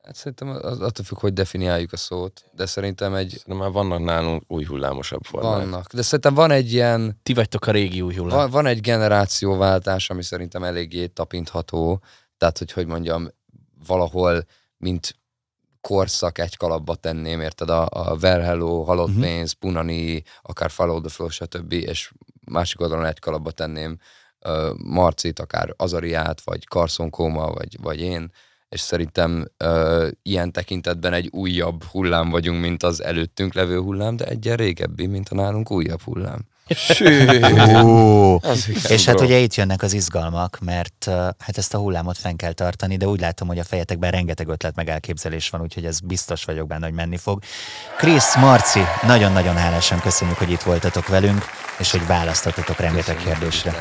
Hát 0.06 0.14
szerintem 0.14 0.48
az, 0.48 0.80
attól 0.80 1.04
függ, 1.04 1.18
hogy 1.18 1.32
definiáljuk 1.32 1.92
a 1.92 1.96
szót, 1.96 2.44
de 2.52 2.66
szerintem 2.66 3.14
egy... 3.14 3.42
De 3.46 3.54
már 3.54 3.70
vannak 3.70 4.04
nálunk 4.04 4.42
új 4.46 4.64
hullámosabb 4.64 5.24
formák. 5.24 5.52
Vannak. 5.52 5.92
De 5.92 6.02
szerintem 6.02 6.34
van 6.34 6.50
egy 6.50 6.72
ilyen... 6.72 7.20
Ti 7.22 7.34
vagytok 7.34 7.66
a 7.66 7.70
régi 7.70 8.00
új 8.00 8.14
hullám. 8.14 8.36
Van, 8.36 8.50
van 8.50 8.66
egy 8.66 8.80
generációváltás, 8.80 10.10
ami 10.10 10.22
szerintem 10.22 10.64
eléggé 10.64 11.06
tapintható, 11.06 12.02
tehát 12.38 12.58
hogy 12.58 12.72
hogy 12.72 12.86
mondjam, 12.86 13.28
valahol, 13.86 14.44
mint 14.76 15.16
korszak 15.80 16.38
egy 16.38 16.56
kalapba 16.56 16.94
tenném, 16.94 17.40
érted? 17.40 17.70
A, 17.70 17.86
a 17.90 18.16
Well 18.22 18.40
Hello, 18.40 18.82
Halott 18.82 19.08
uh-huh. 19.08 19.22
Pénz, 19.22 19.52
Punani, 19.52 20.22
akár 20.42 20.70
Follow 20.70 21.00
the 21.00 21.10
Flow, 21.10 21.28
stb. 21.28 21.72
És 21.72 22.12
másik 22.44 22.80
oldalon 22.80 23.04
egy 23.04 23.18
kalapba 23.18 23.50
tenném 23.50 23.98
uh, 24.46 24.70
Marcit, 24.76 25.38
akár 25.38 25.74
Azariát, 25.76 26.40
vagy 26.40 26.62
Carson 26.62 27.10
Koma, 27.10 27.52
vagy, 27.52 27.76
vagy 27.80 28.00
én, 28.00 28.30
és 28.68 28.80
szerintem 28.80 29.48
uh, 29.64 30.08
ilyen 30.22 30.52
tekintetben 30.52 31.12
egy 31.12 31.28
újabb 31.32 31.84
hullám 31.84 32.30
vagyunk, 32.30 32.60
mint 32.60 32.82
az 32.82 33.02
előttünk 33.02 33.54
levő 33.54 33.80
hullám, 33.80 34.16
de 34.16 34.24
egyen 34.24 34.56
régebbi, 34.56 35.06
mint 35.06 35.28
a 35.28 35.34
nálunk 35.34 35.70
újabb 35.70 36.00
hullám. 36.02 36.46
Ó, 37.84 38.36
és 38.88 39.04
hát 39.04 39.20
ugye 39.20 39.38
itt 39.38 39.54
jönnek 39.54 39.82
az 39.82 39.92
izgalmak, 39.92 40.58
mert 40.64 41.04
hát 41.38 41.58
ezt 41.58 41.74
a 41.74 41.78
hullámot 41.78 42.18
fenn 42.18 42.36
kell 42.36 42.52
tartani, 42.52 42.96
de 42.96 43.06
úgy 43.06 43.20
látom, 43.20 43.48
hogy 43.48 43.58
a 43.58 43.64
fejetekben 43.64 44.10
rengeteg 44.10 44.48
ötlet 44.48 44.74
meg 44.74 44.88
elképzelés 44.88 45.50
van, 45.50 45.60
úgyhogy 45.60 45.84
ez 45.84 46.00
biztos 46.00 46.44
vagyok 46.44 46.66
benne, 46.66 46.86
hogy 46.86 46.94
menni 46.94 47.16
fog. 47.16 47.42
Krisz, 47.96 48.36
Marci, 48.36 48.80
nagyon-nagyon 49.06 49.56
hálásan 49.56 50.00
köszönjük, 50.00 50.38
hogy 50.38 50.50
itt 50.50 50.62
voltatok 50.62 51.06
velünk, 51.06 51.44
és 51.78 51.90
hogy 51.90 52.06
választottatok 52.06 52.78
rengeteg 52.78 53.16
kérdésre. 53.16 53.72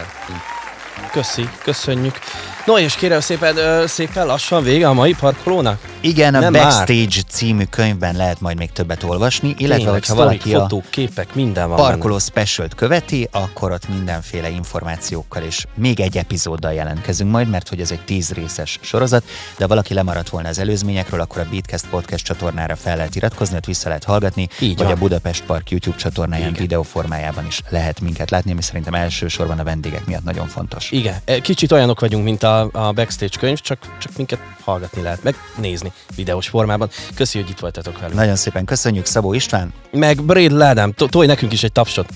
Köszi, 1.12 1.50
köszönjük. 1.64 2.20
No, 2.66 2.78
és 2.78 2.96
kérem 2.96 3.20
szépen, 3.20 3.58
ö, 3.58 3.84
szépen 3.88 4.26
lassan 4.26 4.64
vége 4.64 4.88
a 4.88 4.94
mai 4.94 5.14
parkolónak. 5.14 5.80
Igen, 6.02 6.36
a 6.36 6.40
Nem 6.40 6.54
Backstage 6.54 7.22
című 7.28 7.64
könyvben 7.64 8.16
lehet 8.16 8.42
majd 8.42 8.58
még 8.58 8.72
többet 8.72 9.04
olvasni, 9.04 9.48
illetve 9.58 9.76
Tényleg, 9.76 9.94
hogyha 9.94 10.16
valaki 10.16 10.54
a 10.56 10.60
fotók, 10.60 10.90
képek, 10.90 11.36
minden 11.36 11.68
van 11.68 11.78
parkoló 11.78 12.20
specialt 12.20 12.76
követi, 12.76 13.28
akkor 13.32 13.72
ott 13.72 13.90
mindenféle 13.90 14.50
információkkal 14.50 15.44
és 15.44 15.66
még 15.76 16.00
egy 16.00 16.18
epizóddal 16.18 16.74
jelentkezünk 16.74 17.32
majd, 17.32 17.50
mert 17.50 17.70
hogy 17.70 17.80
ez 17.80 17.92
egy 17.92 18.00
tíz 18.06 18.32
részes 18.32 18.80
sorozat, 18.82 19.24
de 19.58 19.64
ha 19.64 19.68
valaki 19.68 19.94
lemaradt 19.94 20.30
volna 20.30 20.50
az 20.50 20.60
előzményekről, 20.60 21.20
akkor 21.20 21.42
a 21.42 21.46
Beatcast 21.50 21.88
podcast 21.88 22.26
csatornára 22.26 22.76
fel 22.76 22.96
lehet 22.96 23.16
iratkozni, 23.16 23.56
ott 23.56 23.66
vissza 23.66 23.88
lehet 23.88 24.04
hallgatni, 24.04 24.48
Így 24.60 24.78
vagy 24.78 24.86
van. 24.88 24.96
a 24.96 25.00
Budapest 25.00 25.44
Park 25.44 25.70
YouTube 25.70 25.98
csatornáján 25.98 26.50
Igen. 26.50 26.62
videó 26.62 26.82
formájában 26.84 27.46
is 27.46 27.62
lehet 27.70 28.02
minket 28.02 28.30
látni, 28.30 28.52
ami 28.52 28.62
szerintem 28.62 28.94
elsősorban 28.94 29.60
a 29.60 29.64
vendégek 29.64 30.06
miatt 30.06 30.24
nagyon 30.24 30.48
fontos. 30.48 30.85
Igen, 30.92 31.16
e, 31.26 31.40
kicsit 31.40 31.72
olyanok 31.72 32.00
vagyunk, 32.00 32.24
mint 32.24 32.44
a, 32.44 32.70
a 32.72 32.92
backstage 32.92 33.38
könyv, 33.40 33.60
csak, 33.60 33.78
csak 34.00 34.12
minket 34.18 34.40
hallgatni 34.64 35.02
lehet, 35.02 35.24
meg 35.24 35.36
nézni 35.58 35.92
videós 36.16 36.48
formában. 36.48 36.90
Köszi, 37.16 37.40
hogy 37.42 37.50
itt 37.50 37.60
voltatok 37.60 38.00
velünk. 38.00 38.14
Nagyon 38.20 38.36
szépen 38.36 38.66
köszönjük, 38.66 39.06
Szabó 39.06 39.34
István, 39.34 39.74
Meg 39.92 40.24
Braid 40.24 40.52
Ládám, 40.52 40.92
to- 40.94 41.10
tolj 41.12 41.28
nekünk 41.28 41.52
is 41.54 41.64
egy 41.64 41.72
tapsot. 41.72 42.10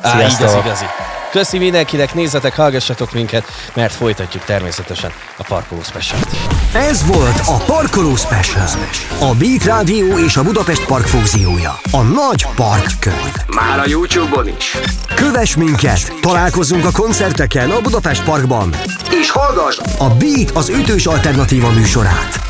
Á, 0.00 0.16
Sziasztok! 0.16 0.64
igazi. 0.64 0.84
Köszi 1.34 1.58
mindenkinek, 1.58 2.14
nézzetek, 2.14 2.56
hallgassatok 2.56 3.12
minket, 3.12 3.44
mert 3.74 3.92
folytatjuk 3.92 4.44
természetesen 4.44 5.12
a 5.36 5.42
Parkoló 5.42 5.82
Special-t. 5.82 6.26
Ez 6.74 7.06
volt 7.06 7.40
a 7.46 7.56
Parkoló 7.56 8.16
Special. 8.16 8.66
A 9.20 9.34
Beat 9.34 9.64
Rádió 9.64 10.18
és 10.18 10.36
a 10.36 10.42
Budapest 10.42 10.84
Park 10.84 11.06
fúziója. 11.06 11.78
A 11.90 12.02
nagy 12.02 12.46
parkkönyv. 12.56 13.34
Már 13.54 13.78
a 13.78 13.82
YouTube-on 13.86 14.48
is. 14.48 14.76
Kövess 15.14 15.54
minket, 15.54 16.12
találkozzunk 16.20 16.84
a 16.84 16.90
koncerteken 16.92 17.70
a 17.70 17.80
Budapest 17.80 18.24
Parkban. 18.24 18.74
És 19.20 19.30
hallgass 19.30 19.78
A 19.98 20.08
Beat 20.08 20.50
az 20.50 20.68
ütős 20.68 21.06
alternatíva 21.06 21.70
műsorát. 21.70 22.40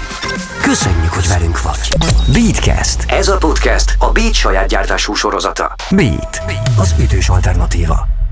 Köszönjük, 0.63 1.13
hogy 1.13 1.29
velünk 1.29 1.63
vagy. 1.63 1.89
Beatcast. 2.33 3.05
Ez 3.07 3.29
a 3.29 3.37
podcast 3.37 3.95
a 3.99 4.11
Beat 4.11 4.35
saját 4.35 4.69
gyártású 4.69 5.15
sorozata. 5.15 5.75
Beat. 5.91 6.43
Az 6.77 6.95
ütős 6.99 7.29
alternatíva. 7.29 8.23